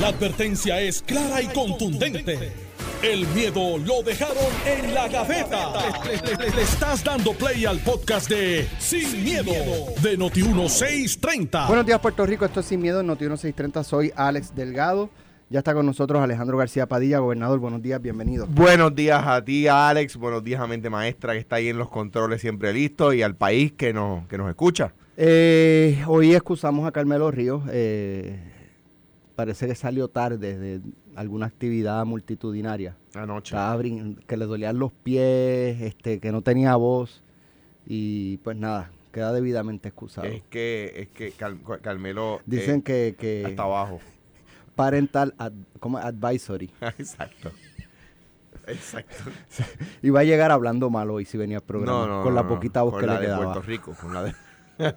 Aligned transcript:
La 0.00 0.08
advertencia 0.08 0.80
es 0.80 1.02
clara 1.02 1.40
y 1.40 1.46
contundente. 1.46 2.52
El 3.00 3.28
miedo 3.28 3.78
lo 3.78 4.02
dejaron 4.02 4.36
en 4.66 4.92
la 4.92 5.06
gaveta. 5.06 5.72
Le, 6.04 6.50
le 6.50 6.62
estás 6.62 7.04
dando 7.04 7.32
play 7.32 7.64
al 7.64 7.78
podcast 7.78 8.28
de 8.28 8.66
Sin, 8.80 9.22
miedo, 9.22 9.52
de 10.02 10.18
Noti1630. 10.18 11.68
Buenos 11.68 11.86
días, 11.86 12.00
Puerto 12.00 12.26
Rico. 12.26 12.44
Esto 12.44 12.58
es 12.58 12.66
Sin 12.66 12.82
Miedo 12.82 13.00
en 13.00 13.06
Noti1630. 13.06 13.84
Soy 13.84 14.12
Alex 14.16 14.52
Delgado. 14.56 15.10
Ya 15.48 15.60
está 15.60 15.74
con 15.74 15.86
nosotros 15.86 16.20
Alejandro 16.20 16.58
García 16.58 16.86
Padilla, 16.86 17.20
gobernador. 17.20 17.60
Buenos 17.60 17.80
días, 17.80 18.02
bienvenido. 18.02 18.48
Buenos 18.48 18.96
días 18.96 19.22
a 19.24 19.44
ti, 19.44 19.68
Alex. 19.68 20.16
Buenos 20.16 20.42
días 20.42 20.60
a 20.60 20.66
Mente 20.66 20.90
Maestra, 20.90 21.34
que 21.34 21.38
está 21.38 21.56
ahí 21.56 21.68
en 21.68 21.78
los 21.78 21.88
controles 21.88 22.40
siempre 22.40 22.72
listo, 22.72 23.12
y 23.12 23.22
al 23.22 23.36
país 23.36 23.72
que 23.72 23.92
nos, 23.92 24.26
que 24.26 24.38
nos 24.38 24.48
escucha. 24.48 24.92
Eh, 25.16 26.02
hoy 26.08 26.34
excusamos 26.34 26.88
a 26.88 26.90
Carmelo 26.90 27.30
Ríos. 27.30 27.62
Eh, 27.70 28.53
parece 29.34 29.66
que 29.66 29.74
salió 29.74 30.08
tarde 30.08 30.58
de 30.58 30.80
alguna 31.16 31.46
actividad 31.46 32.04
multitudinaria. 32.04 32.96
Anoche. 33.14 33.54
Estaba 33.54 33.82
que 33.82 34.36
le 34.36 34.46
dolían 34.46 34.78
los 34.78 34.92
pies, 34.92 35.80
este, 35.80 36.20
que 36.20 36.32
no 36.32 36.42
tenía 36.42 36.76
voz. 36.76 37.22
Y 37.86 38.38
pues 38.38 38.56
nada, 38.56 38.90
queda 39.12 39.32
debidamente 39.32 39.88
excusado. 39.88 40.26
Es 40.26 40.42
que, 40.50 40.92
es 40.96 41.08
que 41.08 41.32
Carmelo. 41.82 42.40
Dicen 42.46 42.78
eh, 42.80 42.82
que, 42.82 43.14
que 43.18 43.44
Hasta 43.46 43.62
abajo. 43.62 44.00
parental 44.74 45.34
ad- 45.38 45.52
como 45.80 45.98
advisory. 45.98 46.70
Exacto. 46.98 47.52
Exacto. 48.66 49.24
Iba 50.02 50.20
a 50.20 50.24
llegar 50.24 50.50
hablando 50.50 50.88
mal 50.88 51.10
hoy 51.10 51.26
si 51.26 51.36
venía 51.36 51.58
al 51.58 51.62
programa. 51.64 52.06
No, 52.06 52.18
no, 52.18 52.22
con 52.22 52.34
la 52.34 52.48
poquita 52.48 52.82
voz 52.82 52.92
Con 52.92 53.00
que 53.00 53.06
la 53.06 53.14
le 53.14 53.20
de 53.20 53.26
quedaba. 53.26 53.44
Puerto 53.52 53.62
Rico. 53.62 53.94
Con 54.00 54.14
la 54.14 54.22
de. 54.24 54.34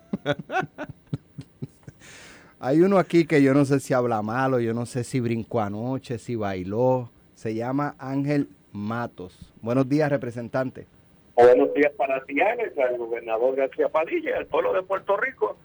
Hay 2.59 2.81
uno 2.81 2.97
aquí 2.97 3.27
que 3.27 3.43
yo 3.43 3.53
no 3.53 3.65
sé 3.65 3.79
si 3.79 3.93
habla 3.93 4.23
malo, 4.23 4.59
yo 4.59 4.73
no 4.73 4.87
sé 4.87 5.03
si 5.03 5.19
brincó 5.19 5.61
anoche, 5.61 6.17
si 6.17 6.35
bailó. 6.35 7.09
Se 7.35 7.53
llama 7.53 7.95
Ángel 7.99 8.49
Matos. 8.71 9.53
Buenos 9.61 9.87
días, 9.87 10.09
representante. 10.09 10.87
Buenos 11.35 11.71
días 11.75 11.91
para 11.95 12.23
ti, 12.25 12.39
al 12.41 12.97
gobernador 12.97 13.55
García 13.55 13.89
Padilla 13.89 14.37
al 14.37 14.47
pueblo 14.47 14.73
de 14.73 14.81
Puerto 14.81 15.17
Rico. 15.17 15.55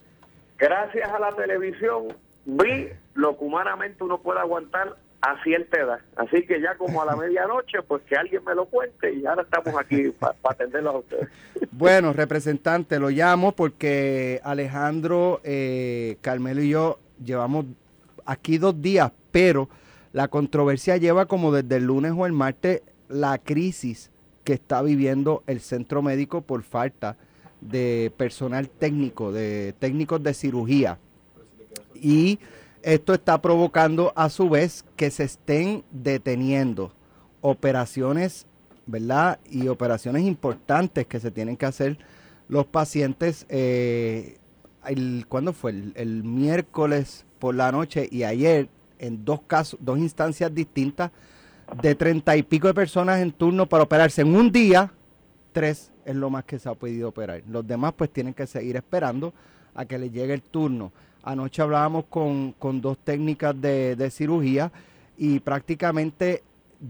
Gracias 0.58 1.08
a 1.10 1.18
la 1.18 1.32
televisión 1.32 2.08
vi 2.44 2.88
lo 3.14 3.38
que 3.38 3.44
humanamente 3.44 4.04
uno 4.04 4.20
puede 4.20 4.40
aguantar 4.40 4.96
a 5.22 5.40
cierta 5.44 5.78
edad. 5.78 6.00
Así 6.16 6.44
que 6.44 6.60
ya 6.60 6.76
como 6.76 7.00
a 7.00 7.06
la 7.06 7.16
medianoche, 7.16 7.80
pues 7.86 8.02
que 8.02 8.16
alguien 8.16 8.42
me 8.44 8.54
lo 8.54 8.66
cuente 8.66 9.14
y 9.14 9.24
ahora 9.24 9.42
estamos 9.42 9.74
aquí 9.78 10.10
para 10.18 10.36
atenderlos 10.44 10.94
a 10.94 10.98
ustedes. 10.98 11.28
Bueno, 11.70 12.12
representante, 12.12 12.98
lo 12.98 13.08
llamo 13.08 13.52
porque 13.52 14.40
Alejandro, 14.44 15.40
eh, 15.42 16.18
Carmelo 16.20 16.60
y 16.60 16.68
yo 16.68 16.98
llevamos 17.24 17.64
aquí 18.26 18.58
dos 18.58 18.80
días, 18.82 19.10
pero 19.30 19.68
la 20.12 20.28
controversia 20.28 20.98
lleva 20.98 21.26
como 21.26 21.50
desde 21.50 21.76
el 21.76 21.84
lunes 21.84 22.12
o 22.14 22.26
el 22.26 22.32
martes 22.32 22.82
la 23.08 23.38
crisis 23.38 24.10
que 24.44 24.52
está 24.52 24.82
viviendo 24.82 25.42
el 25.46 25.60
centro 25.60 26.02
médico 26.02 26.42
por 26.42 26.62
falta 26.62 27.16
de 27.60 28.12
personal 28.16 28.68
técnico, 28.68 29.32
de 29.32 29.74
técnicos 29.78 30.22
de 30.22 30.34
cirugía. 30.34 30.98
Y 31.94 32.38
esto 32.82 33.14
está 33.14 33.40
provocando 33.40 34.12
a 34.16 34.28
su 34.28 34.48
vez 34.48 34.84
que 34.96 35.10
se 35.10 35.24
estén 35.24 35.84
deteniendo 35.90 36.92
operaciones, 37.40 38.46
¿verdad? 38.86 39.38
Y 39.50 39.68
operaciones 39.68 40.24
importantes 40.24 41.06
que 41.06 41.20
se 41.20 41.30
tienen 41.30 41.56
que 41.56 41.66
hacer 41.66 41.98
los 42.48 42.66
pacientes. 42.66 43.46
Eh, 43.48 44.38
¿Cuándo 45.28 45.52
fue? 45.52 45.70
El, 45.70 45.92
el 45.96 46.24
miércoles 46.24 47.24
por 47.38 47.54
la 47.54 47.70
noche 47.72 48.08
y 48.10 48.24
ayer 48.24 48.68
en 48.98 49.24
dos 49.24 49.40
casos, 49.46 49.78
dos 49.82 49.98
instancias 49.98 50.54
distintas 50.54 51.10
de 51.80 51.94
treinta 51.94 52.36
y 52.36 52.42
pico 52.42 52.68
de 52.68 52.74
personas 52.74 53.20
en 53.20 53.32
turno 53.32 53.68
para 53.68 53.84
operarse 53.84 54.22
en 54.22 54.34
un 54.34 54.52
día, 54.52 54.92
tres 55.52 55.90
es 56.04 56.14
lo 56.16 56.30
más 56.30 56.44
que 56.44 56.58
se 56.58 56.68
ha 56.68 56.74
podido 56.74 57.08
operar. 57.08 57.42
Los 57.48 57.66
demás 57.66 57.94
pues 57.96 58.10
tienen 58.10 58.34
que 58.34 58.46
seguir 58.46 58.76
esperando 58.76 59.32
a 59.74 59.84
que 59.84 59.98
les 59.98 60.12
llegue 60.12 60.34
el 60.34 60.42
turno. 60.42 60.92
Anoche 61.22 61.62
hablábamos 61.62 62.04
con, 62.06 62.52
con 62.58 62.80
dos 62.80 62.98
técnicas 62.98 63.58
de, 63.60 63.94
de 63.96 64.10
cirugía 64.10 64.72
y 65.16 65.40
prácticamente 65.40 66.42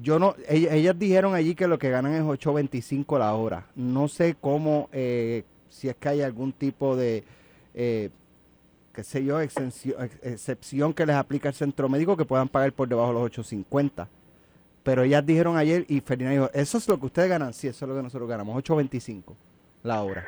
yo 0.03 0.19
no, 0.19 0.35
ell- 0.49 0.73
ellas, 0.73 0.99
dijeron 0.99 1.35
allí 1.35 1.55
que 1.55 1.67
lo 1.69 1.79
que 1.79 1.91
ganan 1.91 2.15
es 2.15 2.23
8.25 2.23 3.19
la 3.19 3.35
hora. 3.35 3.67
No 3.77 4.09
sé 4.09 4.37
cómo, 4.41 4.89
eh, 4.93 5.45
si 5.69 5.89
es 5.89 5.97
que 5.97 6.09
hay 6.09 6.23
algún 6.23 6.53
tipo 6.53 6.97
de, 6.97 7.25
eh, 7.75 8.09
qué 8.95 9.05
sé 9.05 9.23
yo, 9.25 9.39
excepción 9.41 10.95
que 10.95 11.05
les 11.05 11.17
aplica 11.17 11.49
el 11.49 11.55
centro 11.55 11.89
médico 11.91 12.17
que 12.17 12.25
puedan 12.25 12.49
pagar 12.49 12.73
por 12.73 12.89
debajo 12.89 13.09
de 13.09 13.21
los 13.21 13.31
8.50. 13.31 14.07
Pero 14.83 15.03
ellas 15.03 15.25
dijeron 15.25 15.57
ayer 15.57 15.85
y 15.89 16.01
Ferdinand 16.01 16.35
dijo, 16.37 16.51
eso 16.55 16.79
es 16.79 16.89
lo 16.89 16.99
que 16.99 17.07
ustedes 17.07 17.29
ganan, 17.29 17.53
sí, 17.53 17.69
eso 17.69 17.85
es 17.85 17.89
lo 17.89 17.95
que 17.95 18.03
nosotros 18.03 18.29
ganamos, 18.29 18.57
8.25 18.65 19.35
la 19.85 20.03
hora. 20.03 20.25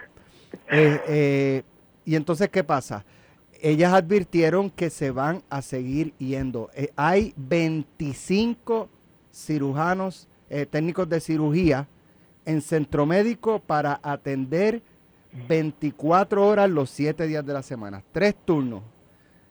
Eh, 0.70 1.62
y 2.04 2.14
entonces, 2.14 2.48
¿qué 2.50 2.62
pasa? 2.62 3.04
Ellas 3.64 3.94
advirtieron 3.94 4.68
que 4.68 4.90
se 4.90 5.10
van 5.10 5.42
a 5.48 5.62
seguir 5.62 6.12
yendo. 6.18 6.68
Eh, 6.74 6.92
hay 6.96 7.32
25 7.38 8.90
cirujanos, 9.32 10.28
eh, 10.50 10.66
técnicos 10.66 11.08
de 11.08 11.18
cirugía 11.18 11.88
en 12.44 12.60
centro 12.60 13.06
médico 13.06 13.60
para 13.60 14.00
atender 14.02 14.82
24 15.48 16.46
horas 16.46 16.68
los 16.68 16.90
7 16.90 17.26
días 17.26 17.46
de 17.46 17.54
la 17.54 17.62
semana, 17.62 18.04
tres 18.12 18.34
turnos. 18.44 18.82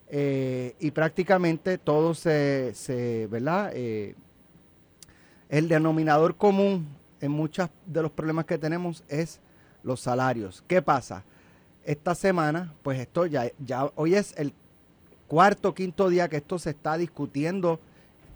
Eh, 0.10 0.76
y 0.80 0.92
prácticamente 0.92 1.80
todo 1.80 2.14
se, 2.14 3.28
¿verdad? 3.32 3.74
El 3.74 4.16
denominador 5.68 6.36
común 6.36 6.88
en 7.20 7.32
muchos 7.32 7.68
de 7.88 8.04
los 8.04 8.12
problemas 8.12 8.46
que 8.46 8.60
tenemos 8.60 9.04
es 9.10 9.42
los 9.82 10.02
salarios. 10.02 10.64
¿Qué 10.68 10.84
pasa? 10.84 11.26
Esta 11.86 12.16
semana, 12.16 12.74
pues 12.82 13.00
esto 13.00 13.26
ya, 13.26 13.52
ya 13.60 13.90
hoy 13.96 14.16
es 14.16 14.34
el 14.38 14.54
cuarto, 15.28 15.74
quinto 15.74 16.10
día 16.10 16.30
que 16.30 16.38
esto 16.38 16.60
se 16.60 16.70
está 16.70 16.98
discutiendo 16.98 17.80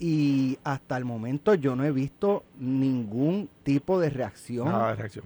y 0.00 0.58
hasta 0.64 0.96
el 0.96 1.04
momento 1.04 1.54
yo 1.54 1.74
no 1.74 1.84
he 1.84 1.90
visto 1.90 2.44
ningún 2.58 3.48
tipo 3.62 3.98
de 3.98 4.10
reacción 4.10 4.66
Nada 4.66 4.90
de 4.90 4.96
reacción. 4.96 5.24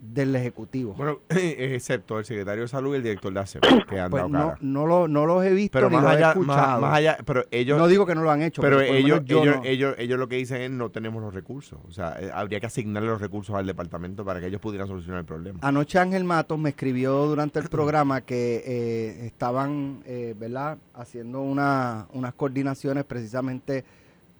Del 0.00 0.36
Ejecutivo. 0.36 0.94
Bueno, 0.94 1.20
excepto 1.28 2.18
el 2.18 2.24
secretario 2.24 2.62
de 2.62 2.68
Salud 2.68 2.94
y 2.94 2.96
el 2.98 3.02
director 3.02 3.32
de 3.32 3.40
ASEP, 3.40 3.62
que 3.88 3.98
han 3.98 4.10
pues 4.10 4.22
dado 4.22 4.28
no, 4.28 4.38
cara. 4.50 4.58
no, 4.60 4.86
lo, 4.86 5.08
no 5.08 5.26
los 5.26 5.44
he 5.44 5.50
visto 5.52 5.76
Pero 5.76 5.90
ni 5.90 5.96
más 5.96 6.04
los 6.04 6.12
he 6.12 6.16
allá, 6.16 6.28
escuchado. 6.30 6.56
más, 6.56 6.80
más 6.80 6.94
allá, 6.98 7.18
pero 7.24 7.44
ellos, 7.50 7.78
no 7.78 7.88
digo 7.88 8.06
que 8.06 8.14
no 8.14 8.22
lo 8.22 8.30
han 8.30 8.42
hecho, 8.42 8.62
pero 8.62 8.80
ellos, 8.80 9.22
no. 9.28 9.64
ellos, 9.64 9.94
ellos 9.98 10.18
lo 10.18 10.28
que 10.28 10.36
dicen 10.36 10.62
es 10.62 10.70
no 10.70 10.90
tenemos 10.90 11.20
los 11.22 11.34
recursos. 11.34 11.78
O 11.88 11.92
sea, 11.92 12.16
eh, 12.20 12.30
habría 12.32 12.60
que 12.60 12.66
asignarle 12.66 13.08
los 13.08 13.20
recursos 13.20 13.56
al 13.56 13.66
departamento 13.66 14.24
para 14.24 14.40
que 14.40 14.46
ellos 14.46 14.60
pudieran 14.60 14.86
solucionar 14.86 15.20
el 15.20 15.26
problema. 15.26 15.58
Anoche 15.62 15.98
Ángel 15.98 16.24
Matos 16.24 16.58
me 16.58 16.70
escribió 16.70 17.26
durante 17.26 17.58
el 17.58 17.68
programa 17.70 18.20
que 18.20 18.62
eh, 18.64 19.26
estaban, 19.26 20.02
eh, 20.06 20.34
¿verdad?, 20.38 20.78
haciendo 20.94 21.40
una, 21.40 22.06
unas 22.12 22.34
coordinaciones 22.34 23.04
precisamente 23.04 23.84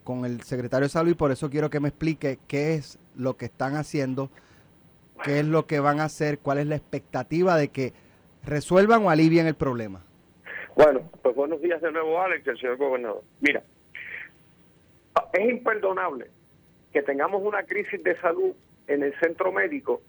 con 0.05 0.25
el 0.25 0.41
secretario 0.43 0.87
de 0.87 0.91
Salud 0.91 1.11
y 1.11 1.15
por 1.15 1.31
eso 1.33 1.51
quiero 1.51 1.69
que 1.69 1.81
me 1.81 1.89
explique 1.89 2.39
qué 2.47 2.75
es 2.75 2.99
lo 3.15 3.37
que 3.37 3.45
están 3.47 3.77
haciendo, 3.77 4.31
qué 5.25 5.41
es 5.41 5.47
lo 5.47 5.67
que 5.67 5.81
van 5.81 6.01
a 6.01 6.05
hacer, 6.05 6.39
cuál 6.39 6.59
es 6.59 6.67
la 6.67 6.77
expectativa 6.77 7.57
de 7.57 7.69
que 7.69 7.93
resuelvan 8.45 9.05
o 9.05 9.11
alivien 9.11 9.47
el 9.47 9.55
problema. 9.55 10.05
Bueno, 10.75 11.11
pues 11.23 11.35
buenos 11.35 11.61
días 11.61 11.81
de 11.83 11.91
nuevo, 11.91 12.21
Alex, 12.21 12.47
el 12.47 12.59
señor 12.59 12.77
gobernador. 12.77 13.23
Mira, 13.41 13.63
es 15.33 15.51
imperdonable 15.51 16.31
que 16.93 17.03
tengamos 17.03 17.43
una 17.43 17.65
crisis 17.65 18.03
de 18.03 18.17
salud 18.21 18.55
en 18.87 19.03
el 19.03 19.19
centro 19.21 19.53
médico 19.53 20.01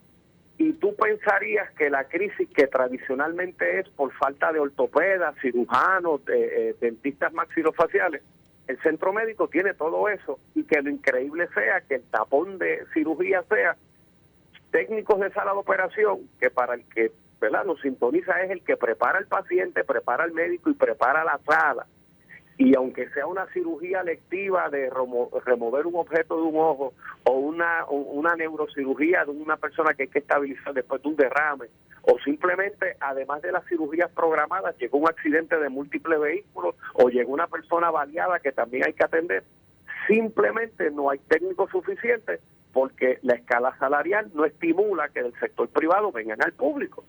y 0.58 0.74
tú 0.74 0.96
pensarías 0.96 1.72
que 1.72 1.90
la 1.90 2.03
crisis 2.03 2.50
que 2.53 2.68
tradicionalmente 2.68 3.80
es 3.80 3.90
por 3.90 4.12
falta 4.14 4.52
de 4.52 4.59
ortopedas, 4.59 5.36
cirujanos, 5.42 6.24
de, 6.25 6.69
eh, 6.69 6.75
dentistas 6.80 7.34
maxilofaciales, 7.34 8.22
el 8.68 8.80
centro 8.81 9.12
médico 9.12 9.48
tiene 9.48 9.74
todo 9.74 10.07
eso 10.10 10.38
y 10.54 10.63
que 10.63 10.81
lo 10.81 10.92
increíble 10.92 11.48
sea 11.56 11.81
que 11.81 11.95
el 11.95 12.04
tapón 12.04 12.60
de 12.60 12.86
cirugía 12.94 13.44
sea 13.50 13.75
técnicos 14.71 15.19
de 15.19 15.31
sala 15.31 15.51
de 15.54 15.57
operación 15.57 16.30
que 16.39 16.50
para 16.50 16.75
el 16.75 16.83
que 16.89 17.12
¿verdad? 17.39 17.66
nos 17.66 17.80
sintoniza 17.81 18.42
es 18.42 18.51
el 18.51 18.63
que 18.63 18.77
prepara 18.77 19.18
al 19.18 19.27
paciente, 19.27 19.83
prepara 19.83 20.24
al 20.25 20.31
médico 20.33 20.69
y 20.69 20.74
prepara 20.74 21.24
la 21.24 21.39
sala. 21.48 21.86
Y 22.57 22.75
aunque 22.75 23.10
sea 23.12 23.25
una 23.25 23.45
cirugía 23.54 24.04
lectiva 24.04 24.69
de 24.69 24.89
remo- 24.89 25.30
remover 25.45 25.88
un 25.88 25.95
objeto 25.95 26.36
de 26.36 26.42
un 26.42 26.57
ojo 26.57 26.94
o 27.24 27.31
una, 27.31 27.86
o 27.86 27.95
una 27.95 28.36
neurocirugía 28.36 29.24
de 29.24 29.31
una 29.31 29.56
persona 29.56 29.94
que 29.94 30.04
hay 30.04 30.10
que 30.10 30.19
estabilizar 30.19 30.74
después 30.74 31.01
de 31.01 31.07
un 31.07 31.16
derrame, 31.16 31.68
o 32.01 32.19
simplemente, 32.19 32.98
además 33.00 33.42
de 33.42 33.54
las 33.54 33.66
cirugías 33.66 34.12
programadas, 34.12 34.77
llegó 34.77 34.98
un 34.98 35.07
accidente 35.07 35.57
de 35.57 35.69
múltiples 35.69 36.19
vehículos 36.19 36.75
o 36.95 37.07
llegó 37.07 37.31
una 37.31 37.48
persona 37.48 37.92
baleada 37.92 38.39
que 38.39 38.51
también 38.51 38.83
hay 38.86 38.94
que 38.94 39.06
atender, 39.06 39.44
simplemente 40.07 40.92
no 40.92 41.10
hay 41.10 41.19
técnicos 41.19 41.69
suficientes 41.71 42.42
porque 42.74 43.19
la 43.24 43.36
escala 43.36 43.75
salarial 43.77 44.30
no 44.33 44.45
estimula 44.45 45.10
que 45.10 45.24
del 45.24 45.33
sector 45.39 45.68
privado 45.69 46.12
vengan 46.12 46.42
al 46.42 46.54
público. 46.54 47.04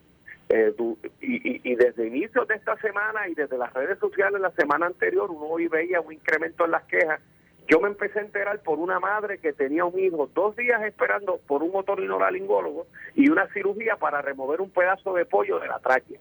Eh, 0.49 0.75
y, 1.21 1.71
y, 1.71 1.75
desde 1.77 2.09
inicios 2.09 2.49
de 2.49 2.57
esta 2.57 2.77
semana 2.79 3.29
y 3.29 3.35
desde 3.35 3.57
las 3.57 3.73
redes 3.73 4.01
sociales 4.01 4.41
la 4.41 4.51
semana 4.51 4.87
anterior, 4.87 5.31
uno 5.31 5.45
hoy 5.45 5.69
veía 5.69 6.01
un 6.01 6.13
incremento 6.13 6.65
en 6.65 6.73
las 6.73 6.85
quejas. 6.85 7.21
Yo 7.69 7.79
me 7.79 7.87
empecé 7.87 8.19
a 8.19 8.23
enterar 8.23 8.61
por 8.63 8.81
una 8.81 8.99
madre 8.99 9.39
que 9.39 9.53
tenía 9.53 9.85
un 9.85 9.97
hijo 9.97 10.29
dos 10.35 10.57
días 10.57 10.83
esperando 10.83 11.39
por 11.47 11.63
un 11.63 11.71
otorrinolaringólogo 11.73 12.87
y 13.15 13.31
una 13.31 13.47
cirugía 13.53 13.95
para 13.95 14.23
remover 14.23 14.61
un 14.61 14.71
pedazo 14.71 15.15
de 15.15 15.25
pollo 15.25 15.61
de 15.61 15.69
la 15.69 15.79
tráquea. 15.79 16.19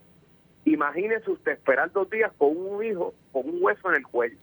Imagínese 0.66 1.32
usted 1.32 1.54
esperar 1.54 1.92
dos 1.92 2.08
días 2.12 2.32
con 2.38 2.56
un 2.56 2.84
hijo 2.84 3.16
con 3.32 3.50
un 3.50 3.58
hueso 3.64 3.90
en 3.90 3.96
el 3.96 4.04
cuello. 4.06 4.38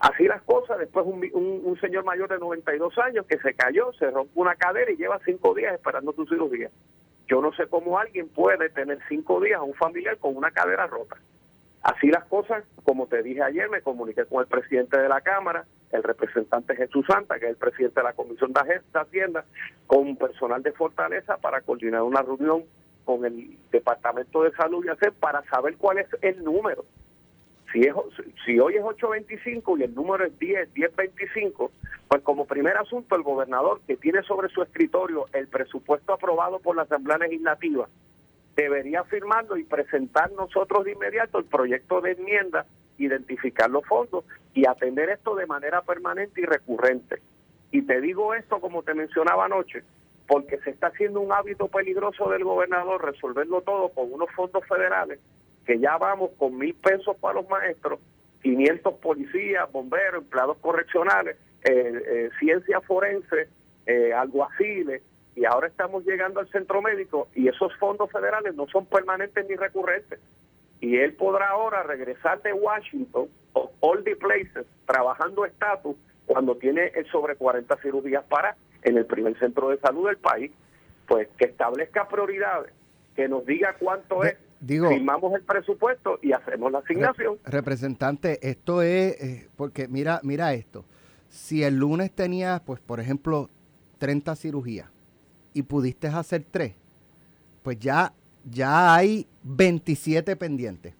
Así 0.00 0.24
las 0.24 0.40
cosas, 0.42 0.78
después 0.78 1.04
un, 1.06 1.30
un, 1.34 1.78
señor 1.78 2.04
mayor 2.04 2.30
de 2.30 2.38
92 2.38 2.96
años 2.98 3.26
que 3.26 3.38
se 3.38 3.52
cayó, 3.52 3.92
se 3.92 4.10
rompió 4.10 4.40
una 4.40 4.54
cadera 4.54 4.90
y 4.90 4.96
lleva 4.96 5.20
cinco 5.26 5.54
días 5.54 5.74
esperando 5.74 6.12
su 6.12 6.24
cirugía. 6.24 6.70
Yo 7.28 7.42
no 7.42 7.52
sé 7.52 7.66
cómo 7.68 7.98
alguien 7.98 8.28
puede 8.28 8.70
tener 8.70 8.98
cinco 9.10 9.40
días 9.40 9.60
a 9.60 9.62
un 9.62 9.74
familiar 9.74 10.16
con 10.16 10.34
una 10.34 10.50
cadera 10.52 10.86
rota. 10.86 11.16
Así 11.82 12.08
las 12.08 12.24
cosas, 12.24 12.64
como 12.82 13.08
te 13.08 13.22
dije 13.22 13.42
ayer, 13.42 13.68
me 13.68 13.82
comuniqué 13.82 14.24
con 14.24 14.40
el 14.40 14.46
presidente 14.46 14.98
de 14.98 15.08
la 15.08 15.20
Cámara, 15.20 15.66
el 15.92 16.02
representante 16.02 16.76
Jesús 16.76 17.04
Santa, 17.06 17.38
que 17.38 17.44
es 17.44 17.50
el 17.50 17.56
presidente 17.56 18.00
de 18.00 18.04
la 18.04 18.14
Comisión 18.14 18.54
de 18.54 18.80
Hacienda, 18.94 19.44
con 19.86 20.16
personal 20.16 20.62
de 20.62 20.72
Fortaleza 20.72 21.36
para 21.36 21.60
coordinar 21.60 22.02
una 22.02 22.22
reunión 22.22 22.64
con 23.04 23.26
el 23.26 23.58
Departamento 23.70 24.44
de 24.44 24.52
Salud 24.52 24.82
y 24.84 24.88
hacer 24.88 25.12
para 25.12 25.42
saber 25.50 25.76
cuál 25.76 25.98
es 25.98 26.08
el 26.22 26.42
número. 26.42 26.84
Si, 27.72 28.58
hoy 28.58 28.74
es 28.74 28.82
825 28.82 29.78
y 29.78 29.84
el 29.84 29.94
número 29.94 30.24
es 30.24 30.36
10, 30.38 30.74
1025, 30.74 31.70
pues 32.08 32.22
como 32.22 32.44
primer 32.44 32.76
asunto 32.76 33.14
el 33.14 33.22
gobernador 33.22 33.80
que 33.86 33.96
tiene 33.96 34.22
sobre 34.22 34.48
su 34.48 34.62
escritorio 34.62 35.26
el 35.32 35.46
presupuesto 35.46 36.12
aprobado 36.12 36.58
por 36.58 36.74
la 36.74 36.82
Asamblea 36.82 37.18
Legislativa 37.18 37.88
debería 38.56 39.04
firmarlo 39.04 39.56
y 39.56 39.64
presentar 39.64 40.32
nosotros 40.32 40.84
de 40.84 40.92
inmediato 40.92 41.38
el 41.38 41.44
proyecto 41.44 42.00
de 42.00 42.12
enmienda, 42.12 42.66
identificar 42.98 43.70
los 43.70 43.86
fondos 43.86 44.24
y 44.52 44.66
atender 44.66 45.08
esto 45.08 45.36
de 45.36 45.46
manera 45.46 45.82
permanente 45.82 46.40
y 46.40 46.44
recurrente. 46.44 47.22
Y 47.70 47.82
te 47.82 48.00
digo 48.00 48.34
esto 48.34 48.60
como 48.60 48.82
te 48.82 48.94
mencionaba 48.94 49.44
anoche, 49.44 49.84
porque 50.26 50.58
se 50.58 50.70
está 50.70 50.88
haciendo 50.88 51.20
un 51.20 51.32
hábito 51.32 51.68
peligroso 51.68 52.28
del 52.28 52.44
gobernador 52.44 53.04
resolverlo 53.04 53.62
todo 53.62 53.90
con 53.90 54.12
unos 54.12 54.30
fondos 54.32 54.66
federales 54.66 55.20
que 55.66 55.78
ya 55.78 55.96
vamos 55.98 56.30
con 56.38 56.56
mil 56.56 56.74
pesos 56.74 57.16
para 57.16 57.40
los 57.40 57.48
maestros, 57.48 58.00
500 58.42 58.94
policías, 58.94 59.70
bomberos, 59.70 60.22
empleados 60.22 60.56
correccionales, 60.58 61.36
eh, 61.62 62.02
eh, 62.06 62.30
ciencia 62.38 62.80
forense, 62.80 63.48
eh, 63.86 64.12
alguaciles, 64.12 65.02
y 65.36 65.44
ahora 65.44 65.68
estamos 65.68 66.04
llegando 66.04 66.40
al 66.40 66.48
centro 66.50 66.82
médico 66.82 67.28
y 67.34 67.48
esos 67.48 67.74
fondos 67.76 68.10
federales 68.10 68.54
no 68.54 68.66
son 68.68 68.86
permanentes 68.86 69.46
ni 69.48 69.56
recurrentes. 69.56 70.18
Y 70.80 70.96
él 70.96 71.12
podrá 71.14 71.50
ahora 71.50 71.82
regresar 71.82 72.40
de 72.42 72.52
Washington 72.52 73.28
all 73.80 74.02
the 74.04 74.16
places 74.16 74.66
trabajando 74.86 75.44
estatus 75.44 75.96
cuando 76.26 76.56
tiene 76.56 76.92
sobre 77.10 77.36
40 77.36 77.76
cirugías 77.76 78.24
para 78.24 78.56
en 78.82 78.96
el 78.96 79.06
primer 79.06 79.38
centro 79.38 79.68
de 79.70 79.78
salud 79.78 80.06
del 80.06 80.16
país, 80.16 80.50
pues 81.06 81.28
que 81.36 81.46
establezca 81.46 82.08
prioridades, 82.08 82.72
que 83.14 83.28
nos 83.28 83.44
diga 83.44 83.76
cuánto 83.78 84.24
es 84.24 84.36
Digo, 84.60 84.90
firmamos 84.90 85.32
el 85.34 85.42
presupuesto 85.42 86.18
y 86.22 86.32
hacemos 86.32 86.70
la 86.70 86.80
asignación. 86.80 87.38
representante, 87.44 88.38
esto 88.48 88.82
es, 88.82 89.20
eh, 89.20 89.48
porque 89.56 89.88
mira, 89.88 90.20
mira 90.22 90.52
esto. 90.52 90.84
Si 91.30 91.62
el 91.62 91.76
lunes 91.76 92.10
tenías, 92.12 92.60
pues 92.60 92.78
por 92.80 93.00
ejemplo, 93.00 93.48
30 93.98 94.36
cirugías 94.36 94.88
y 95.54 95.62
pudiste 95.62 96.08
hacer 96.08 96.44
3, 96.50 96.74
pues 97.62 97.78
ya, 97.78 98.12
ya 98.44 98.94
hay 98.94 99.26
27 99.44 100.36
pendientes. 100.36 100.94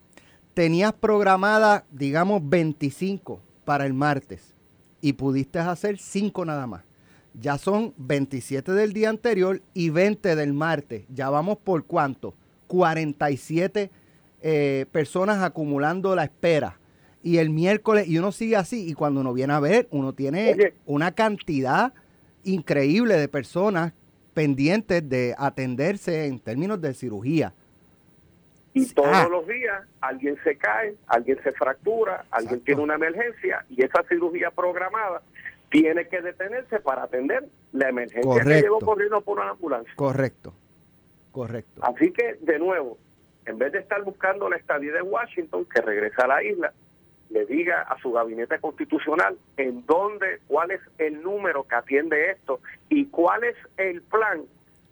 Tenías 0.54 0.94
programada, 0.94 1.84
digamos, 1.90 2.40
25 2.48 3.42
para 3.66 3.84
el 3.84 3.92
martes 3.92 4.54
y 5.02 5.12
pudiste 5.12 5.58
hacer 5.58 5.98
5 5.98 6.44
nada 6.44 6.66
más. 6.66 6.84
Ya 7.34 7.58
son 7.58 7.94
27 7.98 8.72
del 8.72 8.92
día 8.92 9.10
anterior 9.10 9.62
y 9.74 9.90
20 9.90 10.34
del 10.34 10.52
martes. 10.52 11.04
Ya 11.08 11.30
vamos 11.30 11.58
por 11.58 11.84
cuánto? 11.84 12.34
47 12.70 13.90
eh, 14.42 14.86
personas 14.92 15.42
acumulando 15.42 16.14
la 16.14 16.22
espera. 16.22 16.78
Y 17.22 17.38
el 17.38 17.50
miércoles, 17.50 18.06
y 18.08 18.16
uno 18.16 18.30
sigue 18.30 18.56
así, 18.56 18.88
y 18.88 18.94
cuando 18.94 19.20
uno 19.20 19.34
viene 19.34 19.52
a 19.52 19.60
ver, 19.60 19.88
uno 19.90 20.14
tiene 20.14 20.74
una 20.86 21.12
cantidad 21.12 21.92
increíble 22.44 23.16
de 23.16 23.28
personas 23.28 23.92
pendientes 24.32 25.06
de 25.06 25.34
atenderse 25.36 26.26
en 26.26 26.38
términos 26.38 26.80
de 26.80 26.94
cirugía. 26.94 27.52
Y 28.72 28.86
todos 28.86 29.10
ah. 29.12 29.28
los 29.28 29.46
días 29.48 29.82
alguien 30.00 30.38
se 30.44 30.56
cae, 30.56 30.94
alguien 31.08 31.38
se 31.42 31.50
fractura, 31.50 32.24
alguien 32.30 32.60
tiene 32.60 32.80
una 32.80 32.94
emergencia 32.94 33.66
y 33.68 33.82
esa 33.82 34.04
cirugía 34.08 34.52
programada 34.52 35.22
tiene 35.70 36.06
que 36.06 36.22
detenerse 36.22 36.78
para 36.78 37.02
atender 37.02 37.48
la 37.72 37.88
emergencia 37.88 38.44
que 38.44 38.62
llegó 38.62 38.78
corriendo 38.78 39.20
por 39.20 39.40
una 39.40 39.50
ambulancia. 39.50 39.92
Correcto. 39.96 40.54
Correcto. 41.32 41.80
Así 41.84 42.12
que, 42.12 42.36
de 42.40 42.58
nuevo, 42.58 42.98
en 43.46 43.58
vez 43.58 43.72
de 43.72 43.78
estar 43.78 44.02
buscando 44.02 44.48
la 44.48 44.56
estadía 44.56 44.92
de 44.92 45.02
Washington, 45.02 45.66
que 45.72 45.80
regresa 45.80 46.24
a 46.24 46.28
la 46.28 46.42
isla, 46.42 46.72
le 47.30 47.46
diga 47.46 47.82
a 47.82 47.98
su 48.00 48.12
gabinete 48.12 48.58
constitucional 48.58 49.38
en 49.56 49.86
dónde, 49.86 50.40
cuál 50.48 50.72
es 50.72 50.80
el 50.98 51.22
número 51.22 51.64
que 51.64 51.76
atiende 51.76 52.32
esto 52.32 52.60
y 52.88 53.06
cuál 53.06 53.44
es 53.44 53.56
el 53.76 54.02
plan 54.02 54.42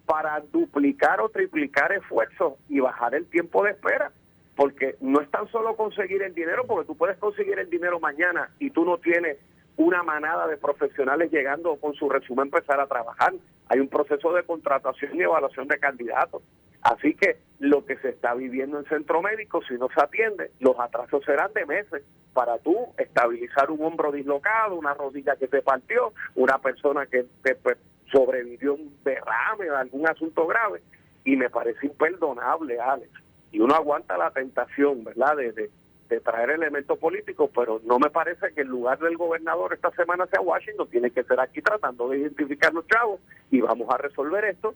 para 0.07 0.41
duplicar 0.53 1.21
o 1.21 1.29
triplicar 1.29 1.93
esfuerzos 1.93 2.55
y 2.69 2.81
bajar 2.81 3.15
el 3.15 3.27
tiempo 3.27 3.65
de 3.65 3.73
espera. 3.73 4.13
Porque 4.57 4.97
no 5.01 5.21
es 5.21 5.31
tan 5.31 5.47
solo 5.49 5.77
conseguir 5.77 6.23
el 6.23 6.35
dinero, 6.35 6.65
porque 6.67 6.87
tú 6.87 6.97
puedes 6.97 7.17
conseguir 7.19 7.59
el 7.59 7.71
dinero 7.71 8.01
mañana 8.01 8.51
y 8.59 8.71
tú 8.71 8.85
no 8.85 8.99
tienes 8.99 9.39
una 9.79 10.03
manada 10.03 10.49
de 10.49 10.57
profesionales 10.57 11.31
llegando 11.31 11.77
con 11.77 11.95
su 11.95 12.11
resumen 12.11 12.51
a 12.53 12.59
empezar 12.59 12.81
a 12.81 12.87
trabajar. 12.87 13.33
Hay 13.69 13.79
un 13.79 13.89
proceso 13.89 14.33
de 14.33 14.43
contratación 14.43 15.15
y 15.15 15.23
evaluación 15.23 15.69
de 15.69 15.79
candidatos. 15.79 16.43
Así 16.83 17.15
que 17.15 17.37
lo 17.61 17.87
que 17.87 17.97
se 17.99 18.11
está 18.11 18.35
viviendo 18.35 18.79
en 18.79 18.85
centro 18.87 19.23
médico, 19.23 19.63
si 19.69 19.75
no 19.75 19.89
se 19.95 20.01
atiende, 20.01 20.51
los 20.59 20.79
atrasos 20.79 21.25
serán 21.25 21.53
de 21.53 21.65
meses 21.65 22.03
para 22.33 22.59
tú 22.59 22.75
estabilizar 22.99 23.71
un 23.71 23.85
hombro 23.85 24.11
dislocado, 24.11 24.75
una 24.75 24.95
rodilla 24.95 25.37
que 25.37 25.47
se 25.47 25.63
partió, 25.63 26.13
una 26.35 26.59
persona 26.59 27.07
que, 27.07 27.27
pues, 27.63 27.79
sobrevivió 28.11 28.75
un 28.75 28.97
derrame 29.05 29.71
o 29.71 29.77
algún 29.77 30.09
asunto 30.09 30.47
grave. 30.47 30.83
Y 31.25 31.37
me 31.37 31.51
parece 31.51 31.87
imperdonable, 31.87 32.81
Alex. 32.81 33.13
Y 33.53 33.61
uno 33.61 33.75
aguanta 33.75 34.19
la 34.19 34.33
tentación, 34.33 35.05
¿verdad?, 35.05 35.37
de, 35.37 35.53
de 35.53 35.71
traer 36.21 36.51
elementos 36.51 36.99
políticos, 36.99 37.51
pero 37.55 37.81
no 37.85 37.99
me 37.99 38.11
parece 38.11 38.53
que 38.55 38.63
el 38.63 38.69
lugar 38.69 38.99
del 38.99 39.17
gobernador 39.17 39.75
esta 39.75 39.91
semana 39.93 40.27
sea 40.27 40.41
Washington, 40.41 40.89
tiene 40.89 41.11
que 41.11 41.25
ser 41.25 41.41
aquí 41.41 41.63
tratando 41.63 42.09
de 42.09 42.19
identificar 42.19 42.73
los 42.73 42.87
chavos 42.87 43.21
y 43.51 43.61
vamos 43.61 43.89
a 43.91 43.99
resolver 43.99 44.45
esto. 44.45 44.75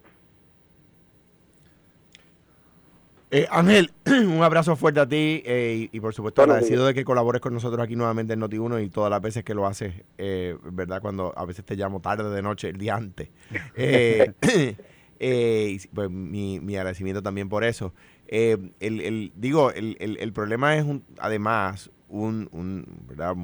Eh, 3.35 3.47
Ángel, 3.49 3.89
un 4.05 4.43
abrazo 4.43 4.75
fuerte 4.75 4.99
a 4.99 5.07
ti 5.07 5.41
eh, 5.43 5.89
y, 5.91 5.99
por 5.99 6.13
supuesto 6.13 6.43
agradecido 6.43 6.85
de 6.85 6.93
que 6.93 7.03
colabores 7.03 7.41
con 7.41 7.51
nosotros 7.51 7.83
aquí 7.83 7.95
nuevamente 7.95 8.33
en 8.33 8.41
Noti1 8.41 8.85
y 8.85 8.89
todas 8.89 9.09
las 9.09 9.21
veces 9.21 9.43
que 9.43 9.55
lo 9.55 9.65
haces, 9.65 9.91
eh, 10.19 10.55
¿verdad? 10.63 11.01
Cuando 11.01 11.33
a 11.35 11.43
veces 11.43 11.65
te 11.65 11.75
llamo 11.75 11.99
tarde 11.99 12.29
de 12.29 12.43
noche, 12.43 12.69
el 12.69 12.77
día 12.77 12.93
antes. 12.93 13.29
pues 15.95 16.11
mi, 16.11 16.59
mi 16.59 16.75
agradecimiento 16.75 17.23
también 17.23 17.49
por 17.49 17.63
eso. 17.63 17.91
Eh, 18.27 18.57
el, 18.79 19.31
digo, 19.35 19.71
el, 19.71 19.97
el, 19.99 20.33
problema 20.33 20.75
es 20.75 20.85
además 21.19 21.91
un, 22.09 22.49
un, 22.51 22.85
¿verdad? 23.07 23.35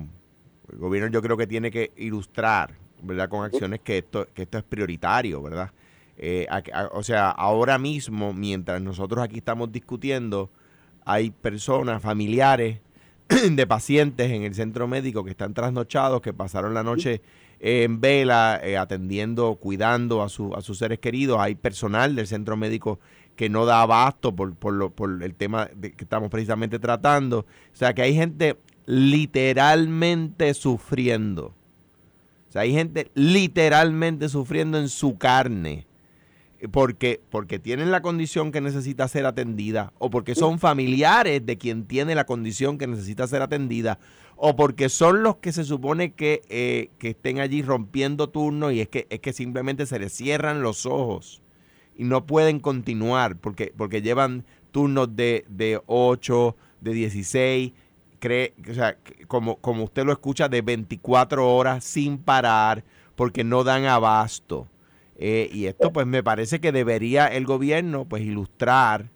El 0.72 0.78
gobierno 0.78 1.10
yo 1.10 1.22
creo 1.22 1.38
que 1.38 1.48
tiene 1.48 1.70
que 1.70 1.92
ilustrar, 1.98 2.76
¿verdad? 3.02 3.30
Con 3.30 3.44
acciones 3.44 3.82
que 3.82 4.00
esto, 4.00 4.28
que 4.34 4.44
esto 4.44 4.58
es 4.58 4.64
prioritario, 4.64 5.42
¿verdad? 5.42 5.72
Eh, 6.18 6.48
o 6.92 7.02
sea, 7.02 7.30
ahora 7.30 7.78
mismo, 7.78 8.34
mientras 8.34 8.82
nosotros 8.82 9.24
aquí 9.24 9.38
estamos 9.38 9.72
discutiendo, 9.72 10.50
hay 11.06 11.32
personas, 11.32 12.02
familiares 12.02 12.82
de 13.52 13.68
pacientes 13.68 14.32
en 14.32 14.44
el 14.44 14.54
centro 14.54 14.88
médico 14.88 15.24
que 15.24 15.32
están 15.32 15.54
trasnochados, 15.54 16.22
que 16.22 16.34
pasaron 16.34 16.74
la 16.74 16.84
noche 16.84 17.22
en 17.60 18.00
vela, 18.02 18.60
eh, 18.64 18.78
atendiendo, 18.78 19.56
cuidando 19.56 20.22
a, 20.22 20.30
su, 20.30 20.54
a 20.56 20.62
sus 20.62 20.78
seres 20.78 21.00
queridos. 21.00 21.40
Hay 21.40 21.56
personal 21.56 22.16
del 22.16 22.28
centro 22.28 22.58
médico 22.58 23.00
que 23.40 23.48
no 23.48 23.66
da 23.66 23.84
abasto 23.84 24.36
por, 24.36 24.54
por, 24.54 24.74
lo, 24.74 24.90
por 24.90 25.24
el 25.24 25.34
tema 25.34 25.68
que 25.68 25.94
estamos 25.98 26.30
precisamente 26.30 26.78
tratando. 26.78 27.40
O 27.40 27.46
sea, 27.72 27.94
que 27.94 28.02
hay 28.02 28.14
gente 28.14 28.58
literalmente 28.86 30.54
sufriendo. 30.54 31.56
O 32.50 32.52
sea, 32.52 32.64
hay 32.64 32.74
gente 32.74 33.10
literalmente 33.14 34.28
sufriendo 34.28 34.78
en 34.78 34.90
su 34.90 35.18
carne. 35.18 35.88
Porque, 36.70 37.22
porque 37.30 37.60
tienen 37.60 37.92
la 37.92 38.02
condición 38.02 38.52
que 38.52 38.60
necesita 38.60 39.08
ser 39.08 39.26
atendida, 39.26 39.94
o 40.00 40.10
porque 40.10 40.36
son 40.36 40.60
familiares 40.60 41.46
de 41.46 41.58
quien 41.58 41.86
tiene 41.86 42.16
la 42.16 42.26
condición 42.26 42.78
que 42.78 42.88
necesita 42.88 43.26
ser 43.26 43.42
atendida, 43.42 44.00
o 44.36 44.58
porque 44.58 44.90
son 44.90 45.24
los 45.24 45.38
que 45.38 45.54
se 45.54 45.64
supone 45.64 46.12
que, 46.12 46.42
eh, 46.50 46.90
que 47.00 47.12
estén 47.12 47.40
allí 47.40 47.62
rompiendo 47.62 48.28
turno 48.28 48.70
y 48.70 48.82
es 48.82 48.90
que, 48.90 49.08
es 49.10 49.22
que 49.22 49.32
simplemente 49.32 49.86
se 49.86 49.98
les 49.98 50.12
cierran 50.12 50.62
los 50.62 50.86
ojos 50.86 51.42
y 52.00 52.06
no 52.06 52.26
pueden 52.26 52.62
continuar 52.62 53.36
porque, 53.36 53.74
porque 53.76 54.02
llevan 54.02 54.46
turnos 54.72 55.18
de, 55.18 55.44
de 55.50 55.82
8, 55.86 56.56
de 56.80 56.94
16, 56.94 57.74
cree, 58.20 58.54
o 58.72 58.74
sea, 58.74 58.96
como, 59.28 59.58
como 59.58 59.84
usted 59.84 60.06
lo 60.06 60.14
escucha, 60.14 60.48
de 60.48 60.62
24 60.62 61.54
horas 61.54 61.84
sin 61.84 62.18
parar, 62.18 62.86
porque 63.18 63.44
no 63.44 63.66
dan 63.66 63.84
abasto. 63.84 64.66
Eh, 65.18 65.50
y 65.52 65.66
esto 65.66 65.92
pues 65.92 66.08
me 66.08 66.24
parece 66.24 66.62
que 66.62 66.72
debería 66.72 67.28
el 67.28 67.46
gobierno 67.46 68.06
pues 68.06 68.24
ilustrar 68.24 69.10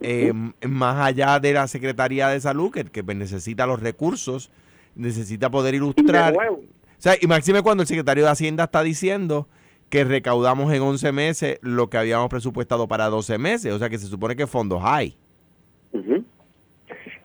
eh, 0.00 0.32
más 0.68 1.04
allá 1.04 1.40
de 1.40 1.54
la 1.54 1.66
Secretaría 1.66 2.28
de 2.28 2.40
Salud, 2.40 2.70
que, 2.70 2.84
que 2.84 3.02
pues, 3.02 3.16
necesita 3.16 3.66
los 3.66 3.80
recursos, 3.80 4.52
necesita 4.94 5.50
poder 5.50 5.74
ilustrar. 5.74 6.36
O 6.36 6.60
sea, 6.98 7.16
y 7.20 7.26
máxime 7.26 7.62
cuando 7.62 7.82
el 7.82 7.88
secretario 7.88 8.22
de 8.22 8.30
Hacienda 8.30 8.62
está 8.62 8.84
diciendo 8.84 9.48
que 9.92 10.04
recaudamos 10.04 10.72
en 10.72 10.80
11 10.80 11.12
meses 11.12 11.58
lo 11.60 11.90
que 11.90 11.98
habíamos 11.98 12.30
presupuestado 12.30 12.88
para 12.88 13.10
12 13.10 13.36
meses, 13.36 13.74
o 13.74 13.78
sea 13.78 13.90
que 13.90 13.98
se 13.98 14.06
supone 14.06 14.34
que 14.34 14.46
fondos 14.46 14.80
hay. 14.82 15.18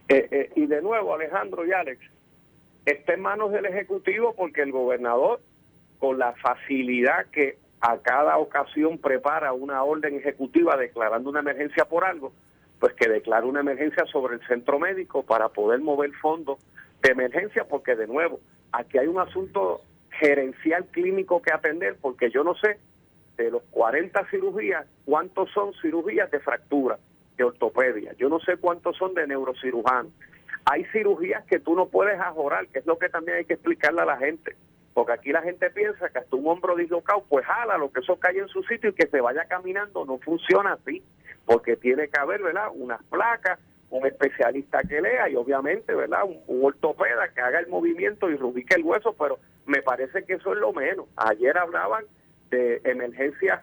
Eh, 0.09 0.51
y 0.53 0.65
de 0.65 0.81
nuevo, 0.81 1.13
Alejandro 1.13 1.65
y 1.65 1.71
Alex, 1.71 2.01
está 2.85 3.13
en 3.13 3.21
manos 3.21 3.53
del 3.53 3.67
Ejecutivo 3.67 4.33
porque 4.35 4.63
el 4.63 4.73
gobernador, 4.73 5.39
con 5.97 6.19
la 6.19 6.33
facilidad 6.33 7.27
que 7.31 7.57
a 7.79 7.99
cada 7.99 8.37
ocasión 8.37 8.97
prepara 8.97 9.53
una 9.53 9.81
orden 9.83 10.15
ejecutiva 10.15 10.75
declarando 10.75 11.29
una 11.29 11.39
emergencia 11.39 11.85
por 11.85 12.03
algo, 12.03 12.33
pues 12.81 12.93
que 12.95 13.07
declare 13.07 13.45
una 13.45 13.61
emergencia 13.61 14.05
sobre 14.11 14.35
el 14.35 14.45
centro 14.45 14.77
médico 14.77 15.23
para 15.23 15.47
poder 15.47 15.79
mover 15.79 16.11
fondos 16.21 16.59
de 17.01 17.11
emergencia, 17.11 17.63
porque 17.63 17.95
de 17.95 18.07
nuevo, 18.07 18.41
aquí 18.73 18.97
hay 18.97 19.07
un 19.07 19.19
asunto 19.19 19.81
gerencial 20.19 20.85
clínico 20.85 21.41
que 21.41 21.53
atender, 21.53 21.97
porque 22.01 22.29
yo 22.29 22.43
no 22.43 22.55
sé 22.55 22.79
de 23.37 23.51
los 23.51 23.63
40 23.69 24.25
cirugías, 24.29 24.85
cuántos 25.05 25.51
son 25.51 25.73
cirugías 25.81 26.29
de 26.31 26.39
fractura, 26.39 26.97
de 27.37 27.43
ortopedia, 27.43 28.13
yo 28.13 28.29
no 28.29 28.39
sé 28.39 28.57
cuántos 28.57 28.97
son 28.97 29.13
de 29.13 29.27
neurocirujano. 29.27 30.09
Hay 30.65 30.85
cirugías 30.85 31.45
que 31.45 31.59
tú 31.59 31.75
no 31.75 31.87
puedes 31.87 32.19
ajorar, 32.19 32.67
que 32.67 32.79
es 32.79 32.85
lo 32.85 32.97
que 32.97 33.09
también 33.09 33.37
hay 33.37 33.45
que 33.45 33.53
explicarle 33.53 34.01
a 34.01 34.05
la 34.05 34.17
gente. 34.17 34.55
Porque 34.93 35.13
aquí 35.13 35.31
la 35.31 35.43
gente 35.43 35.69
piensa 35.69 36.09
que 36.09 36.17
hasta 36.17 36.35
un 36.35 36.47
hombro 36.47 36.75
dislocado, 36.75 37.23
pues 37.29 37.45
jala 37.45 37.77
lo 37.77 37.91
que 37.91 37.99
eso 37.99 38.17
cae 38.17 38.39
en 38.39 38.47
su 38.47 38.63
sitio 38.63 38.89
y 38.89 38.93
que 38.93 39.07
se 39.07 39.21
vaya 39.21 39.45
caminando. 39.45 40.03
No 40.05 40.17
funciona 40.17 40.73
así, 40.73 41.03
porque 41.45 41.77
tiene 41.77 42.09
que 42.09 42.19
haber, 42.19 42.41
¿verdad? 42.41 42.69
Unas 42.73 43.01
placas, 43.03 43.59
un 43.89 44.05
especialista 44.05 44.81
que 44.83 45.01
lea 45.01 45.29
y 45.29 45.35
obviamente, 45.35 45.93
¿verdad? 45.93 46.23
Un, 46.25 46.65
ortopeda 46.65 47.29
que 47.33 47.41
haga 47.41 47.59
el 47.59 47.67
movimiento 47.67 48.29
y 48.29 48.35
rubique 48.35 48.75
el 48.75 48.83
hueso, 48.83 49.13
pero 49.17 49.39
me 49.65 49.81
parece 49.81 50.23
que 50.23 50.33
eso 50.33 50.53
es 50.53 50.59
lo 50.59 50.73
menos. 50.73 51.05
Ayer 51.15 51.57
hablaban 51.57 52.05
de 52.49 52.81
emergencias 52.83 53.61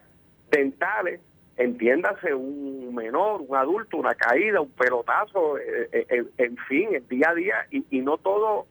dentales, 0.49 1.21
entiéndase 1.57 2.33
un 2.33 2.93
menor, 2.95 3.41
un 3.47 3.55
adulto, 3.55 3.97
una 3.97 4.15
caída, 4.15 4.61
un 4.61 4.71
pelotazo, 4.71 5.57
eh, 5.57 5.89
eh, 5.91 6.25
en 6.37 6.57
fin, 6.67 6.95
el 6.95 7.07
día 7.07 7.29
a 7.29 7.35
día, 7.35 7.55
y, 7.71 7.85
y 7.89 8.01
no 8.01 8.17
todo 8.17 8.65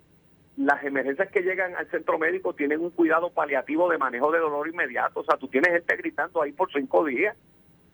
las 0.57 0.85
emergencias 0.85 1.31
que 1.31 1.43
llegan 1.43 1.75
al 1.75 1.91
centro 1.91 2.19
médico 2.19 2.53
tienen 2.53 2.81
un 2.81 2.91
cuidado 2.91 3.31
paliativo 3.31 3.89
de 3.91 3.99
manejo 3.99 4.31
de 4.31 4.39
dolor 4.39 4.69
inmediato. 4.69 5.21
O 5.21 5.25
sea, 5.25 5.37
tú 5.37 5.49
tienes 5.49 5.73
gente 5.73 5.97
gritando 5.97 6.43
ahí 6.43 6.53
por 6.53 6.73
cinco 6.73 7.05
días 7.05 7.37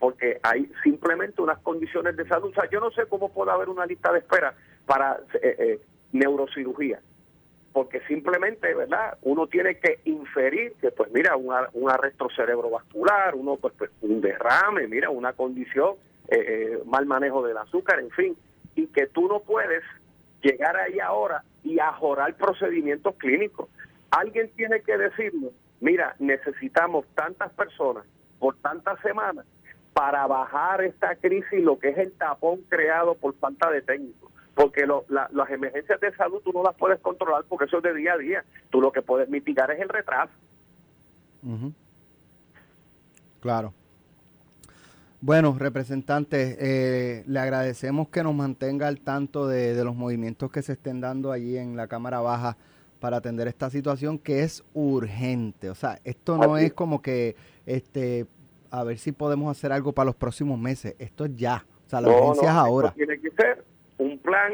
porque 0.01 0.39
hay 0.41 0.67
simplemente 0.81 1.43
unas 1.43 1.59
condiciones 1.59 2.17
de 2.17 2.27
salud. 2.27 2.49
O 2.49 2.53
sea, 2.55 2.67
yo 2.71 2.79
no 2.79 2.89
sé 2.89 3.05
cómo 3.05 3.29
puede 3.31 3.51
haber 3.51 3.69
una 3.69 3.85
lista 3.85 4.11
de 4.11 4.17
espera 4.17 4.55
para 4.87 5.19
eh, 5.35 5.55
eh, 5.59 5.79
neurocirugía, 6.11 6.99
porque 7.71 8.01
simplemente, 8.07 8.73
¿verdad? 8.73 9.19
Uno 9.21 9.45
tiene 9.45 9.77
que 9.77 9.99
inferir 10.05 10.73
que, 10.81 10.89
pues 10.89 11.11
mira, 11.11 11.35
un 11.37 11.91
arresto 11.91 12.29
cerebrovascular, 12.35 13.35
uno, 13.35 13.57
pues, 13.57 13.75
pues, 13.77 13.91
un 14.01 14.21
derrame, 14.21 14.87
mira, 14.87 15.11
una 15.11 15.33
condición, 15.33 15.93
eh, 16.29 16.81
mal 16.87 17.05
manejo 17.05 17.45
del 17.45 17.57
azúcar, 17.57 17.99
en 17.99 18.09
fin, 18.09 18.35
y 18.73 18.87
que 18.87 19.05
tú 19.05 19.27
no 19.27 19.41
puedes 19.41 19.83
llegar 20.41 20.77
ahí 20.77 20.99
ahora 20.99 21.43
y 21.63 21.77
ajorar 21.77 22.35
procedimientos 22.37 23.13
clínicos. 23.17 23.69
Alguien 24.09 24.49
tiene 24.55 24.81
que 24.81 24.97
decirnos, 24.97 25.51
mira, 25.79 26.15
necesitamos 26.17 27.05
tantas 27.13 27.51
personas 27.53 28.03
por 28.39 28.55
tantas 28.55 28.99
semanas 29.01 29.45
para 29.93 30.25
bajar 30.27 30.81
esta 30.81 31.15
crisis, 31.15 31.61
lo 31.61 31.77
que 31.79 31.89
es 31.89 31.97
el 31.97 32.11
tapón 32.13 32.61
creado 32.69 33.15
por 33.15 33.35
falta 33.35 33.69
de 33.69 33.81
técnicos. 33.81 34.31
Porque 34.55 34.85
las 35.09 35.49
emergencias 35.49 35.99
de 35.99 36.13
salud 36.15 36.41
tú 36.43 36.51
no 36.53 36.63
las 36.63 36.75
puedes 36.75 36.99
controlar 36.99 37.45
porque 37.47 37.65
eso 37.65 37.77
es 37.77 37.83
de 37.83 37.93
día 37.93 38.13
a 38.13 38.17
día. 38.17 38.45
Tú 38.69 38.81
lo 38.81 38.91
que 38.91 39.01
puedes 39.01 39.29
mitigar 39.29 39.71
es 39.71 39.79
el 39.79 39.89
retraso. 39.89 40.33
Claro. 43.39 43.73
Bueno, 45.23 45.55
representante, 45.57 46.57
eh, 46.59 47.23
le 47.27 47.39
agradecemos 47.39 48.09
que 48.09 48.23
nos 48.23 48.33
mantenga 48.33 48.87
al 48.87 49.01
tanto 49.01 49.47
de, 49.47 49.81
los 49.83 49.95
movimientos 49.95 50.51
que 50.51 50.63
se 50.63 50.73
estén 50.73 50.99
dando 50.99 51.31
allí 51.31 51.57
en 51.57 51.75
la 51.75 51.87
Cámara 51.87 52.21
Baja 52.21 52.57
para 52.99 53.17
atender 53.17 53.47
esta 53.47 53.69
situación 53.69 54.17
que 54.17 54.41
es 54.41 54.63
urgente. 54.73 55.69
O 55.69 55.75
sea, 55.75 55.99
esto 56.03 56.37
no 56.37 56.57
es 56.57 56.73
como 56.73 57.03
que, 57.03 57.35
este, 57.67 58.25
a 58.71 58.83
ver 58.83 58.97
si 58.97 59.11
podemos 59.11 59.55
hacer 59.55 59.71
algo 59.71 59.91
para 59.91 60.05
los 60.05 60.15
próximos 60.15 60.57
meses. 60.57 60.95
Esto 60.97 61.25
es 61.25 61.35
ya. 61.35 61.65
O 61.85 61.89
sea, 61.89 62.01
la 62.01 62.09
urgencia 62.09 62.49
es 62.49 62.55
ahora. 62.55 62.91
Tiene 62.91 63.19
que 63.19 63.29
ser 63.31 63.63
un 63.97 64.17
plan 64.17 64.51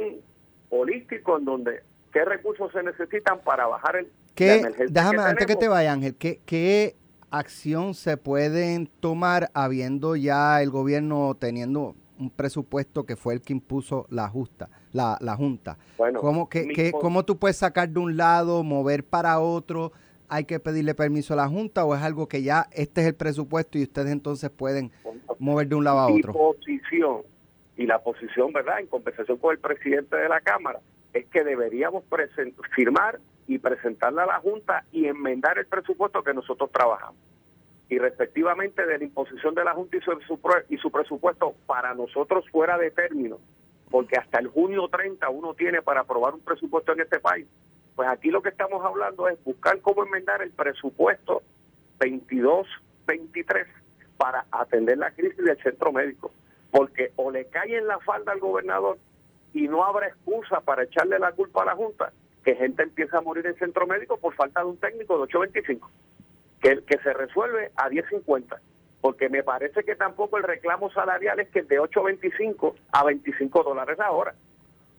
holístico 0.69 1.37
en 1.37 1.45
donde 1.45 1.83
qué 2.11 2.25
recursos 2.25 2.71
se 2.73 2.83
necesitan 2.83 3.39
para 3.39 3.67
bajar 3.67 3.95
el 3.97 4.11
¿Qué, 4.37 4.61
déjame, 4.89 5.23
antes 5.23 5.47
que 5.47 5.55
te 5.55 5.67
vaya, 5.67 5.91
Ángel, 5.91 6.15
¿qué, 6.15 6.39
qué 6.45 6.95
acción 7.31 7.95
se 7.95 8.17
pueden 8.17 8.85
tomar 8.85 9.49
habiendo 9.55 10.15
ya 10.15 10.61
el 10.61 10.69
gobierno 10.69 11.35
teniendo 11.39 11.95
un 12.19 12.29
presupuesto 12.29 13.03
que 13.03 13.15
fue 13.15 13.33
el 13.33 13.41
que 13.41 13.53
impuso 13.53 14.05
la 14.11 14.29
justa, 14.29 14.69
la, 14.93 15.17
la 15.21 15.35
Junta? 15.35 15.79
Bueno, 15.97 16.19
¿Cómo, 16.19 16.49
que, 16.49 16.91
¿Cómo 16.91 17.25
tú 17.25 17.37
puedes 17.39 17.57
sacar 17.57 17.89
de 17.89 17.99
un 17.99 18.15
lado, 18.15 18.63
mover 18.63 19.03
para 19.03 19.39
otro? 19.39 19.91
¿Hay 20.29 20.45
que 20.45 20.59
pedirle 20.59 20.93
permiso 20.93 21.33
a 21.33 21.37
la 21.37 21.47
Junta 21.47 21.85
o 21.85 21.95
es 21.95 22.01
algo 22.01 22.27
que 22.27 22.43
ya 22.43 22.67
este 22.73 23.01
es 23.01 23.07
el 23.07 23.15
presupuesto 23.15 23.77
y 23.77 23.83
ustedes 23.83 24.11
entonces 24.11 24.49
pueden 24.49 24.91
mover 25.39 25.67
de 25.67 25.75
un 25.75 25.83
lado 25.83 25.99
a 25.99 26.07
otro? 26.07 26.33
Mi 26.33 26.39
posición 26.39 27.21
y 27.77 27.85
la 27.85 27.99
posición, 27.99 28.51
¿verdad?, 28.51 28.79
en 28.79 28.87
compensación 28.87 29.37
con 29.37 29.53
el 29.53 29.59
presidente 29.59 30.17
de 30.17 30.27
la 30.27 30.41
Cámara, 30.41 30.79
es 31.13 31.25
que 31.27 31.43
deberíamos 31.43 32.03
firmar 32.75 33.19
y 33.47 33.59
presentarla 33.59 34.23
a 34.23 34.27
la 34.27 34.39
Junta 34.39 34.83
y 34.91 35.05
enmendar 35.05 35.57
el 35.57 35.67
presupuesto 35.67 36.23
que 36.23 36.33
nosotros 36.33 36.69
trabajamos. 36.71 37.21
Y 37.89 37.97
respectivamente 37.99 38.85
de 38.85 38.97
la 38.97 39.03
imposición 39.05 39.55
de 39.55 39.63
la 39.63 39.73
Junta 39.73 39.95
y 39.95 40.01
su, 40.01 40.11
y 40.69 40.77
su 40.77 40.91
presupuesto 40.91 41.55
para 41.65 41.93
nosotros 41.93 42.43
fuera 42.51 42.77
de 42.77 42.91
término, 42.91 43.39
porque 43.89 44.17
hasta 44.17 44.39
el 44.39 44.47
junio 44.47 44.89
30 44.89 45.29
uno 45.29 45.53
tiene 45.53 45.81
para 45.81 46.01
aprobar 46.01 46.33
un 46.33 46.41
presupuesto 46.41 46.91
en 46.91 46.99
este 46.99 47.19
país. 47.21 47.47
Pues 47.97 48.07
aquí 48.09 48.29
lo 48.29 48.43
que 48.43 48.49
estamos 48.49 48.85
hablando 48.85 49.27
es 49.27 49.43
buscar 49.43 49.81
cómo 49.81 50.03
enmendar 50.03 50.43
el 50.43 50.51
presupuesto 50.51 51.41
22-23 51.99 53.65
para 54.17 54.45
atender 54.51 54.99
la 54.99 55.09
crisis 55.09 55.43
del 55.43 55.57
centro 55.63 55.91
médico. 55.91 56.31
Porque 56.69 57.11
o 57.15 57.31
le 57.31 57.45
cae 57.45 57.75
en 57.75 57.87
la 57.87 57.97
falda 58.01 58.33
al 58.33 58.39
gobernador 58.39 58.99
y 59.51 59.67
no 59.67 59.83
habrá 59.83 60.09
excusa 60.09 60.61
para 60.61 60.83
echarle 60.83 61.17
la 61.17 61.31
culpa 61.31 61.63
a 61.63 61.65
la 61.65 61.75
Junta, 61.75 62.13
que 62.45 62.53
gente 62.53 62.83
empieza 62.83 63.17
a 63.17 63.21
morir 63.21 63.47
en 63.47 63.55
centro 63.55 63.87
médico 63.87 64.17
por 64.17 64.35
falta 64.35 64.59
de 64.59 64.67
un 64.67 64.77
técnico 64.77 65.15
de 65.15 65.23
825, 65.23 65.89
que, 66.61 66.83
que 66.83 66.99
se 66.99 67.13
resuelve 67.13 67.71
a 67.77 67.89
1050, 67.89 68.61
porque 69.01 69.27
me 69.27 69.41
parece 69.41 69.83
que 69.83 69.95
tampoco 69.95 70.37
el 70.37 70.43
reclamo 70.43 70.91
salarial 70.91 71.39
es 71.39 71.49
que 71.49 71.63
de 71.63 71.79
825 71.79 72.75
a 72.91 73.03
25 73.05 73.63
dólares 73.63 73.97
la 73.97 74.11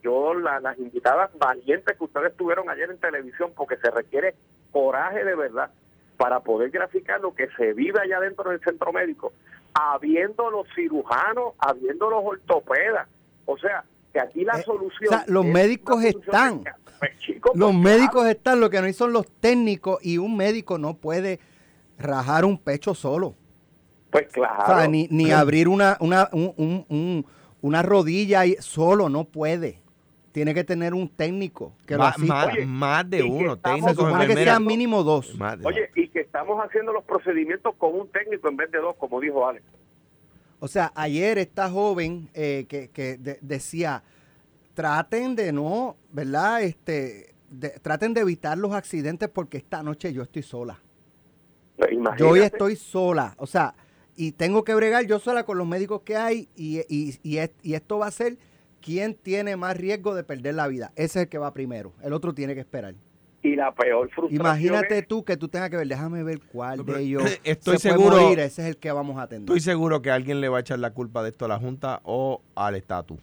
Yo, 0.09 0.33
las 0.33 0.79
invitadas 0.79 1.31
valientes 1.39 1.95
que 1.99 2.05
ustedes 2.05 2.35
tuvieron 2.35 2.71
ayer 2.71 2.91
en 2.91 2.97
televisión, 2.97 3.53
porque 3.55 3.77
se 3.77 3.91
requiere 3.91 4.35
coraje 4.73 5.23
de 5.23 5.37
verdad 5.37 5.71
para 6.17 6.41
poder 6.41 6.71
graficar 6.71 7.21
lo 7.21 7.35
que 7.35 7.47
se 7.59 7.75
vive 7.75 8.01
allá 8.01 8.19
dentro 8.19 8.49
del 8.51 8.59
centro 8.61 8.91
médico, 8.91 9.35
habiendo 9.75 10.51
los 10.51 10.67
cirujanos, 10.75 11.53
habiendo 11.59 12.09
los 12.09 12.25
ortopedas, 12.25 13.07
o 13.45 13.59
sea, 13.59 13.85
que 14.11 14.19
aquí 14.19 14.45
la 14.47 14.59
eh, 14.59 14.63
solución... 14.63 15.15
los 15.27 15.45
médicos 15.45 16.03
están. 16.03 16.65
Pues, 16.99 17.13
los 17.53 17.73
pues, 17.73 17.75
médicos 17.75 18.27
están, 18.29 18.61
lo 18.61 18.71
que 18.71 18.81
no 18.81 18.91
son 18.95 19.13
los 19.13 19.31
técnicos 19.41 19.99
y 20.03 20.17
un 20.17 20.39
médico 20.39 20.79
no 20.79 20.95
puede 20.95 21.39
rajar 21.99 22.47
un 22.47 22.57
pecho 22.57 22.95
solo. 22.95 23.35
Pues 24.11 24.29
claro. 24.33 24.89
ni, 24.89 25.07
ni 25.11 25.33
abrir 25.33 25.69
una, 25.69 25.99
una, 26.01 26.31
un, 26.33 27.27
una 27.61 27.83
rodilla 27.83 28.45
solo, 28.61 29.11
no 29.11 29.25
puede. 29.25 29.83
Tiene 30.39 30.55
que 30.55 30.63
tener 30.63 30.95
un 30.95 31.09
técnico 31.09 31.73
que 31.85 31.97
lo 31.97 32.05
asista. 32.05 32.53
Más, 32.65 33.11
de 33.11 33.25
uno. 33.25 33.57
Se 33.57 33.93
supone 33.93 34.25
que 34.29 34.35
sean 34.35 34.65
mínimo 34.65 35.03
dos. 35.03 35.37
Oye, 35.65 35.91
y 35.97 36.07
que 36.11 36.21
estamos 36.21 36.65
haciendo 36.65 36.93
los 36.93 37.03
procedimientos 37.03 37.75
con 37.75 37.93
un 37.99 38.09
técnico 38.13 38.49
en 38.49 38.57
vez 38.57 38.71
de 38.71 38.79
dos, 38.79 38.95
como 38.99 39.21
dijo 39.21 39.49
Alex. 39.49 39.67
O 40.61 40.69
sea, 40.69 40.93
ayer 40.95 41.39
esta 41.39 41.69
joven 41.69 42.29
eh, 42.35 42.67
que, 42.69 42.89
que 42.91 43.19
decía, 43.41 44.05
traten 44.75 45.35
de 45.35 45.53
no, 45.53 45.97
¿verdad? 46.13 46.63
Este, 46.63 47.35
traten 47.83 48.15
de 48.15 48.21
evitar 48.21 48.57
los 48.59 48.75
accidentes 48.75 49.29
porque 49.29 49.57
esta 49.57 49.83
noche 49.83 50.13
yo 50.13 50.23
estoy 50.23 50.45
sola. 50.45 50.81
Yo 52.17 52.29
hoy 52.29 52.43
estoy 52.43 52.77
sola. 52.77 53.35
O 53.39 53.47
sea, 53.49 53.75
y 54.15 54.31
tengo 54.31 54.63
que 54.63 54.77
bregar 54.77 55.05
yo 55.05 55.19
sola 55.19 55.43
con 55.43 55.59
los 55.59 55.67
médicos 55.67 56.03
que 56.03 56.15
hay 56.15 56.49
y, 56.55 56.79
y, 56.89 57.19
y, 57.25 57.41
y 57.61 57.75
esto 57.75 57.99
va 57.99 58.07
a 58.07 58.13
ser 58.13 58.39
quién 58.83 59.15
tiene 59.15 59.57
más 59.57 59.77
riesgo 59.77 60.15
de 60.15 60.25
perder 60.25 60.55
la 60.55 60.67
vida. 60.69 60.93
Ese 60.97 61.19
es 61.21 61.25
el 61.25 61.29
que 61.29 61.39
va 61.39 61.53
primero. 61.53 61.93
El 62.03 62.13
otro 62.13 62.35
tiene 62.35 62.55
que 62.55 62.61
esperar. 62.61 62.95
Y 63.43 63.55
la 63.55 63.73
peor 63.73 64.11
frustración. 64.11 64.41
Imagínate 64.41 64.99
es- 64.99 65.07
tú 65.09 65.25
que 65.25 65.37
tú 65.37 65.49
tengas 65.49 65.71
que 65.71 65.77
ver, 65.77 65.87
déjame 65.87 66.23
ver 66.25 66.41
cuál 66.53 66.85
de 66.85 67.01
ellos 67.01 67.23
estoy 67.45 67.79
se 67.79 67.91
puede 67.91 68.03
seguro- 68.05 68.23
morir, 68.23 68.41
ese 68.41 68.63
es 68.63 68.69
el 68.69 68.77
que 68.79 68.91
vamos 68.91 69.17
a 69.17 69.23
atender. 69.23 69.45
Estoy 69.57 69.61
seguro 69.61 70.03
que 70.03 70.11
alguien 70.11 70.41
le 70.41 70.49
va 70.49 70.59
a 70.59 70.61
echar 70.61 70.79
la 70.81 70.91
culpa 70.93 71.23
de 71.23 71.29
esto 71.31 71.45
a 71.45 71.49
la 71.49 71.59
Junta 71.59 72.01
o 72.03 72.43
al 72.57 72.75
estatus. 72.75 73.19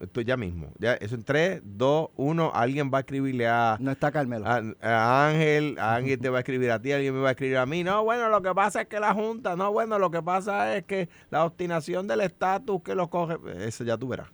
Esto 0.00 0.22
ya 0.22 0.38
mismo. 0.38 0.68
Ya, 0.78 0.94
eso 0.94 1.14
en 1.14 1.24
3, 1.24 1.60
2, 1.62 2.08
1. 2.16 2.52
Alguien 2.54 2.90
va 2.90 2.96
a 2.96 3.00
escribirle 3.02 3.46
a, 3.46 3.76
No 3.80 3.90
está 3.90 4.10
Carmelo. 4.10 4.46
a, 4.46 4.62
a 4.80 5.28
Ángel, 5.28 5.76
a 5.78 5.94
Ángel 5.96 6.18
te 6.18 6.30
va 6.30 6.38
a 6.38 6.40
escribir 6.40 6.70
a 6.70 6.80
ti, 6.80 6.90
alguien 6.92 7.12
me 7.14 7.20
va 7.20 7.28
a 7.28 7.32
escribir 7.32 7.58
a 7.58 7.66
mí. 7.66 7.84
No, 7.84 8.02
bueno, 8.02 8.30
lo 8.30 8.40
que 8.40 8.54
pasa 8.54 8.80
es 8.80 8.88
que 8.88 8.98
la 8.98 9.12
Junta, 9.12 9.56
no, 9.56 9.70
bueno, 9.72 9.98
lo 9.98 10.10
que 10.10 10.22
pasa 10.22 10.74
es 10.74 10.84
que 10.84 11.10
la 11.28 11.44
obstinación 11.44 12.06
del 12.08 12.22
estatus 12.22 12.80
que 12.82 12.94
lo 12.94 13.10
coge, 13.10 13.36
eso 13.58 13.84
ya 13.84 13.98
tú 13.98 14.08
verás. 14.08 14.28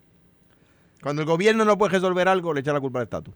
Cuando 1.03 1.23
el 1.23 1.29
gobierno 1.29 1.65
no 1.65 1.79
puede 1.79 1.95
resolver 1.95 2.29
algo, 2.29 2.53
le 2.53 2.61
echa 2.61 2.73
la 2.73 2.81
culpa 2.81 3.01
al 3.01 3.05
estatus. 3.05 3.35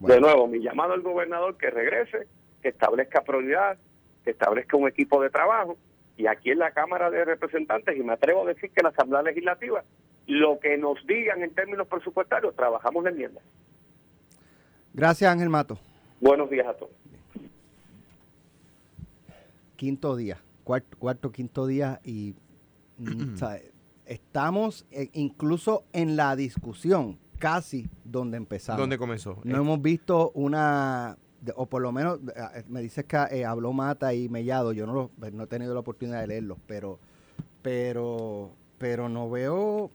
De 0.00 0.20
nuevo, 0.20 0.46
mi 0.46 0.60
llamado 0.60 0.92
al 0.92 1.00
gobernador 1.00 1.56
que 1.56 1.70
regrese, 1.70 2.26
que 2.62 2.68
establezca 2.68 3.22
prioridad, 3.22 3.78
que 4.24 4.30
establezca 4.30 4.76
un 4.76 4.88
equipo 4.88 5.22
de 5.22 5.30
trabajo. 5.30 5.76
Y 6.16 6.26
aquí 6.26 6.50
en 6.50 6.58
la 6.58 6.70
Cámara 6.70 7.10
de 7.10 7.24
Representantes, 7.24 7.96
y 7.96 8.02
me 8.02 8.12
atrevo 8.12 8.42
a 8.42 8.52
decir 8.52 8.70
que 8.70 8.80
en 8.80 8.84
la 8.84 8.90
Asamblea 8.90 9.22
Legislativa, 9.22 9.84
lo 10.26 10.58
que 10.58 10.76
nos 10.76 11.04
digan 11.06 11.42
en 11.42 11.54
términos 11.54 11.86
presupuestarios, 11.86 12.54
trabajamos 12.54 13.04
la 13.04 13.10
enmienda. 13.10 13.40
Gracias, 14.92 15.30
Ángel 15.30 15.50
Mato. 15.50 15.78
Buenos 16.20 16.48
días 16.50 16.66
a 16.66 16.74
todos. 16.74 16.92
Quinto 19.76 20.16
día, 20.16 20.38
cuarto, 20.64 20.96
cuarto 20.98 21.30
quinto 21.32 21.66
día 21.66 22.00
y 22.02 22.34
mm, 22.98 23.36
sea, 23.36 23.60
estamos 24.06 24.86
eh, 24.90 25.10
incluso 25.12 25.84
en 25.92 26.16
la 26.16 26.34
discusión 26.36 27.18
casi 27.38 27.88
donde 28.04 28.36
empezamos. 28.36 28.80
¿Dónde 28.80 28.96
comenzó? 28.98 29.38
No 29.44 29.56
hemos 29.58 29.82
visto 29.82 30.30
una, 30.34 31.18
de- 31.40 31.52
o 31.56 31.66
por 31.66 31.82
lo 31.82 31.92
menos 31.92 32.20
eh, 32.34 32.64
me 32.68 32.80
dices 32.80 33.04
que 33.04 33.16
eh, 33.30 33.44
habló 33.44 33.72
Mata 33.72 34.14
y 34.14 34.28
Mellado, 34.28 34.72
yo 34.72 34.86
no, 34.86 34.94
lo- 34.94 35.10
pues, 35.18 35.32
no 35.32 35.44
he 35.44 35.46
tenido 35.46 35.74
la 35.74 35.80
oportunidad 35.80 36.20
de 36.20 36.26
leerlos, 36.28 36.58
pero, 36.66 36.98
pero, 37.62 38.50
pero 38.78 39.08
no 39.08 39.28
veo 39.28 39.90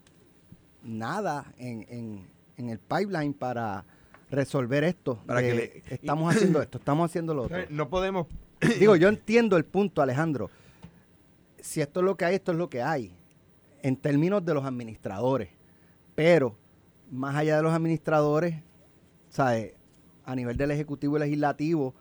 nada 0.84 1.54
en, 1.58 1.86
en, 1.90 2.28
en 2.58 2.70
el 2.70 2.80
pipeline 2.80 3.34
para 3.34 3.86
resolver 4.30 4.84
esto. 4.84 5.20
Para 5.26 5.42
que 5.42 5.54
le- 5.54 5.84
estamos 5.90 6.32
haciendo 6.36 6.62
esto, 6.62 6.78
estamos 6.78 7.10
haciendo 7.10 7.34
lo 7.34 7.44
otro. 7.44 7.58
No 7.70 7.90
podemos 7.90 8.28
Digo, 8.80 8.96
yo 8.96 9.08
entiendo 9.08 9.58
el 9.58 9.66
punto, 9.66 10.04
Alejandro. 10.04 10.52
Si 11.60 11.82
esto 11.82 12.00
es 12.02 12.06
lo 12.06 12.16
que 12.16 12.26
hay, 12.26 12.36
esto 12.36 12.52
es 12.52 12.58
lo 12.60 12.70
que 12.70 12.82
hay, 12.84 13.12
en 13.84 13.96
términos 13.96 14.46
de 14.46 14.54
los 14.54 14.66
administradores. 14.66 15.50
Pero, 16.16 16.56
más 17.10 17.36
allá 17.36 17.58
de 17.58 17.64
los 17.64 17.74
administradores, 17.74 18.56
¿sabes? 19.30 19.74
A 20.26 20.36
nivel 20.36 20.58
del 20.58 20.72
Ejecutivo 20.72 21.18
y 21.18 21.22
Legislativo, 21.22 21.96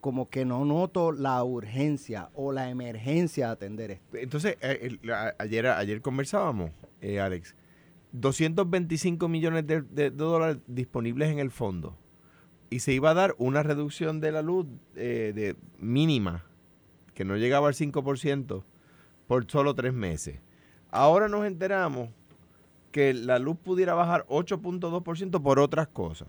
como 0.00 0.28
que 0.28 0.44
no 0.44 0.64
noto 0.64 1.12
la 1.12 1.42
urgencia 1.44 2.30
o 2.34 2.52
la 2.52 2.70
emergencia 2.70 3.46
de 3.46 3.52
atender 3.52 3.90
esto. 3.92 4.16
Entonces, 4.16 4.56
eh, 4.62 4.98
ayer, 5.38 5.66
ayer 5.66 6.00
conversábamos, 6.00 6.70
eh, 7.00 7.20
Alex, 7.20 7.54
225 8.12 9.28
millones 9.28 9.66
de 9.66 10.10
dólares 10.10 10.58
disponibles 10.66 11.30
en 11.30 11.38
el 11.38 11.50
fondo. 11.50 11.96
Y 12.70 12.80
se 12.80 12.92
iba 12.92 13.10
a 13.10 13.14
dar 13.14 13.34
una 13.38 13.62
reducción 13.62 14.20
de 14.20 14.32
la 14.32 14.42
luz 14.42 14.66
eh, 14.94 15.32
de 15.34 15.56
mínima, 15.78 16.44
que 17.14 17.24
no 17.24 17.36
llegaba 17.36 17.68
al 17.68 17.74
5%, 17.74 18.64
por 19.26 19.50
solo 19.50 19.74
tres 19.74 19.92
meses. 19.92 20.40
Ahora 20.90 21.28
nos 21.28 21.44
enteramos 21.46 22.08
que 22.92 23.14
la 23.14 23.38
luz 23.38 23.56
pudiera 23.62 23.94
bajar 23.94 24.24
8.2% 24.28 25.42
por 25.42 25.58
otras 25.60 25.86
cosas, 25.88 26.28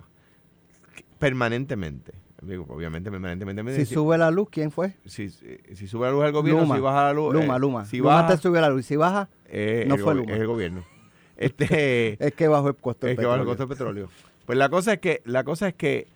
permanentemente. 1.19 2.13
Digo, 2.41 2.65
obviamente, 2.69 3.11
permanentemente. 3.11 3.61
me 3.61 3.71
Si 3.73 3.79
decía- 3.79 3.93
sube 3.95 4.17
la 4.17 4.31
luz, 4.31 4.47
¿quién 4.51 4.71
fue? 4.71 4.95
si, 5.05 5.29
si 5.29 5.87
sube 5.87 6.07
la 6.07 6.11
luz 6.11 6.25
el 6.25 6.31
gobierno, 6.31 6.61
Luma. 6.61 6.75
si 6.75 6.81
baja 6.81 7.03
la 7.05 7.13
luz. 7.13 7.33
Luma, 7.33 7.55
eh, 7.55 7.59
Luma. 7.59 7.85
Si 7.85 7.97
Luma 7.97 8.15
baja, 8.15 8.27
te 8.29 8.37
sube 8.37 8.59
la 8.59 8.69
luz. 8.69 8.85
Si 8.85 8.95
baja, 8.95 9.29
eh, 9.45 9.85
no 9.87 9.97
fue 9.97 10.15
Luma. 10.15 10.31
Es 10.33 10.39
el 10.39 10.47
gobierno. 10.47 10.83
Este, 11.37 12.17
es 12.23 12.33
que 12.35 12.47
bajó 12.47 12.67
el 12.67 12.75
costo 12.75 13.07
del 13.07 13.15
es 13.15 13.19
que 13.19 13.25
baja 13.25 13.39
el 13.41 13.47
costo 13.47 13.65
del 13.65 13.69
petróleo. 13.75 14.09
Pues 14.45 14.59
la 14.59 14.69
cosa 14.69 14.93
es 14.93 14.99
que, 14.99 15.21
la 15.25 15.43
cosa 15.43 15.67
es 15.69 15.73
que, 15.73 16.07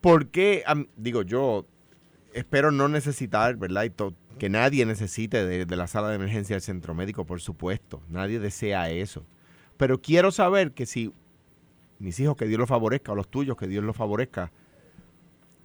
¿por 0.00 0.28
qué? 0.28 0.62
am- 0.66 0.86
digo, 0.96 1.22
yo 1.22 1.66
espero 2.32 2.70
no 2.70 2.86
necesitar, 2.88 3.56
¿verdad? 3.56 3.82
Y 3.84 3.90
to- 3.90 4.14
que 4.38 4.48
nadie 4.48 4.86
necesite 4.86 5.44
de, 5.46 5.66
de 5.66 5.76
la 5.76 5.86
sala 5.86 6.08
de 6.08 6.16
emergencia 6.16 6.54
del 6.54 6.62
centro 6.62 6.94
médico, 6.94 7.24
por 7.24 7.40
supuesto. 7.40 8.00
Nadie 8.08 8.38
desea 8.38 8.90
eso. 8.90 9.24
Pero 9.76 10.00
quiero 10.00 10.30
saber 10.30 10.72
que 10.72 10.86
si 10.86 11.12
mis 11.98 12.18
hijos, 12.20 12.36
que 12.36 12.46
Dios 12.46 12.58
los 12.58 12.68
favorezca, 12.68 13.12
o 13.12 13.14
los 13.14 13.28
tuyos, 13.28 13.56
que 13.56 13.66
Dios 13.66 13.84
los 13.84 13.96
favorezca, 13.96 14.52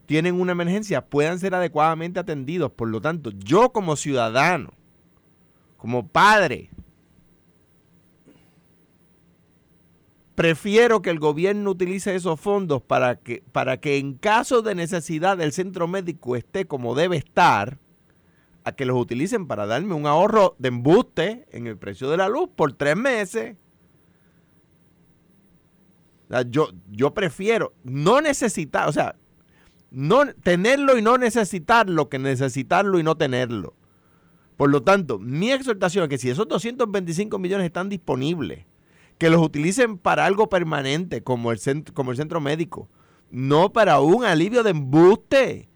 tienen 0.06 0.40
una 0.40 0.54
emergencia, 0.54 1.06
puedan 1.06 1.40
ser 1.40 1.54
adecuadamente 1.54 2.20
atendidos. 2.20 2.72
Por 2.72 2.90
lo 2.90 3.02
tanto, 3.02 3.32
yo 3.32 3.72
como 3.72 3.96
ciudadano, 3.96 4.72
como 5.78 6.08
padre, 6.08 6.70
prefiero 10.34 11.02
que 11.02 11.10
el 11.10 11.20
gobierno 11.20 11.70
utilice 11.70 12.16
esos 12.16 12.40
fondos 12.40 12.82
para 12.82 13.18
que, 13.18 13.44
para 13.52 13.80
que 13.80 13.98
en 13.98 14.14
caso 14.14 14.62
de 14.62 14.74
necesidad 14.74 15.40
el 15.42 15.52
centro 15.52 15.88
médico 15.88 16.36
esté 16.36 16.66
como 16.66 16.96
debe 16.96 17.18
estar, 17.18 17.78
que 18.74 18.86
los 18.86 18.98
utilicen 18.98 19.48
para 19.48 19.66
darme 19.66 19.94
un 19.94 20.08
ahorro 20.08 20.56
de 20.60 20.70
embuste 20.70 21.48
en 21.52 21.68
el 21.68 21.78
precio 21.78 22.10
de 22.10 22.18
la 22.18 22.30
luz 22.30 22.50
por 22.56 22.74
tres 22.74 22.96
meses. 22.96 23.58
Yo, 26.50 26.70
yo 26.90 27.14
prefiero 27.14 27.74
no 27.84 28.22
necesitar, 28.22 28.88
o 28.88 28.92
sea, 28.92 29.16
no 29.92 30.28
tenerlo 30.44 30.98
y 30.98 31.02
no 31.02 31.18
necesitarlo 31.18 32.10
que 32.10 32.20
necesitarlo 32.20 33.00
y 33.00 33.04
no 33.04 33.18
tenerlo. 33.18 33.74
Por 34.58 34.70
lo 34.70 34.84
tanto, 34.84 35.20
mi 35.20 35.52
exhortación 35.52 36.04
es 36.04 36.10
que 36.10 36.18
si 36.18 36.30
esos 36.30 36.48
225 36.48 37.40
millones 37.40 37.66
están 37.66 37.90
disponibles, 37.90 38.66
que 39.18 39.30
los 39.30 39.42
utilicen 39.42 39.98
para 39.98 40.26
algo 40.26 40.50
permanente 40.50 41.24
como 41.24 41.52
el 41.52 41.60
centro, 41.60 41.94
como 41.94 42.12
el 42.12 42.18
centro 42.18 42.40
médico, 42.42 42.90
no 43.32 43.72
para 43.74 44.00
un 44.00 44.26
alivio 44.26 44.64
de 44.64 44.72
embuste 44.72 45.70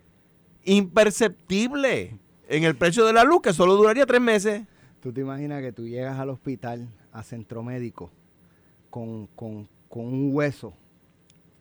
imperceptible 0.63 2.19
en 2.55 2.63
el 2.63 2.75
precio 2.75 3.05
de 3.05 3.13
la 3.13 3.23
luz, 3.23 3.41
que 3.41 3.53
solo 3.53 3.75
duraría 3.75 4.05
tres 4.05 4.21
meses. 4.21 4.63
¿Tú 5.01 5.11
te 5.11 5.21
imaginas 5.21 5.61
que 5.61 5.71
tú 5.71 5.87
llegas 5.87 6.17
al 6.19 6.29
hospital, 6.29 6.87
a 7.11 7.23
centro 7.23 7.61
médico, 7.63 8.09
con, 8.89 9.27
con, 9.35 9.67
con 9.89 10.05
un 10.05 10.29
hueso 10.33 10.73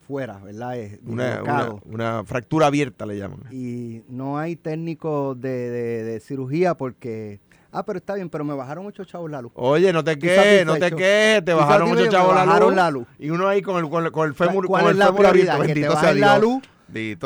fuera, 0.06 0.38
¿verdad? 0.38 0.78
Eh, 0.78 1.00
Una, 1.06 1.42
una, 1.42 1.74
una 1.84 2.24
fractura 2.24 2.66
abierta 2.66 3.06
le 3.06 3.18
llaman. 3.18 3.40
Y 3.50 4.02
no 4.08 4.38
hay 4.38 4.56
técnico 4.56 5.34
de, 5.34 5.70
de- 5.70 6.04
de 6.04 6.20
cirugía 6.20 6.74
porque, 6.76 7.40
ah, 7.70 7.84
pero 7.84 7.98
está 7.98 8.14
bien, 8.14 8.28
pero 8.28 8.44
me 8.44 8.54
bajaron 8.54 8.86
ocho 8.86 9.04
chavos 9.04 9.30
la 9.30 9.40
luz. 9.40 9.52
Oye, 9.54 9.92
no 9.92 10.04
te 10.04 10.12
¿Y 10.12 10.16
quejes, 10.18 10.66
no 10.66 10.74
te 10.74 10.90
quejes, 10.92 11.44
te 11.44 11.52
¿Y 11.52 11.54
bajaron 11.54 11.90
ocho 11.92 12.06
chavos 12.08 12.34
la 12.34 12.44
luz, 12.60 12.74
la 12.74 12.90
luz. 12.90 13.06
Y 13.18 13.30
uno 13.30 13.48
ahí 13.48 13.62
con 13.62 13.82
el, 13.82 13.88
con 13.90 14.04
el, 14.04 14.12
con 14.12 14.28
el 14.28 14.34
fémur, 14.34 14.66
¿Cuál 14.66 14.82
con 14.82 14.90
es 14.90 14.94
el 14.94 14.98
la 14.98 15.06
fémur 15.06 15.26
abierto? 15.26 15.52
¿Que 15.52 15.58
te 15.62 15.66
bendito 15.74 15.92
sea 15.92 16.02
bajen 16.02 16.20
la 16.20 16.38
luz? 16.38 16.62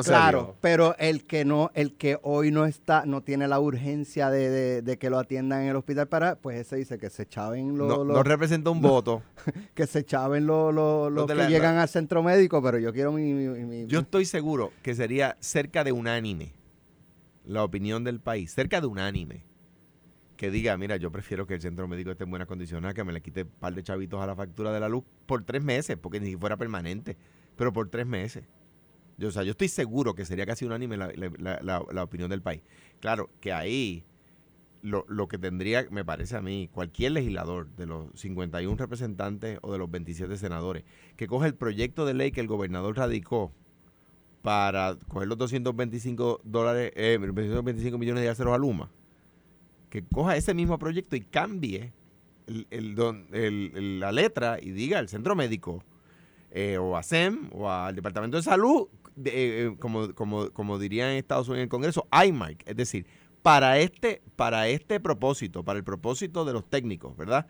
Claro, 0.03 0.57
pero 0.61 0.97
el 0.99 1.25
que 1.25 1.45
no, 1.45 1.71
el 1.75 1.95
que 1.95 2.19
hoy 2.23 2.51
no 2.51 2.65
está, 2.67 3.05
no 3.07 3.23
tiene 3.23 3.49
la 3.49 3.59
urgencia 3.61 4.31
de, 4.31 4.49
de- 4.51 4.83
de 4.83 4.99
que 4.99 5.11
lo 5.11 5.19
atiendan 5.19 5.63
en 5.63 5.69
el 5.69 5.77
hospital 5.77 6.07
para, 6.09 6.37
pues 6.37 6.59
ese 6.59 6.77
dice 6.77 6.99
que 6.99 7.11
se 7.11 7.27
chaven 7.27 7.77
los, 7.77 7.89
No, 7.89 8.05
los- 8.05 8.17
no 8.17 8.23
representa 8.23 8.71
un 8.71 8.81
voto. 8.81 9.23
que 9.75 9.87
se 9.87 10.05
chaven 10.05 10.47
los, 10.47 10.73
los- 10.75 11.11
los 11.13 11.27
de 11.27 11.35
que 11.35 11.39
la- 11.43 11.49
llegan 11.49 11.77
al 11.79 11.89
centro 11.89 12.23
médico, 12.23 12.63
pero 12.63 12.79
yo 12.79 12.93
quiero 12.93 13.13
mi, 13.13 13.33
mi- 13.35 13.65
mi- 13.65 13.87
Yo 13.87 14.01
estoy 14.01 14.25
seguro 14.25 14.73
que 14.83 14.95
sería 14.95 15.37
cerca 15.41 15.83
de 15.85 15.93
unánime 15.93 16.53
la 17.45 17.63
opinión 17.65 18.05
del 18.05 18.21
país, 18.21 18.53
cerca 18.53 18.81
de 18.81 18.87
unánime, 18.87 19.45
que 20.37 20.51
diga, 20.51 20.77
mira, 20.77 20.97
yo 20.97 21.11
prefiero 21.11 21.47
que 21.47 21.55
el 21.55 21.61
centro 21.63 21.89
médico 21.89 22.11
esté 22.11 22.25
en 22.25 22.31
buenas 22.31 22.47
condiciones, 22.49 22.93
que 22.93 23.05
me 23.05 23.13
le 23.13 23.21
quite 23.23 23.45
un 23.45 23.49
par 23.59 23.75
de 23.75 23.83
chavitos 23.83 24.21
a 24.21 24.27
la 24.27 24.35
factura 24.37 24.73
de 24.73 24.81
la 24.81 24.89
luz 24.89 25.03
por 25.27 25.43
tres 25.45 25.63
meses, 25.63 25.97
porque 25.97 26.21
ni 26.21 26.27
si 26.27 26.37
fuera 26.37 26.57
permanente, 26.57 27.17
pero 27.57 27.73
por 27.73 27.89
tres 27.89 28.07
meses. 28.07 28.45
Yo, 29.19 29.29
o 29.29 29.31
sea, 29.31 29.43
yo 29.45 29.53
estoy 29.53 29.69
seguro 29.69 30.15
que 30.15 30.25
sería 30.25 30.45
casi 30.47 30.65
unánime 30.65 30.97
la, 30.97 31.11
la- 31.17 31.61
la- 31.63 31.85
la- 31.91 32.03
opinión 32.03 32.29
del 32.29 32.43
país. 32.43 32.63
Claro, 33.01 33.31
que 33.41 33.53
ahí 33.53 34.05
lo, 34.83 35.05
lo 35.09 35.27
que 35.27 35.39
tendría, 35.39 35.87
me 35.91 36.05
parece 36.05 36.37
a 36.37 36.43
mí, 36.43 36.69
cualquier 36.73 37.13
legislador 37.13 37.69
de 37.77 37.87
los 37.87 38.09
51 38.15 38.77
representantes 38.77 39.59
o 39.63 39.73
de 39.73 39.79
los 39.79 39.91
27 39.91 40.37
senadores, 40.37 40.85
que 41.17 41.27
coge 41.27 41.47
el 41.49 41.55
proyecto 41.55 42.05
de 42.05 42.15
ley 42.15 42.31
que 42.31 42.41
el 42.41 42.47
gobernador 42.47 42.97
radicó 42.97 43.53
para 44.43 44.97
coger 45.09 45.29
los 45.29 45.39
225 45.39 46.41
dólares, 46.45 46.93
eh, 46.95 47.19
225 47.21 47.99
millones 47.99 48.23
de 48.23 48.29
aceros 48.29 48.55
a 48.55 48.59
Luma, 48.59 48.91
que 49.91 50.03
coja 50.05 50.37
ese 50.37 50.55
mismo 50.55 50.79
proyecto 50.79 51.17
y 51.17 51.23
cambie 51.23 51.93
el- 52.47 52.67
el 52.71 52.95
don- 52.95 53.27
el- 53.33 53.99
la 53.99 54.13
letra 54.13 54.59
y 54.61 54.71
diga 54.71 54.99
al 54.99 55.09
centro 55.09 55.35
médico 55.35 55.83
eh, 56.53 56.79
o 56.79 56.97
a 56.97 57.03
SEM 57.03 57.49
o 57.53 57.69
al 57.71 57.95
Departamento 57.95 58.37
de 58.37 58.43
Salud, 58.43 58.87
de- 59.17 59.31
eh, 59.31 59.67
eh, 59.67 59.77
como, 59.79 60.15
como, 60.15 60.51
como 60.51 60.79
dirían 60.79 61.11
en 61.11 61.17
Estados 61.17 61.49
Unidos 61.49 61.59
en 61.61 61.65
el 61.65 61.69
Congreso, 61.69 62.07
IMARC, 62.13 62.63
es 62.67 62.77
decir, 62.77 63.07
para 63.43 63.79
este, 63.79 64.23
para 64.37 64.69
este 64.69 65.01
propósito, 65.01 65.65
para 65.65 65.79
el 65.79 65.85
propósito 65.85 66.45
de 66.45 66.53
los 66.53 66.69
técnicos, 66.69 67.17
¿verdad? 67.17 67.47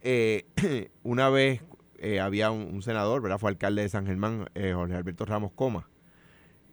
Eh, 0.00 0.46
una 1.02 1.28
vez 1.28 1.62
eh, 1.98 2.20
había 2.20 2.50
un, 2.50 2.80
senador, 2.82 3.20
¿verdad? 3.20 3.38
Fue 3.38 3.50
alcalde 3.50 3.82
de 3.82 3.88
San 3.88 4.06
Germán, 4.06 4.46
Jorge 4.54 4.94
Alberto 4.94 5.24
Ramos 5.26 5.52
Coma. 5.52 5.88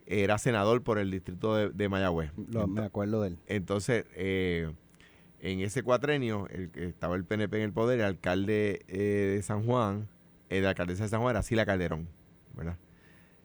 Era 0.06 0.38
senador 0.38 0.84
por 0.84 1.00
el 1.00 1.12
distrito 1.12 1.69
de, 1.69 1.89
Mayagüez. 1.89 2.32
me 2.38 2.82
acuerdo 2.82 3.21
de 3.23 3.30
él. 3.30 3.38
Entonces, 3.47 4.06
en 4.15 5.60
ese 5.60 5.84
cuatrenio, 5.84 6.47
el, 6.47 6.71
estaba 6.76 7.17
el 7.17 7.26
PNP 7.26 7.58
en 7.58 7.63
el 7.63 7.73
poder, 7.73 8.00
el 8.00 8.06
alcalde 8.06 8.86
de 8.88 9.41
San 9.43 9.65
Juan, 9.65 10.08
el 10.50 10.65
alcaldesa 10.65 11.04
de 11.04 11.10
San 11.10 11.19
Juan 11.19 11.32
era 11.32 11.43
Sila 11.43 11.65
Calderón, 11.65 12.08
¿verdad? 12.56 12.78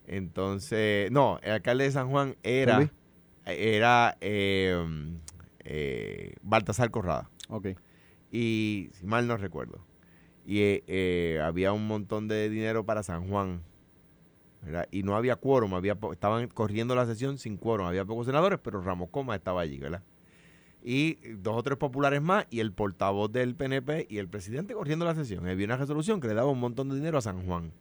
Entonces, 0.06 1.10
no, 1.10 1.38
el 1.42 1.52
alcalde 1.52 1.84
de 1.84 1.92
San 1.92 2.10
Juan 2.10 2.36
era, 2.42 2.90
era 3.46 4.16
Baltasar 6.42 6.90
Corrada. 6.90 7.30
Ok. 7.48 7.68
Y 8.30 8.88
si 8.94 9.06
mal 9.06 9.28
no 9.28 9.36
recuerdo. 9.36 9.84
Y 10.46 10.60
eh, 10.60 10.84
eh, 10.86 11.40
había 11.44 11.72
un 11.72 11.86
montón 11.86 12.26
de 12.28 12.48
dinero 12.48 12.84
para 12.84 13.02
San 13.02 13.28
Juan. 13.28 13.62
Y 14.90 15.02
no 15.02 15.16
había 15.16 15.36
quórum, 15.36 15.74
había 15.74 15.98
estaban 16.12 16.46
corriendo 16.46 16.94
la 16.94 17.04
sesión 17.04 17.36
sin 17.36 17.56
quórum, 17.56 17.84
había 17.86 18.04
pocos 18.04 18.26
senadores, 18.26 18.60
pero 18.62 18.80
Ramos 18.80 19.08
Coma 19.10 19.34
estaba 19.34 19.60
allí, 19.60 19.78
¿verdad? 19.78 20.04
Y 20.84 21.14
dos 21.34 21.56
o 21.56 21.62
tres 21.64 21.78
populares 21.78 22.22
más, 22.22 22.46
y 22.48 22.60
el 22.60 22.72
portavoz 22.72 23.32
del 23.32 23.56
PNP 23.56 24.06
y 24.08 24.18
el 24.18 24.28
presidente 24.28 24.74
corriendo 24.74 25.04
la 25.04 25.16
sesión. 25.16 25.48
Había 25.48 25.66
una 25.66 25.76
resolución 25.76 26.20
que 26.20 26.28
le 26.28 26.34
daba 26.34 26.48
un 26.48 26.60
montón 26.60 26.88
de 26.88 26.94
dinero 26.94 27.18
a 27.18 27.22
San 27.22 27.44
Juan. 27.44 27.72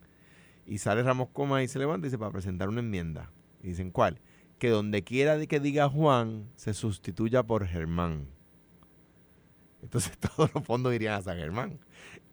Y 0.65 0.78
sale 0.78 1.04
Ramos 1.04 1.30
Coma 1.34 1.63
y 1.63 1.67
se 1.67 1.80
levanta 1.80 2.06
y 2.06 2.10
dice, 2.10 2.17
para 2.17 2.32
presentar 2.32 2.69
una 2.69 2.80
enmienda. 2.80 3.32
Y 3.62 3.67
dicen, 3.67 3.91
¿cuál? 3.91 4.19
Que 4.60 4.69
donde 4.69 5.04
quiera 5.04 5.38
de 5.38 5.47
que 5.47 5.60
diga 5.60 5.89
Juan, 5.89 6.50
se 6.56 6.74
sustituya 6.74 7.43
por 7.43 7.67
Germán. 7.67 8.28
Entonces 9.82 10.17
todos 10.36 10.54
los 10.54 10.63
fondos 10.63 10.93
irían 10.93 11.15
a 11.15 11.21
San 11.21 11.38
Germán. 11.38 11.80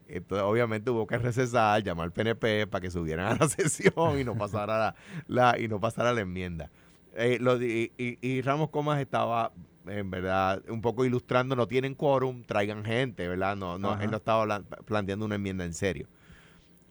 Entonces, 0.09 0.45
obviamente 0.45 0.91
hubo 0.91 1.07
que 1.07 1.19
recesar, 1.19 1.83
llamar 1.83 2.07
al 2.07 2.12
PNP 2.12 2.67
para 2.67 2.81
que 2.81 2.91
subieran 2.91 3.27
a 3.27 3.35
la 3.37 3.49
sesión 3.49 4.19
y 4.19 4.25
no 4.25 4.37
pasara 4.37 4.95
la, 5.27 5.59
y 5.59 5.69
no 5.69 5.79
pasara 5.81 6.12
la 6.12 6.23
enmienda. 6.23 6.71
Eh, 7.14 7.91
y, 7.99 8.43
Ramos 8.43 8.71
Comas 8.71 9.01
estaba, 9.01 9.53
en 9.87 10.11
verdad, 10.11 10.62
un 10.69 10.81
poco 10.81 11.05
ilustrando, 11.05 11.57
no 11.57 11.67
tienen 11.67 11.95
quórum, 11.95 12.43
traigan 12.45 12.85
gente, 12.85 13.29
¿verdad? 13.29 13.57
No, 13.57 13.79
no, 13.79 14.01
él 14.01 14.11
no 14.11 14.19
estaba 14.19 14.62
planteando 14.87 15.27
una 15.27 15.35
enmienda 15.35 15.64
en 15.64 15.75
serio. 15.75 16.09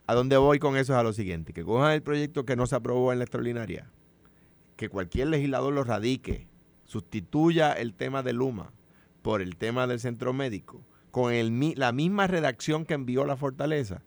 A 0.07 0.15
dónde 0.15 0.37
voy 0.37 0.57
con 0.57 0.77
eso 0.77 0.93
es 0.93 0.99
a 0.99 1.03
lo 1.03 1.11
siguiente, 1.11 1.51
que 1.51 1.65
cojan 1.65 1.91
el 1.91 2.01
proyecto 2.01 2.45
que 2.45 2.55
no 2.55 2.65
se 2.65 2.75
aprobó 2.75 3.11
en 3.11 3.19
la 3.19 3.25
extraordinaria, 3.25 3.91
que 4.77 4.87
cualquier 4.87 5.27
legislador 5.27 5.73
lo 5.73 5.83
radique, 5.83 6.47
sustituya 6.85 7.73
el 7.73 7.93
tema 7.93 8.23
de 8.23 8.31
Luma, 8.31 8.71
por 9.21 9.41
el 9.41 9.57
tema 9.57 9.85
del 9.85 9.99
centro 9.99 10.31
médico, 10.31 10.81
con 11.11 11.33
la 11.75 11.91
misma 11.91 12.25
redacción 12.27 12.85
que 12.85 12.93
envió 12.93 13.25
la 13.25 13.35
fortaleza, 13.35 14.01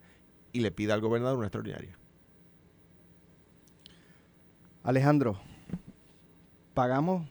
y 0.52 0.60
le 0.60 0.70
pida 0.70 0.94
al 0.94 1.02
gobernador 1.02 1.36
una 1.36 1.48
extraordinaria. 1.48 1.98
Alejandro, 4.82 5.38
pagamos, 6.72 7.28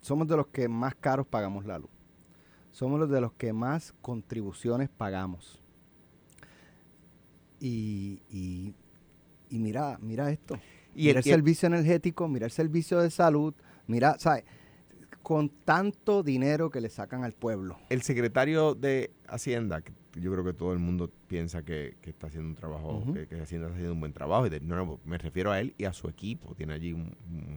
somos 0.00 0.26
de 0.26 0.38
los 0.38 0.46
que 0.46 0.68
más 0.68 0.94
caros 0.94 1.26
pagamos 1.26 1.66
la 1.66 1.78
luz. 1.78 1.90
Somos 2.70 2.98
los 2.98 3.10
de 3.10 3.20
los 3.20 3.32
que 3.34 3.52
más 3.52 3.92
contribuciones 4.00 4.88
pagamos. 4.88 5.62
Y, 7.60 8.20
y, 8.30 9.58
mira, 9.58 9.98
mira 10.00 10.30
esto. 10.30 10.58
Y 10.94 11.06
mira 11.06 11.18
el, 11.18 11.24
servicio 11.24 11.66
energético, 11.66 12.28
mira 12.28 12.46
el 12.46 12.52
servicio 12.52 13.00
de 13.00 13.10
salud, 13.10 13.54
mira, 13.86 14.16
¿sabes? 14.18 14.44
con 15.26 15.48
tanto 15.48 16.22
dinero 16.22 16.70
que 16.70 16.80
le 16.80 16.88
sacan 16.88 17.24
al 17.24 17.32
pueblo. 17.32 17.76
El 17.88 18.02
secretario 18.02 18.76
de 18.76 19.10
Hacienda, 19.26 19.80
que 19.80 19.92
yo 20.20 20.30
creo 20.30 20.44
que 20.44 20.52
todo 20.52 20.72
el 20.72 20.78
mundo 20.78 21.10
piensa 21.26 21.64
que, 21.64 21.96
está 22.04 22.28
haciendo 22.28 22.48
un 22.48 22.54
trabajo, 22.54 23.02
que, 23.12 23.22
Hacienda 23.40 23.66
está 23.66 23.74
haciendo 23.74 23.94
un 23.94 23.98
buen 23.98 24.12
trabajo, 24.12 24.46
y 24.46 24.60
no, 24.60 25.00
me 25.04 25.18
refiero 25.18 25.50
a 25.50 25.58
él 25.58 25.74
y 25.78 25.84
a 25.84 25.92
su 25.92 26.08
equipo. 26.08 26.54
Tiene 26.54 26.74
allí 26.74 26.92
un, 26.92 27.12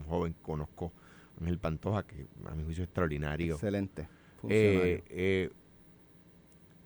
joven 0.08 0.34
que 0.34 0.42
conozco, 0.42 0.92
Ángel 1.40 1.58
Pantoja, 1.58 2.02
que 2.02 2.26
a 2.44 2.56
mi 2.56 2.64
juicio 2.64 2.82
es 2.82 2.88
extraordinario. 2.88 3.54
Excelente. 3.54 4.08
Eh, 4.48 5.04
eh, 5.08 5.50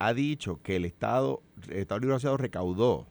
ha 0.07 0.15
dicho 0.15 0.61
que 0.63 0.77
el 0.77 0.85
Estado, 0.85 1.43
el 1.69 1.79
Estado 1.79 2.01
Libre 2.01 2.17
Asociado 2.17 2.37
recaudó 2.37 3.07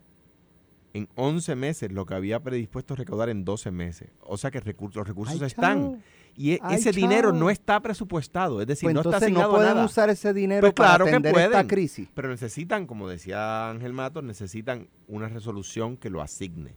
en 0.94 1.10
11 1.16 1.56
meses 1.56 1.92
lo 1.92 2.06
que 2.06 2.14
había 2.14 2.42
predispuesto 2.42 2.94
a 2.94 2.98
recaudar 2.98 3.30
en 3.30 3.44
12 3.46 3.72
meses. 3.72 4.12
O 4.22 4.38
sea 4.38 4.52
que 4.52 4.60
los 4.60 5.08
recursos 5.08 5.42
están. 5.42 6.04
Y 6.36 6.52
e, 6.52 6.60
ese 6.72 6.92
dinero 6.92 7.32
no 7.32 7.50
está 7.50 7.80
presupuestado, 7.80 8.62
es 8.62 8.68
decir, 8.68 8.88
pues 8.88 8.96
no 8.96 9.02
está 9.02 9.18
asignado 9.18 9.52
no 9.52 9.58
pueden 9.58 9.78
usar 9.80 10.10
ese 10.10 10.34
dinero 10.34 10.62
pues 10.62 10.74
para 10.74 11.04
atender 11.04 11.36
esta 11.36 11.68
crisis. 11.68 12.10
Pero 12.14 12.30
necesitan, 12.30 12.88
como 12.88 13.08
decía 13.08 13.70
Ángel 13.70 13.94
Matos, 13.94 14.24
necesitan 14.24 14.88
una 15.08 15.30
resolución 15.30 15.98
que 15.98 16.10
lo 16.10 16.22
asigne. 16.22 16.76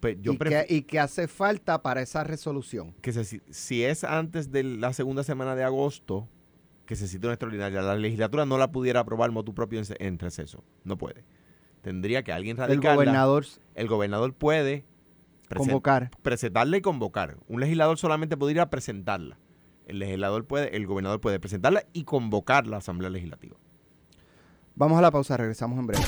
Pues 0.00 0.16
yo 0.20 0.34
¿Y, 0.68 0.82
qué, 0.82 0.98
hace 1.00 1.26
falta 1.26 1.80
para 1.82 2.02
esa 2.02 2.22
resolución? 2.24 2.92
Que 3.00 3.12
si 3.12 3.84
es 3.84 4.04
antes 4.04 4.52
de 4.52 4.62
la 4.62 4.92
segunda 4.92 5.22
semana 5.24 5.54
de 5.54 5.64
agosto, 5.64 6.28
que 6.86 6.96
se 6.96 7.08
cita 7.08 7.26
una 7.26 7.34
extraordinaria, 7.34 7.82
la 7.82 7.96
legislatura 7.96 8.46
no 8.46 8.56
la 8.58 8.70
pudiera 8.72 9.00
aprobar 9.00 9.30
motu 9.32 9.54
propio 9.54 9.80
en, 9.80 9.86
en 9.98 10.18
receso. 10.18 10.64
No 10.84 10.96
puede. 10.96 11.24
Tendría 11.82 12.22
que 12.22 12.32
alguien 12.32 12.56
radicarla. 12.56 12.90
El 12.90 12.96
gobernador. 12.96 13.46
El 13.74 13.86
gobernador 13.88 14.32
puede 14.34 14.84
convocar. 15.54 16.10
Presentarla 16.22 16.76
y 16.76 16.80
convocar. 16.80 17.36
Un 17.48 17.60
legislador 17.60 17.98
solamente 17.98 18.36
podría 18.36 18.70
presentarla. 18.70 19.38
El 19.86 20.00
legislador 20.00 20.46
puede, 20.46 20.76
el 20.76 20.86
gobernador 20.86 21.20
puede 21.20 21.38
presentarla 21.38 21.84
y 21.92 22.04
convocar 22.04 22.66
la 22.66 22.78
Asamblea 22.78 23.10
Legislativa. 23.10 23.56
Vamos 24.74 24.98
a 24.98 25.02
la 25.02 25.10
pausa, 25.10 25.36
regresamos 25.36 25.78
en 25.78 25.86
breve. 25.86 26.04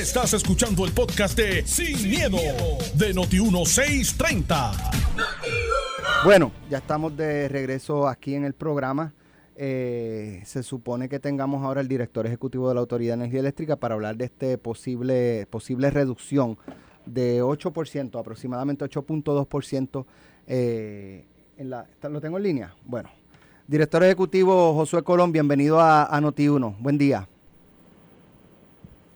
Estás 0.00 0.32
escuchando 0.32 0.86
el 0.86 0.92
podcast 0.92 1.36
de 1.36 1.66
Sin, 1.66 2.08
miedo, 2.08 2.38
de 2.94 3.14
Noti1630. 3.14 4.72
Bueno, 6.24 6.52
ya 6.70 6.78
estamos 6.78 7.16
de 7.16 7.48
regreso 7.48 8.08
aquí 8.08 8.34
en 8.34 8.44
el 8.44 8.54
programa. 8.54 9.12
Eh, 9.58 10.42
se 10.44 10.62
supone 10.62 11.08
que 11.08 11.18
tengamos 11.18 11.64
ahora 11.64 11.80
el 11.80 11.88
director 11.88 12.26
ejecutivo 12.26 12.68
de 12.68 12.74
la 12.74 12.80
Autoridad 12.80 13.12
de 13.16 13.24
Energía 13.24 13.40
Eléctrica 13.40 13.76
para 13.76 13.94
hablar 13.94 14.16
de 14.16 14.26
este 14.26 14.58
posible, 14.58 15.46
posible 15.48 15.90
reducción 15.90 16.58
de 17.06 17.42
8%, 17.42 18.20
aproximadamente 18.20 18.84
8.2%. 18.84 20.04
Eh, 20.46 21.24
en 21.56 21.70
la, 21.70 21.86
¿Lo 22.02 22.20
tengo 22.20 22.36
en 22.36 22.42
línea? 22.42 22.74
Bueno. 22.84 23.08
Director 23.66 24.04
Ejecutivo 24.04 24.74
Josué 24.74 25.02
Colón, 25.02 25.32
bienvenido 25.32 25.80
a, 25.80 26.08
Noti1. 26.20 26.76
Buen 26.78 26.98
día. 26.98 27.26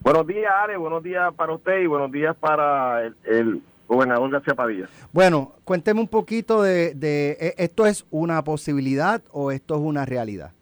Buenos 0.01 0.27
días, 0.27 0.51
Ale. 0.65 0.77
Buenos 0.77 1.05
días 1.05 1.33
para 1.35 1.53
usted 1.53 1.83
y 1.83 1.87
buenos 1.87 2.11
días 2.11 2.35
para 2.35 3.07
el, 3.25 3.63
gobernador 3.91 4.31
García 4.31 4.55
Padilla. 4.55 4.87
Bueno, 5.13 5.53
cuénteme 5.65 6.01
un 6.01 6.07
poquito 6.07 6.63
de, 6.63 6.95
de, 6.95 7.37
¿e, 7.41 7.55
¿esto 7.59 7.87
es 7.87 8.07
una 8.11 8.43
posibilidad 8.45 9.21
o 9.33 9.51
esto 9.51 9.75
es 9.75 9.81
una 9.81 10.07
realidad? 10.07 10.53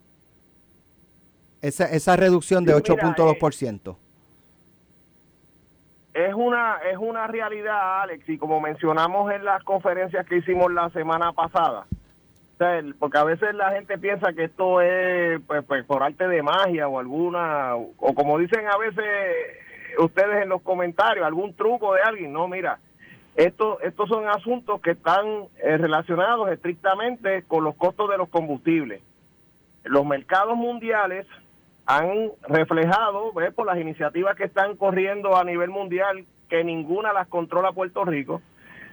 Esa, 1.61 1.85
esa 1.85 2.15
reducción 2.15 2.65
de 2.65 2.75
8.2% 2.75 3.95
es 6.11 6.33
una 6.33 6.77
es 6.91 6.97
una 6.97 7.27
realidad, 7.27 8.01
Alex, 8.01 8.27
y 8.27 8.37
como 8.37 8.59
mencionamos 8.59 9.31
en 9.31 9.45
las 9.45 9.63
conferencias 9.63 10.25
que 10.25 10.37
hicimos 10.37 10.73
la 10.73 10.89
semana 10.89 11.31
pasada, 11.31 11.85
porque 12.97 13.17
a 13.17 13.23
veces 13.23 13.53
la 13.53 13.71
gente 13.71 13.97
piensa 13.99 14.33
que 14.33 14.45
esto 14.45 14.81
es 14.81 15.39
pues, 15.45 15.63
pues, 15.65 15.85
por 15.85 16.01
arte 16.01 16.27
de 16.27 16.41
magia 16.41 16.87
o 16.87 16.99
alguna, 16.99 17.75
o 17.75 18.13
como 18.15 18.39
dicen 18.39 18.67
a 18.67 18.77
veces 18.77 19.05
ustedes 19.99 20.43
en 20.43 20.49
los 20.49 20.61
comentarios, 20.61 21.25
algún 21.25 21.53
truco 21.53 21.93
de 21.93 22.01
alguien. 22.01 22.33
No, 22.33 22.47
mira, 22.47 22.79
esto, 23.35 23.79
estos 23.81 24.09
son 24.09 24.27
asuntos 24.27 24.81
que 24.81 24.91
están 24.91 25.25
eh, 25.63 25.77
relacionados 25.77 26.49
estrictamente 26.51 27.43
con 27.43 27.63
los 27.63 27.75
costos 27.75 28.09
de 28.09 28.17
los 28.17 28.29
combustibles. 28.29 29.01
Los 29.83 30.05
mercados 30.05 30.57
mundiales 30.57 31.25
han 31.85 32.31
reflejado 32.47 33.31
por 33.55 33.65
las 33.65 33.79
iniciativas 33.79 34.35
que 34.35 34.43
están 34.43 34.75
corriendo 34.75 35.35
a 35.35 35.43
nivel 35.43 35.69
mundial, 35.69 36.25
que 36.47 36.63
ninguna 36.63 37.13
las 37.13 37.27
controla 37.27 37.71
Puerto 37.71 38.05
Rico, 38.05 38.41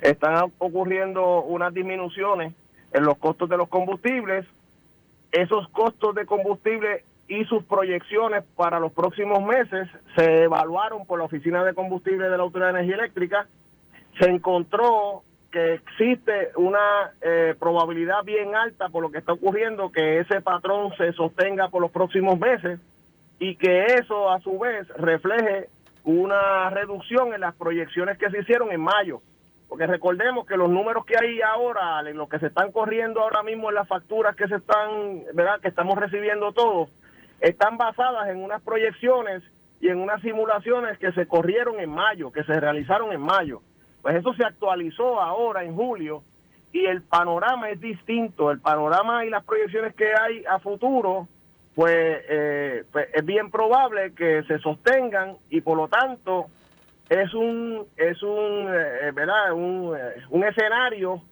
están 0.01 0.53
ocurriendo 0.59 1.42
unas 1.42 1.75
disminuciones 1.75 2.55
en 2.92 3.05
los 3.05 3.18
costos 3.18 3.49
de 3.49 3.57
los 3.57 3.68
combustibles. 3.68 4.46
Esos 5.33 5.68
costos 5.68 6.14
de 6.14 6.25
combustible 6.25 7.05
y 7.29 7.44
sus 7.44 7.64
proyecciones 7.64 8.44
para 8.57 8.79
los 8.79 8.92
próximos 8.92 9.42
meses 9.42 9.88
se 10.14 10.44
evaluaron 10.44 11.05
por 11.07 11.18
la 11.18 11.25
Oficina 11.25 11.64
de 11.64 11.75
Combustible 11.75 12.29
de 12.29 12.37
la 12.37 12.44
Autoridad 12.44 12.72
de 12.72 12.81
Energía 12.81 13.03
Eléctrica. 13.03 13.46
Se 14.18 14.29
encontró 14.29 15.22
que 15.50 15.74
existe 15.74 16.50
una 16.57 17.12
eh, 17.22 17.55
probabilidad 17.59 18.22
bien 18.24 18.55
alta 18.55 18.88
por 18.88 19.02
lo 19.02 19.11
que 19.11 19.18
está 19.18 19.33
ocurriendo 19.33 19.90
que 19.90 20.20
ese 20.20 20.40
patrón 20.40 20.92
se 20.96 21.12
sostenga 21.12 21.68
por 21.68 21.81
los 21.81 21.90
próximos 21.90 22.38
meses 22.38 22.81
y 23.38 23.57
que 23.57 23.85
eso 23.87 24.31
a 24.31 24.40
su 24.40 24.59
vez 24.59 24.87
refleje 24.96 25.68
una 26.05 26.70
reducción 26.70 27.35
en 27.35 27.40
las 27.40 27.55
proyecciones 27.55 28.18
que 28.18 28.31
se 28.31 28.40
hicieron 28.40 28.70
en 28.70 28.81
mayo. 28.81 29.20
porque 29.68 29.87
recordemos 29.87 30.46
que 30.46 30.57
los 30.57 30.70
números 30.70 31.05
que 31.05 31.16
hay 31.20 31.40
ahora, 31.42 32.00
en 32.09 32.16
lo 32.16 32.29
que 32.29 32.38
se 32.38 32.46
están 32.46 32.70
corriendo 32.70 33.20
ahora 33.20 33.42
mismo 33.42 33.68
en 33.68 33.74
las 33.74 33.88
facturas 33.88 34.37
que 34.37 34.46
se 34.46 34.57
están, 34.57 35.24
¿verdad? 35.35 35.61
Que 35.61 35.68
estamos 35.68 35.98
recibiendo 35.98 36.52
todos, 36.52 36.88
están 37.40 37.76
basadas 37.76 38.29
en 38.29 38.44
unas 38.44 38.62
proyecciones 38.62 39.42
y 39.81 39.88
en 39.88 39.98
unas 39.98 40.22
simulaciones 40.22 40.98
que 40.98 41.11
se 41.12 41.26
corrieron 41.26 41.81
en 41.81 41.90
mayo, 41.90 42.31
que 42.31 42.44
se 42.44 42.61
realizaron 42.61 43.12
en 43.12 43.20
mayo. 43.20 43.61
Pues 44.06 44.18
eso 44.18 44.32
se 44.34 44.44
actualizó 44.44 45.20
ahora 45.20 45.64
en 45.64 45.74
julio 45.74 46.22
y 46.70 46.86
el 46.86 47.02
panorama 47.02 47.70
es 47.70 47.80
distinto. 47.80 48.52
El 48.52 48.60
panorama 48.60 49.24
y 49.24 49.30
las 49.30 49.42
proyecciones 49.44 49.96
que 49.96 50.06
hay 50.14 50.44
a 50.48 50.60
futuro, 50.60 51.26
pues, 51.74 51.96
eh, 52.28 52.84
pues 52.92 53.08
es 53.12 53.24
bien 53.24 53.50
probable 53.50 54.14
que 54.14 54.44
se 54.44 54.60
sostengan 54.60 55.38
y 55.50 55.60
por 55.60 55.76
lo 55.76 55.88
tanto 55.88 56.46
es 57.08 57.34
un 57.34 57.84
es 57.96 58.22
un 58.22 58.68
eh, 58.72 59.10
verdad 59.12 59.52
un, 59.52 59.96
eh, 59.96 60.22
un, 60.30 60.44
escenario 60.44 61.22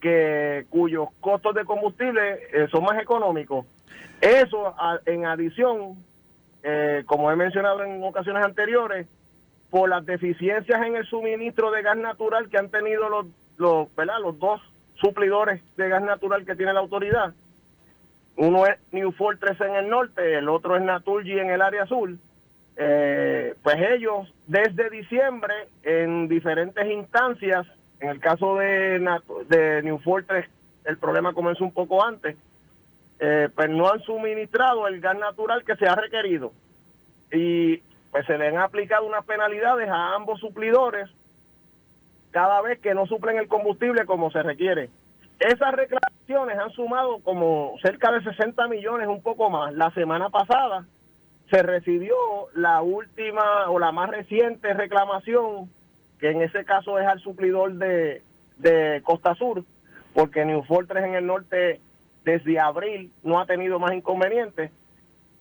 que 0.00 0.66
cuyos 0.70 1.08
costos 1.18 1.52
de 1.56 1.64
combustible 1.64 2.38
eh, 2.52 2.68
son 2.70 2.84
más 2.84 3.02
económicos 3.02 3.66
eso 4.20 4.72
en 5.04 5.26
adición 5.26 5.96
como 7.06 7.32
he 7.32 7.36
mencionado 7.36 7.82
en 7.82 8.04
ocasiones 8.04 8.44
anteriores 8.44 9.08
por 9.70 9.88
las 9.88 10.04
deficiencias 10.04 10.82
en 10.84 10.96
el 10.96 11.06
suministro 11.06 11.70
de 11.70 11.82
gas 11.82 11.96
natural 11.96 12.48
que 12.48 12.58
han 12.58 12.70
tenido 12.70 13.08
los 13.08 13.26
los 13.56 13.94
¿verdad? 13.94 14.20
los 14.22 14.38
dos 14.38 14.60
suplidores 14.94 15.62
de 15.76 15.88
gas 15.88 16.02
natural 16.02 16.44
que 16.44 16.56
tiene 16.56 16.72
la 16.72 16.80
autoridad. 16.80 17.32
Uno 18.36 18.66
es 18.66 18.78
New 18.90 19.12
Fortress 19.12 19.60
en 19.60 19.74
el 19.74 19.88
norte 19.88 20.34
el 20.34 20.48
otro 20.48 20.76
es 20.76 20.82
Naturgy 20.82 21.38
en 21.38 21.50
el 21.50 21.62
área 21.62 21.86
sur. 21.86 22.10
Eh, 22.76 23.54
pues 23.62 23.76
ellos 23.90 24.32
desde 24.46 24.88
diciembre 24.88 25.54
en 25.82 26.28
diferentes 26.28 26.90
instancias, 26.90 27.66
en 28.00 28.08
el 28.08 28.20
caso 28.20 28.56
de, 28.56 28.98
de 29.48 29.82
New 29.82 29.98
Fortress 29.98 30.46
el 30.84 30.96
problema 30.96 31.34
comenzó 31.34 31.64
un 31.64 31.72
poco 31.72 32.02
antes, 32.02 32.36
eh, 33.18 33.50
pues 33.54 33.68
no 33.68 33.90
han 33.90 34.00
suministrado 34.00 34.88
el 34.88 35.00
gas 35.00 35.18
natural 35.18 35.62
que 35.64 35.76
se 35.76 35.86
ha 35.86 35.94
requerido. 35.94 36.52
Y 37.30 37.82
pues 38.10 38.26
se 38.26 38.36
le 38.38 38.48
han 38.48 38.58
aplicado 38.58 39.06
unas 39.06 39.24
penalidades 39.24 39.88
a 39.88 40.14
ambos 40.14 40.40
suplidores 40.40 41.08
cada 42.30 42.60
vez 42.62 42.78
que 42.80 42.94
no 42.94 43.06
suplen 43.06 43.38
el 43.38 43.48
combustible 43.48 44.06
como 44.06 44.30
se 44.30 44.42
requiere. 44.42 44.90
Esas 45.40 45.72
reclamaciones 45.72 46.58
han 46.58 46.70
sumado 46.70 47.20
como 47.20 47.74
cerca 47.82 48.12
de 48.12 48.22
60 48.22 48.68
millones, 48.68 49.08
un 49.08 49.22
poco 49.22 49.48
más. 49.50 49.72
La 49.72 49.90
semana 49.92 50.28
pasada 50.28 50.84
se 51.50 51.62
recibió 51.62 52.14
la 52.54 52.82
última 52.82 53.70
o 53.70 53.78
la 53.78 53.90
más 53.90 54.10
reciente 54.10 54.72
reclamación, 54.74 55.70
que 56.18 56.30
en 56.30 56.42
ese 56.42 56.64
caso 56.64 56.98
es 56.98 57.06
al 57.06 57.20
suplidor 57.20 57.74
de, 57.74 58.22
Costa 59.02 59.34
Sur, 59.34 59.64
porque 60.12 60.44
New 60.44 60.62
Fortress 60.64 61.04
en 61.04 61.14
el 61.14 61.26
norte 61.26 61.80
desde 62.24 62.60
abril 62.60 63.10
no 63.22 63.40
ha 63.40 63.46
tenido 63.46 63.78
más 63.78 63.92
inconvenientes. 63.92 64.70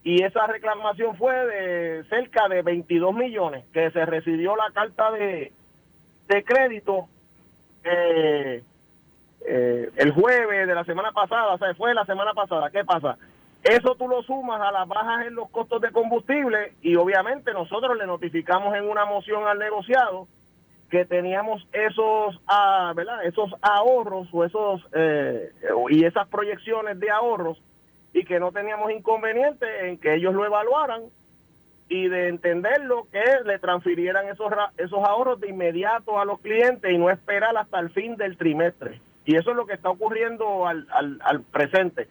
Y 0.04 0.24
esa 0.24 0.48
reclamación 0.48 1.18
fue 1.18 1.34
de 1.34 2.04
cerca 2.06 2.48
de 2.48 2.62
22 2.62 3.14
millones, 3.14 3.66
que 3.74 3.92
se 3.92 4.06
recibió 4.06 4.56
la 4.56 4.72
carta 4.72 5.12
de, 5.12 5.52
de 6.28 6.44
crédito 6.44 7.08
eh, 7.84 8.64
eh, 9.46 9.90
el 9.96 10.12
jueves 10.12 10.68
de 10.68 10.76
la 10.76 10.84
semana 10.84 11.12
pasada, 11.12 11.54
o 11.54 11.58
sea, 11.58 11.74
fue 11.76 11.94
la 11.94 12.06
semana 12.06 12.34
pasada. 12.34 12.70
¿Qué 12.70 12.84
pasa? 12.84 13.18
Eso 13.64 13.96
tú 13.96 14.08
lo 14.08 14.24
sumas 14.24 14.62
a 14.62 14.72
las 14.72 14.88
bajas 14.88 15.28
en 15.28 15.36
los 15.36 15.50
costos 15.50 15.82
de 15.82 15.92
combustible 15.92 16.74
y 16.82 16.96
obviamente 16.96 17.52
nosotros 17.54 17.98
le 17.98 18.08
notificamos 18.08 18.74
en 18.76 18.88
una 18.88 19.06
moción 19.06 19.46
al 19.48 19.60
negociado 19.60 20.28
que 20.90 21.06
teníamos 21.06 21.68
esos, 21.74 22.40
ah, 22.48 22.94
¿verdad? 22.96 23.24
esos 23.26 23.52
ahorros 23.62 24.28
o 24.32 24.46
esos 24.46 24.82
eh, 24.94 25.52
y 25.90 26.06
esas 26.06 26.28
proyecciones 26.30 27.00
de 27.00 27.12
ahorros 27.12 27.62
y 28.14 28.24
que 28.26 28.40
no 28.40 28.52
teníamos 28.52 28.92
inconveniente 28.92 29.88
en 29.88 29.98
que 29.98 30.16
ellos 30.16 30.34
lo 30.34 30.46
evaluaran 30.46 31.04
y 31.88 32.08
de 32.08 32.30
entenderlo 32.30 33.08
que 33.12 33.24
le 33.46 33.58
transfirieran 33.60 34.28
esos 34.28 34.52
esos 34.78 35.04
ahorros 35.04 35.40
de 35.40 35.50
inmediato 35.50 36.20
a 36.20 36.26
los 36.26 36.40
clientes 36.40 36.92
y 36.92 36.98
no 36.98 37.10
esperar 37.10 37.58
hasta 37.58 37.80
el 37.80 37.90
fin 37.90 38.16
del 38.16 38.38
trimestre. 38.38 39.02
Y 39.26 39.36
eso 39.36 39.52
es 39.52 39.56
lo 39.56 39.66
que 39.66 39.74
está 39.74 39.90
ocurriendo 39.90 40.68
al, 40.68 40.88
al, 40.92 41.20
al 41.24 41.42
presente. 41.42 42.08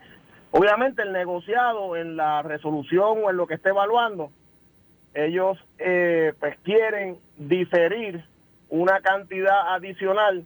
Obviamente 0.51 1.03
el 1.03 1.13
negociado 1.13 1.97
en 1.97 2.17
la 2.17 2.43
resolución 2.43 3.19
o 3.23 3.31
en 3.31 3.37
lo 3.37 3.47
que 3.47 3.55
esté 3.55 3.71
evaluando, 3.71 4.31
ellos 5.15 5.59
eh, 5.79 6.33
pues 6.41 6.57
quieren 6.63 7.19
diferir 7.37 8.25
una 8.69 9.01
cantidad 9.01 9.75
adicional 9.75 10.45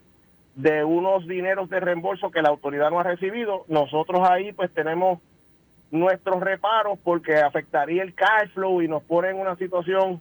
de 0.55 0.85
unos 0.85 1.27
dineros 1.27 1.71
de 1.71 1.81
reembolso 1.81 2.31
que 2.31 2.43
la 2.43 2.51
autoridad 2.51 2.91
no 2.91 3.01
ha 3.01 3.05
recibido. 3.05 3.65
Nosotros 3.69 4.29
ahí 4.29 4.53
pues 4.53 4.73
tenemos 4.73 5.21
nuestros 5.93 6.41
reparos 6.41 6.99
porque 7.05 7.37
afectaría 7.37 8.03
el 8.03 8.15
cash 8.15 8.51
flow 8.55 8.83
y 8.83 8.89
nos 8.89 9.03
pone 9.05 9.29
en 9.31 9.37
una 9.39 9.55
situación 9.57 10.21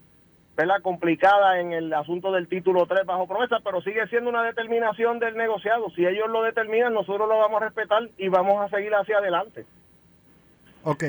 ¿verdad? 0.56 0.82
complicada 0.84 1.60
en 1.60 1.72
el 1.72 1.92
asunto 1.94 2.32
del 2.32 2.48
título 2.48 2.86
3 2.86 3.06
bajo 3.06 3.26
promesa, 3.26 3.58
pero 3.64 3.82
sigue 3.82 4.06
siendo 4.08 4.30
una 4.30 4.44
determinación 4.44 5.18
del 5.18 5.36
negociado. 5.36 5.90
Si 5.96 6.06
ellos 6.06 6.30
lo 6.30 6.44
determinan, 6.44 6.94
nosotros 6.94 7.28
lo 7.28 7.40
vamos 7.40 7.62
a 7.62 7.66
respetar 7.66 8.10
y 8.18 8.28
vamos 8.28 8.62
a 8.62 8.76
seguir 8.76 8.94
hacia 8.94 9.18
adelante. 9.18 9.66
Ok, 10.84 11.06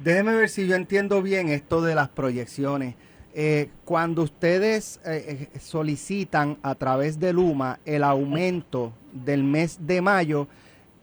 déjeme 0.00 0.34
ver 0.34 0.48
si 0.48 0.66
yo 0.66 0.74
entiendo 0.74 1.22
bien 1.22 1.48
esto 1.48 1.80
de 1.80 1.94
las 1.94 2.08
proyecciones. 2.08 2.96
Eh, 3.32 3.70
cuando 3.84 4.22
ustedes 4.22 5.00
eh, 5.04 5.48
eh, 5.54 5.58
solicitan 5.60 6.58
a 6.62 6.74
través 6.74 7.20
de 7.20 7.32
Luma 7.32 7.78
el 7.84 8.02
aumento 8.02 8.92
del 9.12 9.44
mes 9.44 9.86
de 9.86 10.00
mayo, 10.00 10.48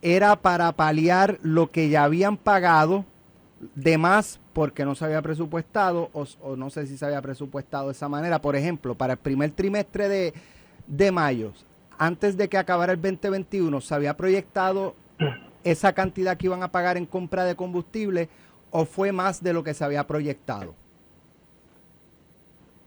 era 0.02 0.36
para 0.36 0.72
paliar 0.74 1.40
lo 1.42 1.72
que 1.72 1.90
ya 1.90 2.04
habían 2.04 2.38
pagado 2.38 3.06
de 3.76 3.98
más 3.98 4.40
porque 4.54 4.86
no 4.86 4.96
se 4.96 5.06
había 5.06 5.22
presupuestado 5.22 6.10
o, 6.14 6.56
no 6.56 6.70
sé 6.70 6.88
si 6.88 6.98
se 6.98 7.06
había 7.06 7.22
presupuestado 7.22 7.88
de 7.88 7.92
esa 7.94 8.10
manera. 8.10 8.40
Por 8.40 8.56
ejemplo, 8.56 8.96
para 8.96 9.14
el 9.14 9.20
primer 9.20 9.52
trimestre 9.52 10.10
de, 10.10 10.34
de 10.88 11.12
mayo, 11.12 11.54
antes 11.98 12.38
de 12.38 12.48
que 12.48 12.58
acabara 12.58 12.94
el 12.94 13.02
2021, 13.02 13.82
se 13.82 13.96
había 13.96 14.16
proyectado 14.16 14.96
esa 15.64 15.94
cantidad 15.94 16.38
que 16.38 16.48
iban 16.48 16.64
a 16.64 16.72
pagar 16.72 16.98
en 16.98 17.06
compra 17.06 17.44
de 17.46 17.56
combustible 17.56 18.30
o 18.72 18.86
fue 18.86 19.12
más 19.12 19.42
de 19.44 19.54
lo 19.54 19.64
que 19.64 19.74
se 19.74 19.84
había 19.84 20.06
proyectado. 20.06 20.76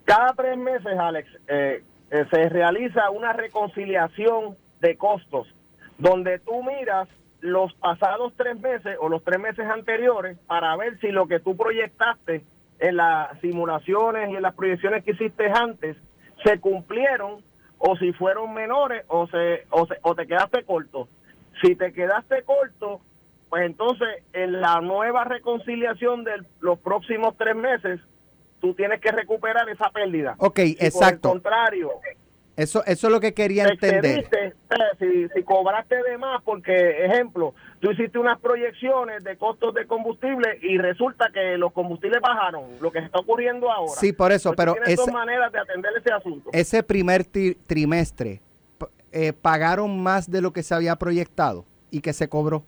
Cada 0.04 0.32
tres 0.34 0.56
meses, 0.56 0.98
Alex, 0.98 1.28
eh, 1.46 1.84
eh, 2.10 2.24
se 2.30 2.48
realiza 2.48 3.10
una 3.10 3.32
reconciliación 3.32 4.56
de 4.80 4.96
costos 4.96 5.46
donde 6.00 6.38
tú 6.40 6.62
miras 6.62 7.08
los 7.40 7.72
pasados 7.74 8.32
tres 8.36 8.58
meses 8.58 8.96
o 9.00 9.08
los 9.08 9.22
tres 9.22 9.38
meses 9.38 9.66
anteriores 9.66 10.38
para 10.46 10.76
ver 10.76 10.98
si 11.00 11.08
lo 11.08 11.26
que 11.26 11.40
tú 11.40 11.56
proyectaste 11.56 12.42
en 12.78 12.96
las 12.96 13.38
simulaciones 13.40 14.30
y 14.30 14.36
en 14.36 14.42
las 14.42 14.54
proyecciones 14.54 15.04
que 15.04 15.12
hiciste 15.12 15.50
antes 15.50 15.96
se 16.44 16.58
cumplieron 16.58 17.42
o 17.78 17.96
si 17.96 18.12
fueron 18.12 18.52
menores 18.54 19.04
o 19.08 19.26
se 19.28 19.66
o, 19.70 19.86
se, 19.86 19.96
o 20.02 20.14
te 20.14 20.26
quedaste 20.26 20.64
corto. 20.64 21.08
Si 21.62 21.76
te 21.76 21.92
quedaste 21.92 22.42
corto, 22.42 23.00
pues 23.50 23.64
entonces 23.64 24.08
en 24.32 24.60
la 24.60 24.80
nueva 24.80 25.24
reconciliación 25.24 26.24
de 26.24 26.42
los 26.60 26.78
próximos 26.78 27.36
tres 27.36 27.56
meses, 27.56 28.00
tú 28.60 28.74
tienes 28.74 29.00
que 29.00 29.12
recuperar 29.12 29.68
esa 29.68 29.90
pérdida. 29.90 30.36
Ok, 30.38 30.58
exacto. 30.60 31.28
Por 31.28 31.36
el 31.36 31.42
contrario, 31.42 31.90
eso, 32.60 32.84
eso 32.84 33.06
es 33.06 33.12
lo 33.12 33.20
que 33.20 33.32
quería 33.32 33.64
entender. 33.64 34.28
si, 34.98 35.28
si 35.28 35.42
cobraste 35.44 36.02
de 36.02 36.18
más, 36.18 36.42
porque, 36.42 37.06
ejemplo, 37.06 37.54
tú 37.80 37.90
hiciste 37.90 38.18
unas 38.18 38.38
proyecciones 38.38 39.24
de 39.24 39.38
costos 39.38 39.72
de 39.72 39.86
combustible 39.86 40.58
y 40.60 40.76
resulta 40.76 41.30
que 41.32 41.56
los 41.56 41.72
combustibles 41.72 42.20
bajaron, 42.20 42.64
lo 42.80 42.92
que 42.92 42.98
está 42.98 43.18
ocurriendo 43.18 43.70
ahora. 43.72 43.92
Sí, 43.92 44.12
por 44.12 44.30
eso, 44.30 44.52
pero... 44.54 44.76
Ese, 44.84 44.96
dos 44.96 45.10
maneras 45.10 45.50
de 45.52 45.58
atender 45.58 45.90
ese 45.96 46.12
asunto. 46.12 46.50
Ese 46.52 46.82
primer 46.82 47.24
trimestre, 47.24 48.42
eh, 49.10 49.32
¿pagaron 49.32 50.02
más 50.02 50.30
de 50.30 50.42
lo 50.42 50.52
que 50.52 50.62
se 50.62 50.74
había 50.74 50.96
proyectado 50.96 51.64
y 51.90 52.02
que 52.02 52.12
se 52.12 52.28
cobró 52.28 52.62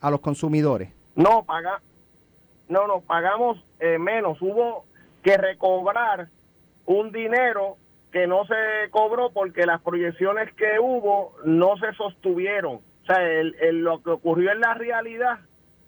a 0.00 0.10
los 0.10 0.18
consumidores? 0.18 0.90
No, 1.14 1.44
paga, 1.44 1.80
no, 2.68 2.88
no, 2.88 3.02
pagamos 3.02 3.64
eh, 3.78 3.98
menos. 3.98 4.42
Hubo 4.42 4.84
que 5.22 5.36
recobrar 5.36 6.28
un 6.86 7.12
dinero 7.12 7.76
que 8.12 8.26
no 8.26 8.44
se 8.46 8.90
cobró 8.90 9.30
porque 9.30 9.66
las 9.66 9.80
proyecciones 9.82 10.52
que 10.54 10.78
hubo 10.80 11.34
no 11.44 11.76
se 11.76 11.92
sostuvieron. 11.94 12.76
O 12.76 13.06
sea, 13.06 13.22
el, 13.22 13.80
lo 13.80 14.02
que 14.02 14.10
ocurrió 14.10 14.52
en 14.52 14.60
la 14.60 14.74
realidad 14.74 15.40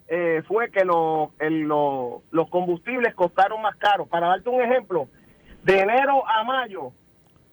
eh, 0.07 0.43
fue 0.47 0.71
que 0.71 0.83
lo, 0.83 1.31
los 1.39 2.49
combustibles 2.49 3.13
costaron 3.15 3.61
más 3.61 3.75
caros. 3.77 4.07
Para 4.07 4.27
darte 4.27 4.49
un 4.49 4.61
ejemplo, 4.61 5.07
de 5.63 5.79
enero 5.79 6.23
a 6.27 6.43
mayo, 6.43 6.91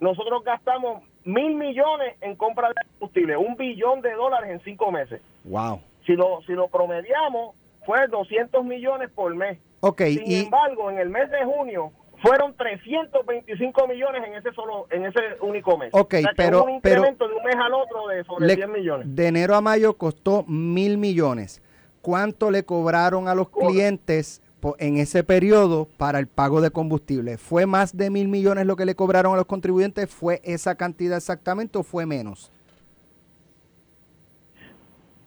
nosotros 0.00 0.42
gastamos 0.44 1.02
mil 1.24 1.54
millones 1.54 2.16
en 2.20 2.36
compra 2.36 2.68
de 2.68 2.74
combustible, 2.92 3.36
un 3.36 3.56
billón 3.56 4.00
de 4.00 4.12
dólares 4.12 4.50
en 4.50 4.60
cinco 4.64 4.90
meses. 4.90 5.20
Wow. 5.44 5.80
Si 6.06 6.14
lo, 6.14 6.40
si 6.46 6.52
lo 6.52 6.68
promediamos, 6.68 7.54
fue 7.84 8.06
200 8.08 8.64
millones 8.64 9.10
por 9.10 9.34
mes. 9.34 9.58
Okay, 9.80 10.16
Sin 10.16 10.44
embargo, 10.44 10.90
en 10.90 10.98
el 10.98 11.10
mes 11.10 11.30
de 11.30 11.44
junio 11.44 11.92
fueron 12.22 12.54
325 12.56 13.86
millones 13.86 14.22
en 14.26 14.34
ese 14.34 14.52
solo 14.52 14.86
en 14.90 15.06
ese 15.06 15.20
único 15.40 15.76
mes. 15.76 15.90
Ok, 15.92 16.14
pero, 16.36 16.64
un 16.64 16.70
incremento 16.70 17.28
de 17.28 17.34
un 17.34 17.44
mes 17.44 17.56
al 17.56 17.74
otro 17.74 18.08
de 18.08 18.24
sobre 18.24 18.54
100 18.54 18.72
millones. 18.72 19.14
De 19.14 19.26
enero 19.28 19.54
a 19.54 19.60
mayo 19.60 19.94
costó 19.94 20.44
mil 20.46 20.98
millones. 20.98 21.62
¿Cuánto 22.02 22.50
le 22.50 22.64
cobraron 22.64 23.28
a 23.28 23.34
los 23.34 23.50
clientes 23.50 24.42
en 24.78 24.96
ese 24.96 25.24
periodo 25.24 25.88
para 25.96 26.18
el 26.18 26.26
pago 26.26 26.60
de 26.60 26.70
combustible? 26.70 27.38
¿Fue 27.38 27.66
más 27.66 27.96
de 27.96 28.10
mil 28.10 28.28
millones 28.28 28.66
lo 28.66 28.76
que 28.76 28.86
le 28.86 28.94
cobraron 28.94 29.34
a 29.34 29.36
los 29.36 29.46
contribuyentes? 29.46 30.08
¿Fue 30.08 30.40
esa 30.44 30.74
cantidad 30.76 31.16
exactamente 31.16 31.78
o 31.78 31.82
fue 31.82 32.06
menos? 32.06 32.50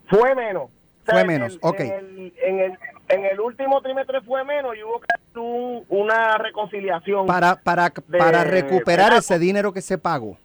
Fue 0.08 0.36
menos. 0.36 0.70
fue 1.06 1.24
menos, 1.24 1.58
ok. 1.62 1.80
En 1.80 1.92
el, 1.92 2.34
en, 2.44 2.60
el, 2.60 2.78
último 3.40 3.82
trimestre 3.82 4.22
fue 4.22 4.44
menos 4.44 4.76
y 4.76 4.84
hubo 4.84 5.00
que 5.00 5.08
una 5.90 6.38
reconciliación. 6.38 7.26
Para, 7.26 7.56
para, 7.56 7.90
para 7.90 8.44
recuperar 8.44 9.14
ese 9.14 9.40
dinero 9.40 9.72
que 9.74 9.82
se 9.82 9.98
pagó 9.98 10.38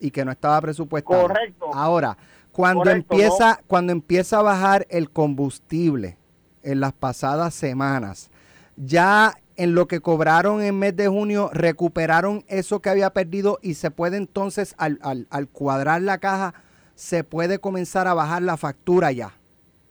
y 0.00 0.10
que 0.10 0.24
no 0.24 0.32
estaba 0.32 0.60
presupuestado. 0.60 1.22
Correcto. 1.22 1.70
Ahora, 1.74 2.16
cuando 2.52 2.90
empieza, 2.90 3.60
cuando 3.66 3.92
empieza 3.92 4.38
a 4.38 4.42
bajar 4.42 4.86
el 4.90 5.10
combustible 5.10 6.18
en 6.62 6.80
las 6.80 6.92
pasadas 6.92 7.54
semanas, 7.54 8.30
ya 8.76 9.34
en 9.56 9.74
lo 9.74 9.86
que 9.86 10.00
cobraron 10.00 10.62
en 10.62 10.78
mes 10.78 10.96
de 10.96 11.08
junio, 11.08 11.50
recuperaron 11.52 12.44
eso 12.48 12.80
que 12.80 12.90
había 12.90 13.10
perdido 13.10 13.58
y 13.62 13.74
se 13.74 13.90
puede 13.90 14.16
entonces, 14.16 14.74
al, 14.78 14.98
al, 15.02 15.26
al 15.30 15.48
cuadrar 15.48 16.02
la 16.02 16.18
caja, 16.18 16.54
se 16.94 17.24
puede 17.24 17.58
comenzar 17.58 18.08
a 18.08 18.14
bajar 18.14 18.42
la 18.42 18.56
factura 18.56 19.12
ya. 19.12 19.32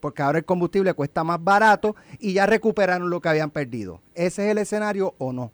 Porque 0.03 0.21
ahora 0.21 0.39
el 0.39 0.43
combustible 0.43 0.93
cuesta 0.93 1.23
más 1.23 1.41
barato 1.41 1.95
y 2.19 2.33
ya 2.33 2.45
recuperaron 2.45 3.09
lo 3.09 3.21
que 3.21 3.29
habían 3.29 3.51
perdido. 3.51 4.01
¿Ese 4.15 4.43
es 4.43 4.51
el 4.51 4.57
escenario 4.57 5.13
o 5.17 5.31
no? 5.31 5.49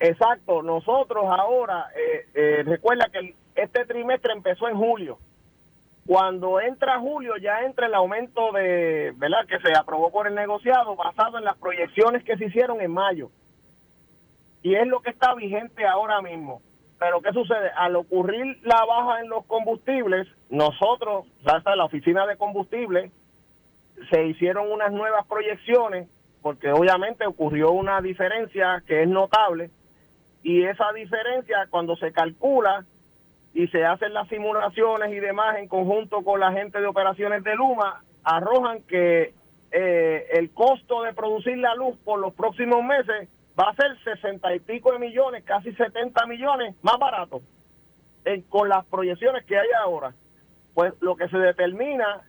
Exacto. 0.00 0.62
Nosotros 0.62 1.26
ahora, 1.28 1.88
eh, 1.94 2.26
eh, 2.32 2.62
recuerda 2.64 3.10
que 3.12 3.34
este 3.54 3.84
trimestre 3.84 4.32
empezó 4.32 4.66
en 4.66 4.78
julio. 4.78 5.18
Cuando 6.06 6.58
entra 6.58 6.98
julio 7.00 7.34
ya 7.36 7.64
entra 7.66 7.86
el 7.86 7.94
aumento 7.94 8.50
de, 8.52 9.12
¿verdad? 9.16 9.46
Que 9.46 9.58
se 9.58 9.76
aprobó 9.78 10.10
por 10.10 10.26
el 10.26 10.34
negociado 10.34 10.96
basado 10.96 11.36
en 11.36 11.44
las 11.44 11.58
proyecciones 11.58 12.24
que 12.24 12.38
se 12.38 12.46
hicieron 12.46 12.80
en 12.80 12.92
mayo. 12.92 13.30
Y 14.62 14.74
es 14.74 14.86
lo 14.86 15.00
que 15.00 15.10
está 15.10 15.34
vigente 15.34 15.86
ahora 15.86 16.22
mismo. 16.22 16.62
Pero 17.02 17.20
¿qué 17.20 17.32
sucede? 17.32 17.68
Al 17.76 17.96
ocurrir 17.96 18.60
la 18.62 18.84
baja 18.84 19.20
en 19.22 19.28
los 19.28 19.44
combustibles, 19.46 20.28
nosotros, 20.50 21.26
hasta 21.44 21.74
la 21.74 21.86
oficina 21.86 22.28
de 22.28 22.36
combustible, 22.36 23.10
se 24.08 24.24
hicieron 24.26 24.70
unas 24.70 24.92
nuevas 24.92 25.26
proyecciones, 25.26 26.08
porque 26.42 26.70
obviamente 26.70 27.26
ocurrió 27.26 27.72
una 27.72 28.00
diferencia 28.00 28.84
que 28.86 29.02
es 29.02 29.08
notable, 29.08 29.70
y 30.44 30.62
esa 30.62 30.92
diferencia 30.92 31.66
cuando 31.70 31.96
se 31.96 32.12
calcula 32.12 32.84
y 33.52 33.66
se 33.66 33.84
hacen 33.84 34.14
las 34.14 34.28
simulaciones 34.28 35.12
y 35.12 35.18
demás 35.18 35.58
en 35.58 35.66
conjunto 35.66 36.22
con 36.22 36.38
la 36.38 36.52
gente 36.52 36.80
de 36.80 36.86
operaciones 36.86 37.42
de 37.42 37.56
Luma, 37.56 38.04
arrojan 38.22 38.80
que 38.84 39.34
eh, 39.72 40.26
el 40.34 40.52
costo 40.52 41.02
de 41.02 41.14
producir 41.14 41.58
la 41.58 41.74
luz 41.74 41.96
por 42.04 42.20
los 42.20 42.32
próximos 42.32 42.84
meses 42.84 43.28
va 43.58 43.70
a 43.70 43.74
ser 43.74 43.98
sesenta 44.04 44.54
y 44.54 44.60
pico 44.60 44.92
de 44.92 44.98
millones, 44.98 45.44
casi 45.44 45.72
70 45.72 46.26
millones 46.26 46.74
más 46.82 46.98
barato 46.98 47.42
con 48.48 48.68
las 48.68 48.84
proyecciones 48.86 49.44
que 49.44 49.58
hay 49.58 49.68
ahora. 49.82 50.14
Pues 50.74 50.94
lo 51.00 51.16
que 51.16 51.28
se 51.28 51.36
determina 51.36 52.22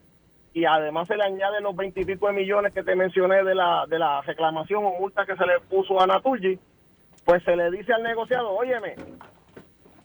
y 0.54 0.66
además 0.66 1.08
se 1.08 1.18
le 1.18 1.24
añade 1.24 1.62
los 1.62 1.76
veintipico 1.76 2.28
de 2.28 2.34
millones 2.34 2.74
que 2.74 2.84
te 2.84 2.96
mencioné 2.96 3.44
de 3.44 3.56
la, 3.56 3.86
de 3.88 3.98
la 3.98 4.22
reclamación 4.22 4.86
o 4.86 4.92
multa 5.00 5.26
que 5.26 5.36
se 5.36 5.46
le 5.46 5.60
puso 5.62 6.00
a 6.00 6.06
Naturgi, 6.06 6.60
pues 7.26 7.44
se 7.44 7.56
le 7.56 7.72
dice 7.72 7.94
al 7.94 8.04
negociado, 8.04 8.52
óyeme, 8.52 8.96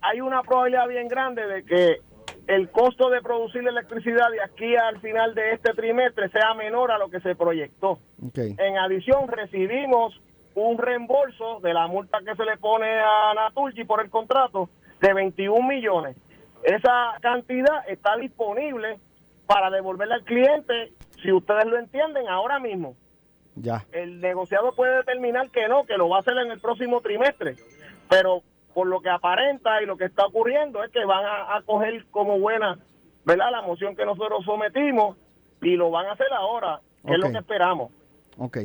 hay 0.00 0.20
una 0.20 0.42
probabilidad 0.42 0.88
bien 0.88 1.08
grande 1.08 1.46
de 1.46 1.64
que 1.64 2.00
el 2.46 2.70
costo 2.70 3.10
de 3.10 3.20
producir 3.20 3.66
electricidad 3.66 4.30
de 4.30 4.42
aquí 4.42 4.74
al 4.74 5.00
final 5.00 5.34
de 5.34 5.52
este 5.52 5.74
trimestre 5.74 6.30
sea 6.30 6.54
menor 6.54 6.90
a 6.92 6.98
lo 6.98 7.10
que 7.10 7.20
se 7.20 7.34
proyectó. 7.34 7.98
En 8.34 8.78
adición, 8.78 9.28
recibimos 9.28 10.18
un 10.66 10.78
reembolso 10.78 11.60
de 11.60 11.74
la 11.74 11.86
multa 11.86 12.18
que 12.24 12.34
se 12.34 12.44
le 12.44 12.56
pone 12.56 12.86
a 12.86 13.34
Naturgi 13.34 13.84
por 13.84 14.02
el 14.02 14.10
contrato 14.10 14.68
de 15.00 15.14
21 15.14 15.66
millones. 15.66 16.16
Esa 16.62 17.16
cantidad 17.20 17.88
está 17.88 18.16
disponible 18.16 18.98
para 19.46 19.70
devolverle 19.70 20.14
al 20.14 20.24
cliente, 20.24 20.92
si 21.22 21.32
ustedes 21.32 21.64
lo 21.66 21.78
entienden, 21.78 22.28
ahora 22.28 22.58
mismo. 22.58 22.96
Ya. 23.54 23.84
El 23.92 24.20
negociado 24.20 24.72
puede 24.72 24.98
determinar 24.98 25.50
que 25.50 25.68
no, 25.68 25.84
que 25.84 25.96
lo 25.96 26.08
va 26.08 26.18
a 26.18 26.20
hacer 26.20 26.36
en 26.38 26.50
el 26.50 26.60
próximo 26.60 27.00
trimestre, 27.00 27.56
pero 28.08 28.42
por 28.74 28.86
lo 28.86 29.00
que 29.00 29.08
aparenta 29.08 29.82
y 29.82 29.86
lo 29.86 29.96
que 29.96 30.04
está 30.04 30.26
ocurriendo 30.26 30.84
es 30.84 30.90
que 30.90 31.04
van 31.04 31.24
a, 31.24 31.60
coger 31.62 32.04
como 32.10 32.38
buena, 32.38 32.78
¿verdad? 33.24 33.50
La 33.50 33.62
moción 33.62 33.96
que 33.96 34.04
nosotros 34.04 34.44
sometimos 34.44 35.16
y 35.62 35.76
lo 35.76 35.90
van 35.90 36.06
a 36.06 36.12
hacer 36.12 36.32
ahora, 36.32 36.80
que 37.04 37.14
es 37.14 37.18
lo 37.18 37.32
que 37.32 37.38
esperamos. 37.38 37.90
Ok. 38.36 38.58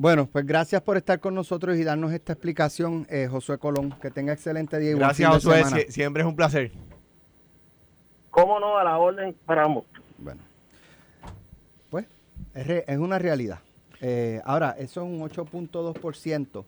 Bueno, 0.00 0.26
pues 0.32 0.46
gracias 0.46 0.80
por 0.80 0.96
estar 0.96 1.20
con 1.20 1.34
nosotros 1.34 1.76
y 1.76 1.84
darnos 1.84 2.10
esta 2.14 2.32
explicación, 2.32 3.06
eh, 3.10 3.28
Josué 3.30 3.58
Colón. 3.58 3.94
Que 4.00 4.10
tenga 4.10 4.32
excelente 4.32 4.78
día. 4.78 4.92
Y 4.92 4.94
gracias, 4.94 5.28
Josué. 5.28 5.62
siempre 5.90 6.22
es 6.22 6.26
un 6.26 6.34
placer. 6.34 6.72
¿Cómo 8.30 8.58
no? 8.58 8.78
A 8.78 8.84
la 8.84 8.96
orden 8.96 9.28
esperamos. 9.28 9.84
Bueno, 10.16 10.40
pues 11.90 12.06
es, 12.54 12.96
una 12.96 13.18
realidad. 13.18 13.58
Eh, 14.00 14.40
ahora, 14.46 14.74
eso 14.78 15.02
es 15.02 15.06
un 15.06 15.20
8.2% 15.20 16.64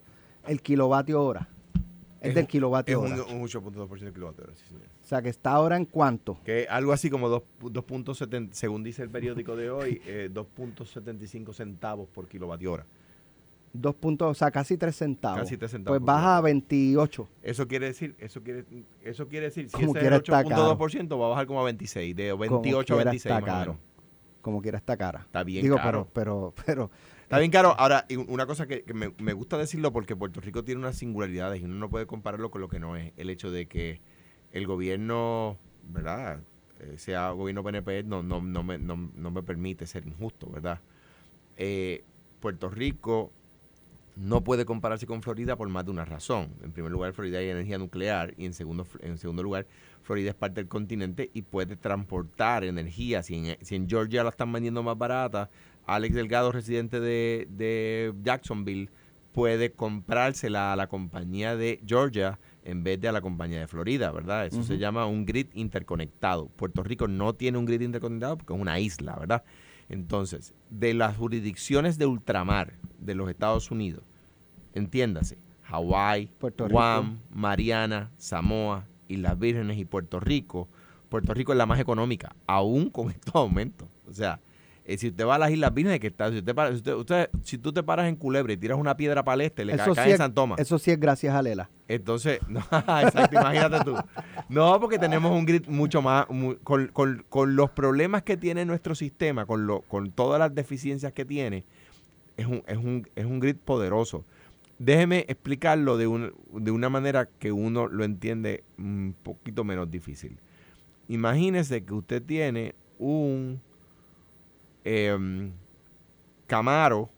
el 0.46 0.60
kilovatio 0.60 1.24
hora. 1.24 1.48
Es, 2.20 2.34
del 2.34 2.46
kilovatio 2.46 3.00
hora. 3.00 3.14
Es 3.14 3.20
un, 3.22 3.40
8.2% 3.40 3.98
del 3.98 4.12
kilovatio 4.12 4.44
hora, 4.44 4.52
sí, 4.56 4.66
señor. 4.66 4.88
O 5.02 5.06
sea, 5.06 5.22
que 5.22 5.30
está 5.30 5.52
ahora 5.52 5.78
en 5.78 5.86
cuánto? 5.86 6.36
Que 6.44 6.66
algo 6.68 6.92
así 6.92 7.08
como 7.08 7.30
2.70, 7.30 8.52
según 8.52 8.82
dice 8.82 9.02
el 9.02 9.08
periódico 9.08 9.56
de 9.56 9.70
hoy, 9.70 10.02
2.75 10.04 11.48
eh, 11.48 11.54
centavos 11.54 12.10
por 12.10 12.28
kilovatio 12.28 12.72
hora. 12.72 12.84
Dos 13.74 13.94
puntos, 13.94 14.30
o 14.30 14.34
sea, 14.34 14.50
casi 14.50 14.76
tres 14.76 14.96
centavos. 14.96 15.40
Casi 15.40 15.56
tres 15.56 15.70
centavos. 15.70 15.98
Pues 15.98 16.06
baja 16.06 16.36
a 16.36 16.40
28. 16.42 17.28
Eso 17.42 17.66
quiere 17.66 17.86
decir, 17.86 18.14
eso 18.18 18.42
quiere, 18.42 18.64
eso 19.02 19.28
quiere 19.28 19.46
decir, 19.46 19.70
si 19.70 19.82
ese 19.82 19.98
es 19.98 20.04
el 20.04 20.12
8.2% 20.12 21.20
va 21.20 21.26
a 21.26 21.28
bajar 21.30 21.46
como 21.46 21.60
a 21.60 21.64
26, 21.64 22.14
de 22.14 22.32
28 22.34 22.94
a 22.94 22.96
26 22.96 23.26
está 23.26 23.42
caro. 23.42 23.78
Como 24.42 24.60
quiera 24.60 24.78
está 24.78 24.96
cara. 24.96 25.20
Está 25.20 25.42
bien 25.42 25.66
caro. 25.74 26.08
Pero, 26.12 26.52
pero, 26.54 26.54
pero 26.66 26.90
Está 27.32 27.38
bien 27.38 27.50
caro. 27.50 27.74
Ahora, 27.78 28.04
una 28.28 28.44
cosa 28.44 28.66
que, 28.66 28.84
me, 28.92 29.14
me, 29.18 29.32
gusta 29.32 29.56
decirlo 29.56 29.90
porque 29.90 30.14
Puerto 30.14 30.42
Rico 30.42 30.64
tiene 30.64 30.80
unas 30.80 30.96
singularidades 30.96 31.62
y 31.62 31.64
uno 31.64 31.76
no 31.76 31.88
puede 31.88 32.04
compararlo 32.04 32.50
con 32.50 32.60
lo 32.60 32.68
que 32.68 32.78
no 32.78 32.94
es. 32.94 33.14
El 33.16 33.30
hecho 33.30 33.50
de 33.50 33.68
que 33.68 34.02
el 34.52 34.66
gobierno, 34.66 35.56
¿verdad? 35.82 36.40
Eh, 36.80 36.98
sea 36.98 37.30
gobierno 37.30 37.64
PNP 37.64 38.02
no, 38.02 38.22
no, 38.22 38.42
no, 38.42 38.62
me, 38.62 38.76
no, 38.76 39.10
no 39.14 39.30
me 39.30 39.42
permite 39.42 39.86
ser 39.86 40.06
injusto, 40.06 40.50
¿verdad? 40.50 40.80
Eh, 41.56 42.04
Puerto 42.38 42.68
Rico 42.68 43.32
no 44.16 44.42
puede 44.42 44.64
compararse 44.64 45.06
con 45.06 45.22
Florida 45.22 45.56
por 45.56 45.68
más 45.68 45.84
de 45.84 45.90
una 45.90 46.04
razón. 46.04 46.54
En 46.62 46.72
primer 46.72 46.92
lugar, 46.92 47.12
Florida 47.12 47.38
hay 47.38 47.48
energía 47.48 47.78
nuclear 47.78 48.34
y 48.36 48.46
en 48.46 48.52
segundo, 48.52 48.86
en 49.00 49.18
segundo 49.18 49.42
lugar, 49.42 49.66
Florida 50.02 50.30
es 50.30 50.36
parte 50.36 50.60
del 50.60 50.68
continente 50.68 51.30
y 51.32 51.42
puede 51.42 51.76
transportar 51.76 52.64
energía. 52.64 53.22
Si 53.22 53.34
en, 53.34 53.56
si 53.62 53.76
en 53.76 53.88
Georgia 53.88 54.22
la 54.22 54.30
están 54.30 54.52
vendiendo 54.52 54.82
más 54.82 54.98
barata, 54.98 55.48
Alex 55.86 56.14
Delgado, 56.14 56.52
residente 56.52 57.00
de, 57.00 57.46
de 57.50 58.12
Jacksonville, 58.22 58.90
puede 59.32 59.72
comprársela 59.72 60.72
a 60.72 60.76
la 60.76 60.86
compañía 60.88 61.56
de 61.56 61.80
Georgia 61.86 62.38
en 62.64 62.84
vez 62.84 63.00
de 63.00 63.08
a 63.08 63.12
la 63.12 63.20
compañía 63.20 63.60
de 63.60 63.66
Florida, 63.66 64.12
¿verdad? 64.12 64.46
Eso 64.46 64.62
se 64.62 64.78
llama 64.78 65.06
un 65.06 65.24
grid 65.24 65.48
interconectado. 65.54 66.48
Puerto 66.48 66.82
Rico 66.82 67.08
no 67.08 67.34
tiene 67.34 67.58
un 67.58 67.64
grid 67.64 67.80
interconectado 67.80 68.36
porque 68.36 68.54
es 68.54 68.60
una 68.60 68.78
isla, 68.78 69.16
¿verdad? 69.18 69.42
Entonces, 69.92 70.54
de 70.70 70.94
las 70.94 71.18
jurisdicciones 71.18 71.98
de 71.98 72.06
ultramar 72.06 72.72
de 72.98 73.14
los 73.14 73.28
Estados 73.28 73.70
Unidos, 73.70 74.02
entiéndase, 74.72 75.36
Hawái, 75.64 76.30
Guam, 76.70 77.18
Mariana, 77.30 78.10
Samoa, 78.16 78.86
Islas 79.08 79.38
Vírgenes 79.38 79.76
y 79.76 79.84
Puerto 79.84 80.18
Rico, 80.18 80.66
Puerto 81.10 81.34
Rico 81.34 81.52
es 81.52 81.58
la 81.58 81.66
más 81.66 81.78
económica, 81.78 82.34
aún 82.46 82.88
con 82.88 83.10
estos 83.10 83.34
aumentos. 83.34 83.86
O 84.08 84.14
sea, 84.14 84.40
eh, 84.84 84.98
si 84.98 85.08
usted 85.08 85.24
va 85.24 85.36
a 85.36 85.38
las 85.38 85.50
Islas 85.52 85.72
Vírgenes, 85.72 86.00
que 86.00 86.08
está, 86.08 86.30
si, 86.30 86.38
usted, 86.38 87.30
si, 87.44 87.56
tú 87.58 87.72
te 87.72 87.84
paras 87.84 88.08
en 88.08 88.16
Culebra 88.16 88.52
y 88.52 88.56
tiras 88.56 88.78
una 88.78 88.96
piedra 88.96 89.22
para 89.22 89.36
el 89.36 89.40
este, 89.42 89.64
le 89.64 89.76
cae, 89.76 90.10
en 90.10 90.18
San 90.18 90.34
Tomás. 90.34 90.58
Eso 90.58 90.76
sí 90.78 90.90
es 90.90 90.98
gracias 90.98 91.34
a 91.34 91.42
Lela. 91.42 91.70
Entonces, 91.86 92.40
no, 92.48 92.60
exacto, 92.60 93.36
imagínate 93.36 93.84
tú. 93.84 93.94
No, 94.48 94.80
porque 94.80 94.98
tenemos 94.98 95.30
un 95.30 95.44
grid 95.46 95.66
mucho 95.68 96.02
más, 96.02 96.26
con, 96.64 96.88
con, 96.88 97.24
con, 97.28 97.54
los 97.54 97.70
problemas 97.70 98.22
que 98.24 98.36
tiene 98.36 98.64
nuestro 98.64 98.96
sistema, 98.96 99.46
con, 99.46 99.66
lo, 99.66 99.82
con 99.82 100.10
todas 100.10 100.40
las 100.40 100.52
deficiencias 100.52 101.12
que 101.12 101.24
tiene, 101.24 101.64
es 102.36 102.46
un, 102.46 102.64
es 102.66 102.76
un, 102.76 103.08
es 103.14 103.24
un 103.24 103.38
grid 103.38 103.56
poderoso. 103.56 104.24
Déjeme 104.80 105.26
explicarlo 105.28 105.96
de, 105.96 106.08
un, 106.08 106.34
de 106.52 106.72
una 106.72 106.88
manera 106.88 107.28
que 107.38 107.52
uno 107.52 107.86
lo 107.86 108.02
entiende 108.02 108.64
un 108.78 109.14
poquito 109.22 109.62
menos 109.62 109.88
difícil. 109.88 110.38
Imagínese 111.06 111.84
que 111.84 111.94
usted 111.94 112.20
tiene 112.20 112.74
un 112.98 113.60
Em, 114.84 115.52
Camaro 116.46 117.10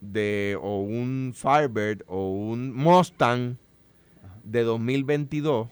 de 0.00 0.58
o 0.60 0.80
un 0.80 1.32
Firebird 1.34 2.04
o 2.06 2.30
un 2.30 2.72
Mustang 2.72 3.56
de 4.44 4.62
2022 4.62 5.68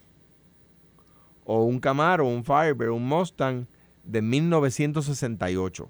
o 1.44 1.64
un 1.64 1.80
Camaro, 1.80 2.26
un 2.26 2.44
Firebird, 2.44 2.90
un 2.90 3.06
Mustang 3.06 3.66
de 4.04 4.22
1968. 4.22 5.88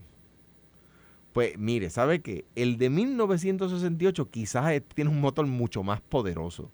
Pues 1.33 1.59
mire, 1.59 1.89
¿sabe 1.89 2.21
qué? 2.21 2.45
El 2.55 2.77
de 2.77 2.91
1968 2.91 4.31
quizás 4.31 4.83
tiene 4.95 5.11
un 5.11 5.21
motor 5.21 5.47
mucho 5.47 5.83
más 5.83 6.01
poderoso, 6.01 6.71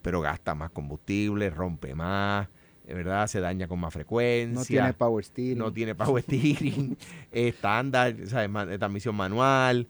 pero 0.00 0.20
gasta 0.20 0.54
más 0.54 0.70
combustible, 0.70 1.50
rompe 1.50 1.94
más, 1.94 2.48
¿verdad? 2.94 3.26
Se 3.26 3.40
daña 3.40 3.68
con 3.68 3.78
más 3.80 3.92
frecuencia. 3.92 4.54
No 4.54 4.64
tiene 4.64 4.92
power 4.94 5.24
steering. 5.24 5.58
No 5.58 5.72
tiene 5.72 5.94
power 5.94 6.22
steering, 6.22 6.96
estándar, 7.32 8.14
¿sabes? 8.26 8.68
de 8.68 8.78
transmisión 8.78 9.14
manual. 9.14 9.86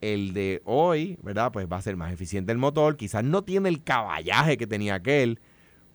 El 0.00 0.34
de 0.34 0.60
hoy, 0.64 1.18
¿verdad? 1.22 1.50
Pues 1.50 1.66
va 1.70 1.78
a 1.78 1.82
ser 1.82 1.96
más 1.96 2.12
eficiente 2.12 2.52
el 2.52 2.58
motor. 2.58 2.96
Quizás 2.96 3.24
no 3.24 3.42
tiene 3.42 3.68
el 3.70 3.82
caballaje 3.82 4.58
que 4.58 4.66
tenía 4.66 4.96
aquel, 4.96 5.40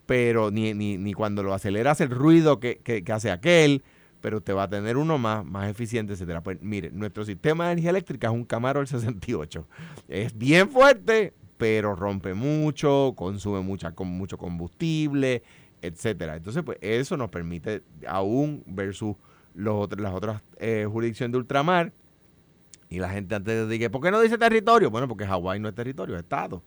pero 0.06 0.50
ni, 0.50 0.74
ni, 0.74 0.98
ni 0.98 1.12
cuando 1.12 1.42
lo 1.42 1.54
aceleras 1.54 2.00
el 2.00 2.10
ruido 2.10 2.58
que, 2.58 2.78
que, 2.78 3.04
que 3.04 3.12
hace 3.12 3.30
aquel 3.30 3.82
pero 4.20 4.38
usted 4.38 4.54
va 4.54 4.64
a 4.64 4.68
tener 4.68 4.96
uno 4.96 5.18
más, 5.18 5.44
más 5.44 5.68
eficiente, 5.70 6.12
etcétera. 6.12 6.42
Pues 6.42 6.58
mire, 6.60 6.90
nuestro 6.90 7.24
sistema 7.24 7.66
de 7.66 7.72
energía 7.72 7.90
eléctrica 7.90 8.28
es 8.28 8.34
un 8.34 8.44
Camaro 8.44 8.80
del 8.80 8.86
68. 8.86 9.66
Es 10.08 10.36
bien 10.36 10.70
fuerte, 10.70 11.32
pero 11.56 11.94
rompe 11.94 12.34
mucho, 12.34 13.14
consume 13.16 13.60
mucha, 13.60 13.92
con 13.92 14.08
mucho 14.08 14.38
combustible, 14.38 15.42
etcétera. 15.82 16.36
Entonces, 16.36 16.62
pues 16.62 16.78
eso 16.80 17.16
nos 17.16 17.30
permite 17.30 17.82
aún 18.06 18.62
versus 18.66 19.16
los 19.54 19.88
las 19.98 20.14
otras 20.14 20.42
eh, 20.58 20.86
jurisdicciones 20.90 21.32
de 21.32 21.38
ultramar. 21.38 21.92
Y 22.88 22.98
la 22.98 23.08
gente 23.08 23.36
antes 23.36 23.54
de 23.54 23.66
decir, 23.66 23.90
¿por 23.90 24.02
qué 24.02 24.10
no 24.10 24.20
dice 24.20 24.36
territorio? 24.36 24.90
Bueno, 24.90 25.06
porque 25.06 25.24
Hawái 25.24 25.60
no 25.60 25.68
es 25.68 25.74
territorio, 25.74 26.16
es 26.16 26.22
estado. 26.22 26.62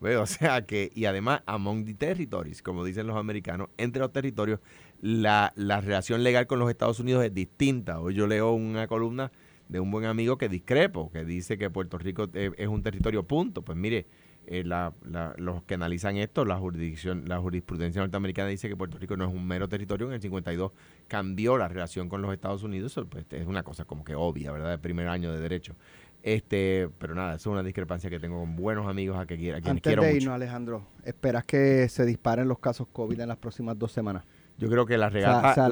O 0.00 0.26
sea 0.26 0.64
que, 0.64 0.90
y 0.94 1.06
además, 1.06 1.42
among 1.46 1.84
the 1.84 1.94
territories, 1.94 2.62
como 2.62 2.84
dicen 2.84 3.06
los 3.06 3.16
americanos, 3.16 3.68
entre 3.78 4.00
los 4.00 4.12
territorios, 4.12 4.60
la, 5.00 5.52
la 5.56 5.80
relación 5.80 6.22
legal 6.22 6.46
con 6.46 6.58
los 6.58 6.70
Estados 6.70 7.00
Unidos 7.00 7.24
es 7.24 7.32
distinta. 7.32 8.00
Hoy 8.00 8.14
yo 8.14 8.26
leo 8.26 8.52
una 8.52 8.86
columna 8.86 9.32
de 9.68 9.80
un 9.80 9.90
buen 9.90 10.04
amigo 10.04 10.38
que 10.38 10.48
discrepo, 10.48 11.10
que 11.10 11.24
dice 11.24 11.58
que 11.58 11.70
Puerto 11.70 11.98
Rico 11.98 12.28
es 12.32 12.68
un 12.68 12.82
territorio 12.82 13.24
punto. 13.24 13.62
Pues 13.62 13.76
mire, 13.76 14.06
eh, 14.46 14.62
la, 14.64 14.92
los 15.36 15.62
que 15.64 15.74
analizan 15.74 16.16
esto, 16.16 16.44
la 16.44 16.56
jurisdicción, 16.58 17.24
la 17.28 17.38
jurisprudencia 17.38 18.00
norteamericana 18.00 18.48
dice 18.48 18.68
que 18.68 18.76
Puerto 18.76 18.98
Rico 18.98 19.16
no 19.16 19.24
es 19.28 19.34
un 19.34 19.46
mero 19.46 19.68
territorio. 19.68 20.06
En 20.06 20.12
el 20.14 20.20
52 20.22 20.72
cambió 21.08 21.58
la 21.58 21.68
relación 21.68 22.08
con 22.08 22.22
los 22.22 22.32
Estados 22.32 22.62
Unidos. 22.62 22.92
Eso, 22.92 23.06
pues, 23.06 23.24
es 23.30 23.46
una 23.46 23.62
cosa 23.62 23.84
como 23.84 24.04
que 24.04 24.14
obvia, 24.14 24.52
¿verdad? 24.52 24.72
El 24.74 24.80
primer 24.80 25.08
año 25.08 25.32
de 25.32 25.40
derecho. 25.40 25.74
Este, 26.22 26.88
pero 26.98 27.14
nada, 27.14 27.34
eso 27.36 27.50
es 27.50 27.52
una 27.52 27.62
discrepancia 27.62 28.10
que 28.10 28.18
tengo 28.18 28.40
con 28.40 28.56
buenos 28.56 28.88
amigos 28.88 29.16
a, 29.16 29.26
que, 29.26 29.34
a 29.34 29.38
quienes 29.38 29.64
Antes 29.66 29.82
quiero 29.82 30.02
de 30.02 30.08
mucho. 30.08 30.22
irnos, 30.22 30.34
Alejandro, 30.34 30.86
¿esperas 31.04 31.44
que 31.44 31.88
se 31.88 32.04
disparen 32.04 32.48
los 32.48 32.58
casos 32.58 32.88
COVID 32.92 33.20
en 33.20 33.28
las 33.28 33.36
próximas 33.36 33.78
dos 33.78 33.92
semanas? 33.92 34.24
Yo 34.58 34.68
creo 34.70 34.86
que 34.86 34.96
la 34.98 35.08
O 35.08 35.10
sea, 35.10 35.20
regata... 35.20 35.54
se, 35.54 35.60
ha 35.60 35.68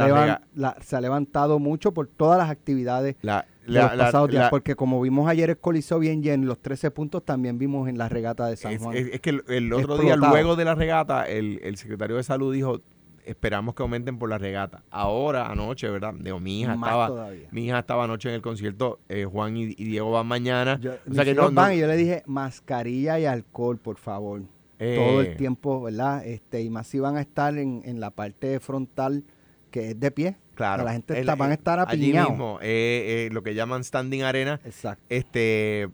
la 0.55 0.77
se 0.81 0.95
ha 0.97 1.01
levantado 1.01 1.59
mucho 1.59 1.93
por 1.93 2.07
todas 2.07 2.39
las 2.39 2.51
actividades 2.51 3.17
la- 3.23 3.47
la- 3.67 3.83
los 3.89 3.97
la- 3.97 4.05
pasados 4.07 4.31
días, 4.31 4.43
la- 4.45 4.51
porque 4.51 4.75
como 4.75 5.01
vimos 5.01 5.29
ayer 5.29 5.51
el 5.51 5.59
Coliseo 5.59 5.99
bien 5.99 6.23
lleno, 6.23 6.47
los 6.47 6.61
13 6.61 6.91
puntos 6.91 7.25
también 7.25 7.59
vimos 7.59 7.89
en 7.89 7.99
la 7.99 8.09
regata 8.09 8.47
de 8.47 8.57
San 8.57 8.77
Juan. 8.79 8.97
es- 8.97 9.09
es 9.15 9.21
que 9.21 9.31
el, 9.31 9.45
el 9.49 9.73
otro 9.73 9.99
día, 9.99 10.17
luego 10.17 10.57
de 10.57 10.65
la 10.65 10.75
regata, 10.75 11.29
el, 11.29 11.61
el 11.63 11.77
secretario 11.77 12.17
de 12.17 12.23
salud 12.23 12.53
dijo, 12.53 12.81
esperamos 13.25 13.75
que 13.75 13.83
aumenten 13.83 14.19
por 14.19 14.29
la 14.29 14.37
regata. 14.37 14.83
Ahora, 14.91 15.47
anoche, 15.51 15.89
¿verdad? 15.89 16.13
Digo, 16.21 16.41
mi 16.41 16.61
hija 16.61 16.77
Más 16.77 16.89
estaba... 16.89 17.07
todavía. 17.09 17.49
Mi 17.53 17.65
hija 17.65 17.79
estaba 17.79 18.05
anoche 18.05 18.29
en 18.29 18.35
el 18.35 18.43
concierto, 18.43 19.01
eh, 19.09 19.25
Juan 19.25 19.57
y, 19.57 19.63
y 19.65 19.85
Diego 19.85 20.11
van 20.11 20.27
mañana. 20.27 20.79
Yo- 20.81 20.93
o 21.11 21.15
sea 21.15 21.25
que 21.25 21.35
no, 21.35 21.49
no- 21.49 21.53
van 21.53 21.73
y 21.75 21.79
yo 21.79 21.87
le 21.87 21.97
dije 21.97 22.23
mascarilla 22.27 23.19
y 23.19 23.25
alcohol, 23.25 23.79
por 23.79 23.97
favor. 23.97 24.43
eh, 24.79 24.97
Todo 24.99 25.21
el 25.23 25.37
tiempo, 25.37 25.81
¿verdad? 25.83 26.27
Este, 26.27 26.61
y 26.61 26.69
más 26.69 26.87
si 26.89 26.99
van 26.99 27.17
a 27.17 27.21
estar 27.23 27.57
en, 27.57 27.81
en 27.87 27.99
la 28.01 28.11
parte 28.11 28.61
frontal 28.61 29.25
que 29.71 29.91
es 29.93 30.01
de 30.01 30.11
pie. 30.11 30.37
Claro. 30.55 30.85
La 30.85 30.93
gente 30.93 31.15
El- 31.15 31.21
está- 31.21 31.35
van 31.35 31.51
a 31.51 31.55
estar 31.55 31.81
Allí 31.81 32.05
apiñados. 32.11 32.31
mismo, 32.31 32.59
eh, 32.63 33.27
eh, 33.27 33.29
lo 33.33 33.43
que 33.43 33.55
llaman 33.55 33.83
standing 33.85 34.23
arena. 34.23 34.61
Exacto. 34.65 35.03
Este, 35.09 35.89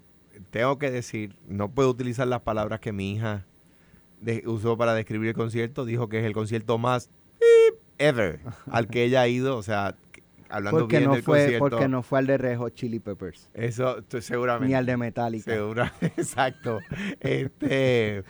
tengo 0.50 0.78
que 0.78 0.90
decir, 0.90 1.36
no 1.48 1.70
puedo 1.70 1.90
utilizar 1.90 2.26
las 2.28 2.40
palabras 2.42 2.80
que 2.80 2.92
mi 2.92 3.12
hija 3.14 3.46
de- 4.20 4.42
usó 4.46 4.76
para 4.76 4.94
describir 4.94 5.28
el 5.28 5.34
concierto. 5.34 5.84
Dijo 5.84 6.08
que 6.08 6.18
es 6.20 6.24
el 6.24 6.32
concierto 6.32 6.76
más 6.78 7.08
ever 7.98 8.40
al 8.70 8.86
que 8.88 9.04
ella 9.04 9.22
ha 9.22 9.28
ido. 9.28 9.56
O 9.56 9.62
sea, 9.62 9.94
hablando 10.48 10.80
Porque 10.80 10.98
bien 10.98 11.08
no, 11.08 11.14
del 11.14 11.22
fue, 11.22 11.38
concierto. 11.40 11.58
porque 11.70 11.88
no 11.88 12.02
fue 12.02 12.18
al 12.18 12.26
de 12.26 12.36
Rejo 12.38 12.68
Chili 12.70 12.98
Peppers, 12.98 13.48
Eso 13.54 14.02
seguramente. 14.20 14.68
ni 14.68 14.74
al 14.74 14.84
de 14.84 14.96
Metallica. 14.96 15.50
Segura, 15.52 15.92
exacto. 16.00 16.80
Este, 17.20 18.24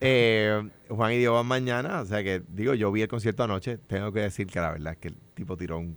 eh, 0.00 0.68
Juan 0.88 1.12
y 1.12 1.18
Diego 1.18 1.34
van 1.34 1.46
mañana, 1.46 2.00
o 2.00 2.06
sea 2.06 2.22
que 2.22 2.42
digo, 2.48 2.74
yo 2.74 2.90
vi 2.90 3.02
el 3.02 3.08
concierto 3.08 3.42
anoche, 3.42 3.78
tengo 3.78 4.12
que 4.12 4.20
decir 4.20 4.46
que 4.46 4.60
la 4.60 4.72
verdad 4.72 4.94
es 4.94 4.98
que 4.98 5.08
el 5.08 5.16
tipo 5.34 5.56
tiró 5.56 5.78
un 5.78 5.96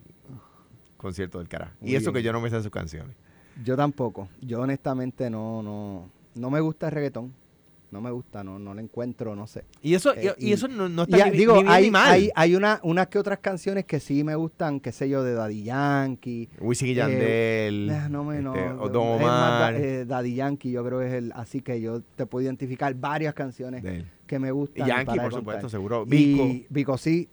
concierto 0.97 1.39
del 1.39 1.47
carajo. 1.47 1.73
Y 1.81 1.95
eso 1.95 2.11
bien. 2.11 2.21
que 2.21 2.23
yo 2.23 2.33
no 2.33 2.41
me 2.41 2.49
sé 2.49 2.61
sus 2.61 2.71
canciones. 2.71 3.15
Yo 3.63 3.75
tampoco. 3.75 4.29
Yo 4.41 4.61
honestamente 4.61 5.29
no, 5.29 5.61
no, 5.61 6.09
no 6.35 6.49
me 6.49 6.59
gusta 6.59 6.87
el 6.87 6.93
reggaetón. 6.93 7.33
No 7.93 8.01
me 8.01 8.11
gusta, 8.11 8.43
no, 8.43 8.57
no 8.59 8.73
le 8.73 8.81
encuentro, 8.81 9.35
no 9.35 9.45
sé. 9.47 9.63
Y 9.81 9.93
eso, 9.93 10.13
Eh, 10.15 10.33
y, 10.39 10.51
eso 10.51 10.67
no, 10.67 10.89
no 10.89 11.03
está 11.03 11.29
ni, 11.29 11.37
digo, 11.37 11.53
ni 11.55 11.61
bien 11.61 11.71
hay, 11.71 11.83
ni 11.85 11.91
mal. 11.91 12.11
hay, 12.11 12.29
hay 12.35 12.55
una, 12.55 12.79
unas 12.83 13.07
que 13.07 13.19
otras 13.19 13.39
canciones 13.39 13.85
que 13.85 13.99
sí 13.99 14.23
me 14.23 14.35
gustan, 14.35 14.79
qué 14.79 14.91
sé 14.91 15.07
yo, 15.07 15.23
de 15.23 15.33
Daddy 15.33 15.63
Yankee. 15.63 16.49
Wisin 16.59 16.87
y 16.87 16.91
eh, 16.91 16.95
Yandel, 16.95 17.89
Ah, 17.91 18.09
no 18.09 18.23
me 18.23 18.41
no. 18.41 18.55
este, 18.55 18.89
Don 18.91 19.07
Omar, 19.21 19.75
eh, 19.75 20.05
Daddy 20.05 20.35
Yankee, 20.35 20.71
yo 20.71 20.83
creo 20.83 20.99
que 20.99 21.07
es 21.07 21.13
el. 21.13 21.31
Así 21.35 21.61
que 21.61 21.79
yo 21.79 22.01
te 22.01 22.25
puedo 22.25 22.43
identificar 22.43 22.93
varias 22.95 23.33
canciones 23.33 23.83
de 23.83 24.05
que 24.27 24.39
me 24.39 24.51
gustan. 24.51 24.87
Yankee, 24.87 25.05
por 25.05 25.15
contar. 25.17 25.31
supuesto, 25.39 25.69
seguro. 25.69 26.05
Vico, 26.05 26.43
Y 26.43 26.65
Vico 26.69 26.97
sí, 26.97 27.29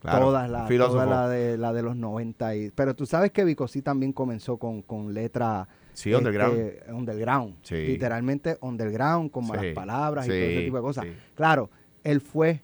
claro, 0.00 0.26
todas 0.26 0.50
las 0.50 0.68
todas 0.68 1.08
la 1.08 1.28
de, 1.28 1.56
la 1.56 1.72
de 1.72 1.82
los 1.82 1.94
90. 1.96 2.56
Y, 2.56 2.70
pero 2.70 2.94
tú 2.94 3.06
sabes 3.06 3.30
que 3.30 3.44
Vico 3.44 3.68
sí 3.68 3.82
también 3.82 4.12
comenzó 4.12 4.56
con, 4.56 4.82
con 4.82 5.14
letra 5.14 5.68
Sí, 5.94 6.12
underground. 6.14 6.58
este, 6.58 6.92
underground. 6.92 7.56
Sí. 7.62 7.74
Literalmente 7.86 8.56
underground, 8.60 9.30
con 9.30 9.46
malas 9.46 9.64
Sí, 9.66 9.72
palabras 9.72 10.26
y 10.26 10.28
todo 10.30 10.38
ese 10.38 10.64
tipo 10.64 10.76
de 10.76 10.82
cosas. 10.82 11.06
Claro, 11.34 11.70
él 12.04 12.20
fue 12.20 12.60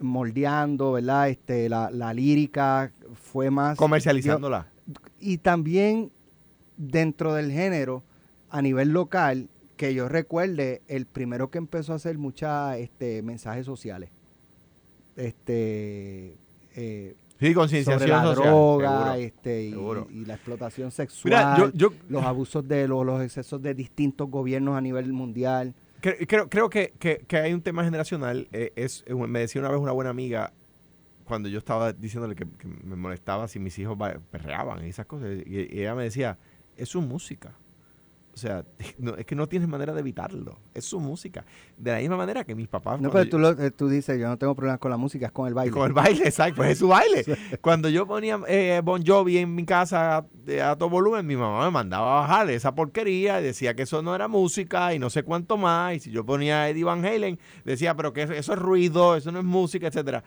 moldeando, 0.00 0.92
¿verdad? 0.92 1.28
Este, 1.28 1.68
la, 1.68 1.90
la 1.90 2.12
lírica 2.14 2.92
fue 3.14 3.50
más... 3.50 3.76
Comercializándola. 3.78 4.68
y 5.20 5.38
también 5.38 6.10
dentro 6.76 7.34
del 7.34 7.50
género, 7.50 8.02
a 8.50 8.60
nivel 8.62 8.90
local, 8.90 9.48
que 9.76 9.94
yo 9.94 10.08
recuerde, 10.08 10.82
el 10.88 11.06
primero 11.06 11.50
que 11.50 11.58
empezó 11.58 11.92
a 11.92 11.96
hacer 11.96 12.18
muchos 12.18 12.76
este, 12.76 13.22
mensajes 13.22 13.66
sociales. 13.66 14.10
Este... 15.16 16.36
eh, 16.76 17.14
Sí, 17.48 17.54
sobre 17.54 17.54
concienciación 17.54 18.10
la 18.10 18.22
social. 18.24 18.44
droga 18.52 18.88
seguro. 19.02 19.14
este, 19.14 19.62
y, 19.64 19.70
seguro. 19.70 20.08
y 20.10 20.24
la 20.24 20.34
explotación 20.34 20.90
sexual, 20.90 21.24
Mira, 21.32 21.56
yo, 21.58 21.70
yo 21.72 21.92
los 22.08 22.24
abusos 22.24 22.66
de 22.66 22.86
los, 22.88 23.04
los 23.04 23.22
excesos 23.22 23.60
de 23.62 23.74
distintos 23.74 24.28
gobiernos 24.30 24.76
a 24.76 24.80
nivel 24.80 25.12
mundial. 25.12 25.74
Cre- 26.02 26.26
Creo, 26.28 26.48
creo 26.48 26.68
que, 26.70 26.92
que- 26.98 27.24
que 27.26 27.36
hay 27.36 27.52
un 27.54 27.62
tema 27.62 27.82
generacional. 27.84 28.48
eh, 28.52 28.72
es, 28.76 29.04
eh, 29.06 29.14
me 29.14 29.40
decía 29.40 29.60
una 29.60 29.70
vez 29.70 29.80
una 29.80 29.92
buena 29.92 30.10
amiga, 30.10 30.52
cuando 31.24 31.48
yo 31.48 31.58
estaba 31.58 31.92
diciéndole 31.92 32.34
que, 32.34 32.44
que 32.58 32.66
me 32.68 32.96
molestaba 32.96 33.48
si 33.48 33.58
mis 33.58 33.78
hijos 33.78 33.96
ba- 33.96 34.18
perreaban 34.30 34.84
y 34.84 34.90
esas 34.90 35.06
cosas, 35.06 35.30
y, 35.46 35.68
y 35.72 35.80
ella 35.80 35.94
me 35.94 36.04
decía, 36.04 36.36
es 36.76 36.88
su 36.90 37.00
música. 37.00 37.52
O 38.34 38.36
sea, 38.36 38.64
no, 38.98 39.14
es 39.14 39.24
que 39.26 39.34
no 39.36 39.46
tienes 39.46 39.68
manera 39.68 39.92
de 39.94 40.00
evitarlo. 40.00 40.58
Es 40.74 40.84
su 40.84 40.98
música. 40.98 41.44
De 41.76 41.92
la 41.92 41.98
misma 41.98 42.16
manera 42.16 42.42
que 42.44 42.54
mis 42.56 42.66
papás... 42.68 43.00
No, 43.00 43.10
pero 43.10 43.24
yo- 43.24 43.30
tú, 43.30 43.38
lo- 43.38 43.50
eh, 43.50 43.70
tú 43.70 43.88
dices, 43.88 44.18
yo 44.18 44.26
no 44.28 44.36
tengo 44.36 44.54
problemas 44.56 44.80
con 44.80 44.90
la 44.90 44.96
música, 44.96 45.26
es 45.26 45.32
con 45.32 45.46
el 45.46 45.54
baile. 45.54 45.70
Con 45.72 45.86
el 45.86 45.92
baile, 45.92 46.22
exacto, 46.26 46.56
pues 46.56 46.70
es 46.72 46.78
su 46.78 46.88
baile. 46.88 47.24
Cuando 47.60 47.88
yo 47.88 48.06
ponía 48.06 48.40
eh, 48.48 48.80
Bon 48.84 49.04
Jovi 49.06 49.38
en 49.38 49.54
mi 49.54 49.64
casa 49.64 50.16
a, 50.16 50.26
a 50.70 50.76
todo 50.76 50.90
volumen, 50.90 51.24
mi 51.26 51.36
mamá 51.36 51.64
me 51.64 51.70
mandaba 51.70 52.18
a 52.18 52.20
bajar 52.22 52.50
esa 52.50 52.74
porquería 52.74 53.40
y 53.40 53.44
decía 53.44 53.74
que 53.74 53.82
eso 53.82 54.02
no 54.02 54.14
era 54.14 54.26
música 54.28 54.92
y 54.94 54.98
no 54.98 55.10
sé 55.10 55.22
cuánto 55.22 55.56
más. 55.56 55.94
Y 55.94 56.00
si 56.00 56.10
yo 56.10 56.26
ponía 56.26 56.68
Eddie 56.68 56.84
Van 56.84 57.04
Halen, 57.04 57.38
decía, 57.64 57.94
pero 57.94 58.12
que 58.12 58.22
eso, 58.22 58.32
eso 58.32 58.52
es 58.52 58.58
ruido, 58.58 59.14
eso 59.16 59.30
no 59.30 59.38
es 59.38 59.44
música, 59.44 59.86
etcétera. 59.86 60.24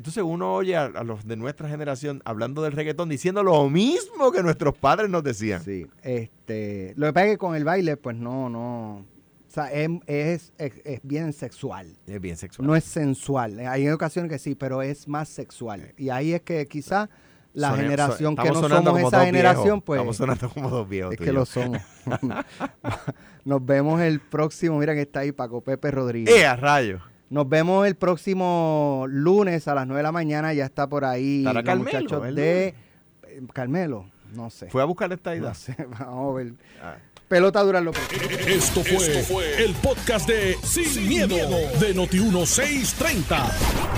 Entonces 0.00 0.22
uno 0.26 0.54
oye 0.54 0.76
a, 0.76 0.86
a 0.86 1.04
los 1.04 1.26
de 1.26 1.36
nuestra 1.36 1.68
generación 1.68 2.22
hablando 2.24 2.62
del 2.62 2.72
reggaetón 2.72 3.10
diciendo 3.10 3.42
lo 3.42 3.68
mismo 3.68 4.32
que 4.32 4.42
nuestros 4.42 4.74
padres 4.78 5.10
nos 5.10 5.22
decían. 5.22 5.62
Sí, 5.62 5.86
este, 6.02 6.94
lo 6.96 7.06
que 7.08 7.12
pasa 7.12 7.26
es 7.26 7.32
que 7.32 7.38
con 7.38 7.54
el 7.54 7.64
baile, 7.64 7.98
pues 7.98 8.16
no, 8.16 8.48
no, 8.48 8.94
o 9.00 9.04
sea, 9.52 9.70
es, 9.70 9.90
es, 10.06 10.52
es- 10.56 10.80
es 10.86 11.00
bien 11.02 11.34
sexual, 11.34 11.98
Es 12.06 12.18
bien 12.18 12.38
sexual. 12.38 12.66
no 12.66 12.74
es 12.76 12.84
sensual. 12.84 13.60
Hay 13.60 13.90
ocasiones 13.90 14.30
que 14.30 14.38
sí, 14.38 14.54
pero 14.54 14.80
es 14.80 15.06
más 15.06 15.28
sexual. 15.28 15.92
Y 15.98 16.08
ahí 16.08 16.32
es 16.32 16.40
que 16.40 16.64
quizá 16.66 17.10
la 17.52 17.68
Sone- 17.72 17.82
generación 17.82 18.36
so- 18.36 18.42
que 18.42 18.48
no 18.48 18.54
somos 18.68 19.00
esa 19.02 19.24
generación, 19.26 19.64
viejos. 19.64 19.82
pues 19.84 19.98
Estamos 19.98 20.16
sonando 20.16 20.48
como 20.48 20.70
dos 20.70 20.88
viejos. 20.88 21.12
es 21.12 21.18
que 21.20 21.32
lo 21.32 21.44
somos. 21.44 21.82
Nos 23.44 23.64
vemos 23.64 24.00
el 24.00 24.20
próximo, 24.20 24.78
mira 24.78 24.94
que 24.94 25.02
está 25.02 25.20
ahí 25.20 25.32
Paco 25.32 25.60
Pepe 25.60 25.90
Rodríguez. 25.90 26.34
¡Eh, 26.34 26.46
a 26.46 26.56
rayo! 26.56 27.00
Nos 27.30 27.48
vemos 27.48 27.86
el 27.86 27.94
próximo 27.94 29.06
lunes 29.08 29.68
a 29.68 29.74
las 29.74 29.86
9 29.86 29.98
de 29.98 30.02
la 30.02 30.12
mañana. 30.12 30.52
Ya 30.52 30.64
está 30.64 30.88
por 30.88 31.04
ahí 31.04 31.44
los 31.44 31.54
Carmelo, 31.62 31.84
muchachos 31.84 32.26
el 32.26 32.34
de 32.34 32.74
eh, 33.22 33.42
Carmelo. 33.52 34.06
No 34.34 34.50
sé. 34.50 34.68
Fue 34.68 34.82
a 34.82 34.84
buscar 34.84 35.12
esta 35.12 35.34
idea. 35.36 35.50
No 35.50 35.54
sé. 35.54 35.76
Vamos 36.00 36.32
a 36.32 36.36
ver. 36.36 36.52
Ah. 36.82 36.96
Pelota 37.28 37.62
dura 37.62 37.80
lo 37.80 37.92
que. 37.92 38.00
Esto 38.48 38.82
fue, 38.82 39.64
el 39.64 39.72
podcast 39.74 40.28
de 40.28 40.56
Sin, 40.64 41.08
miedo, 41.08 41.28
miedo, 41.28 41.56
de 41.78 41.94
Noti1630. 41.94 43.46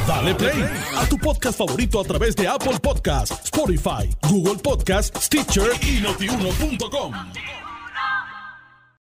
Dale 0.07 0.35
play 0.35 0.68
a 0.95 1.07
tu 1.07 1.16
podcast 1.16 1.57
favorito 1.57 1.99
a 1.99 2.05
través 2.05 2.37
de 2.37 2.47
Apple 2.47 2.78
Podcasts, 2.83 3.41
Spotify, 3.45 4.14
Google 4.28 4.61
Podcasts, 4.62 5.24
Stitcher 5.24 5.70
y 5.80 6.03
notiuno.com. 6.03 7.14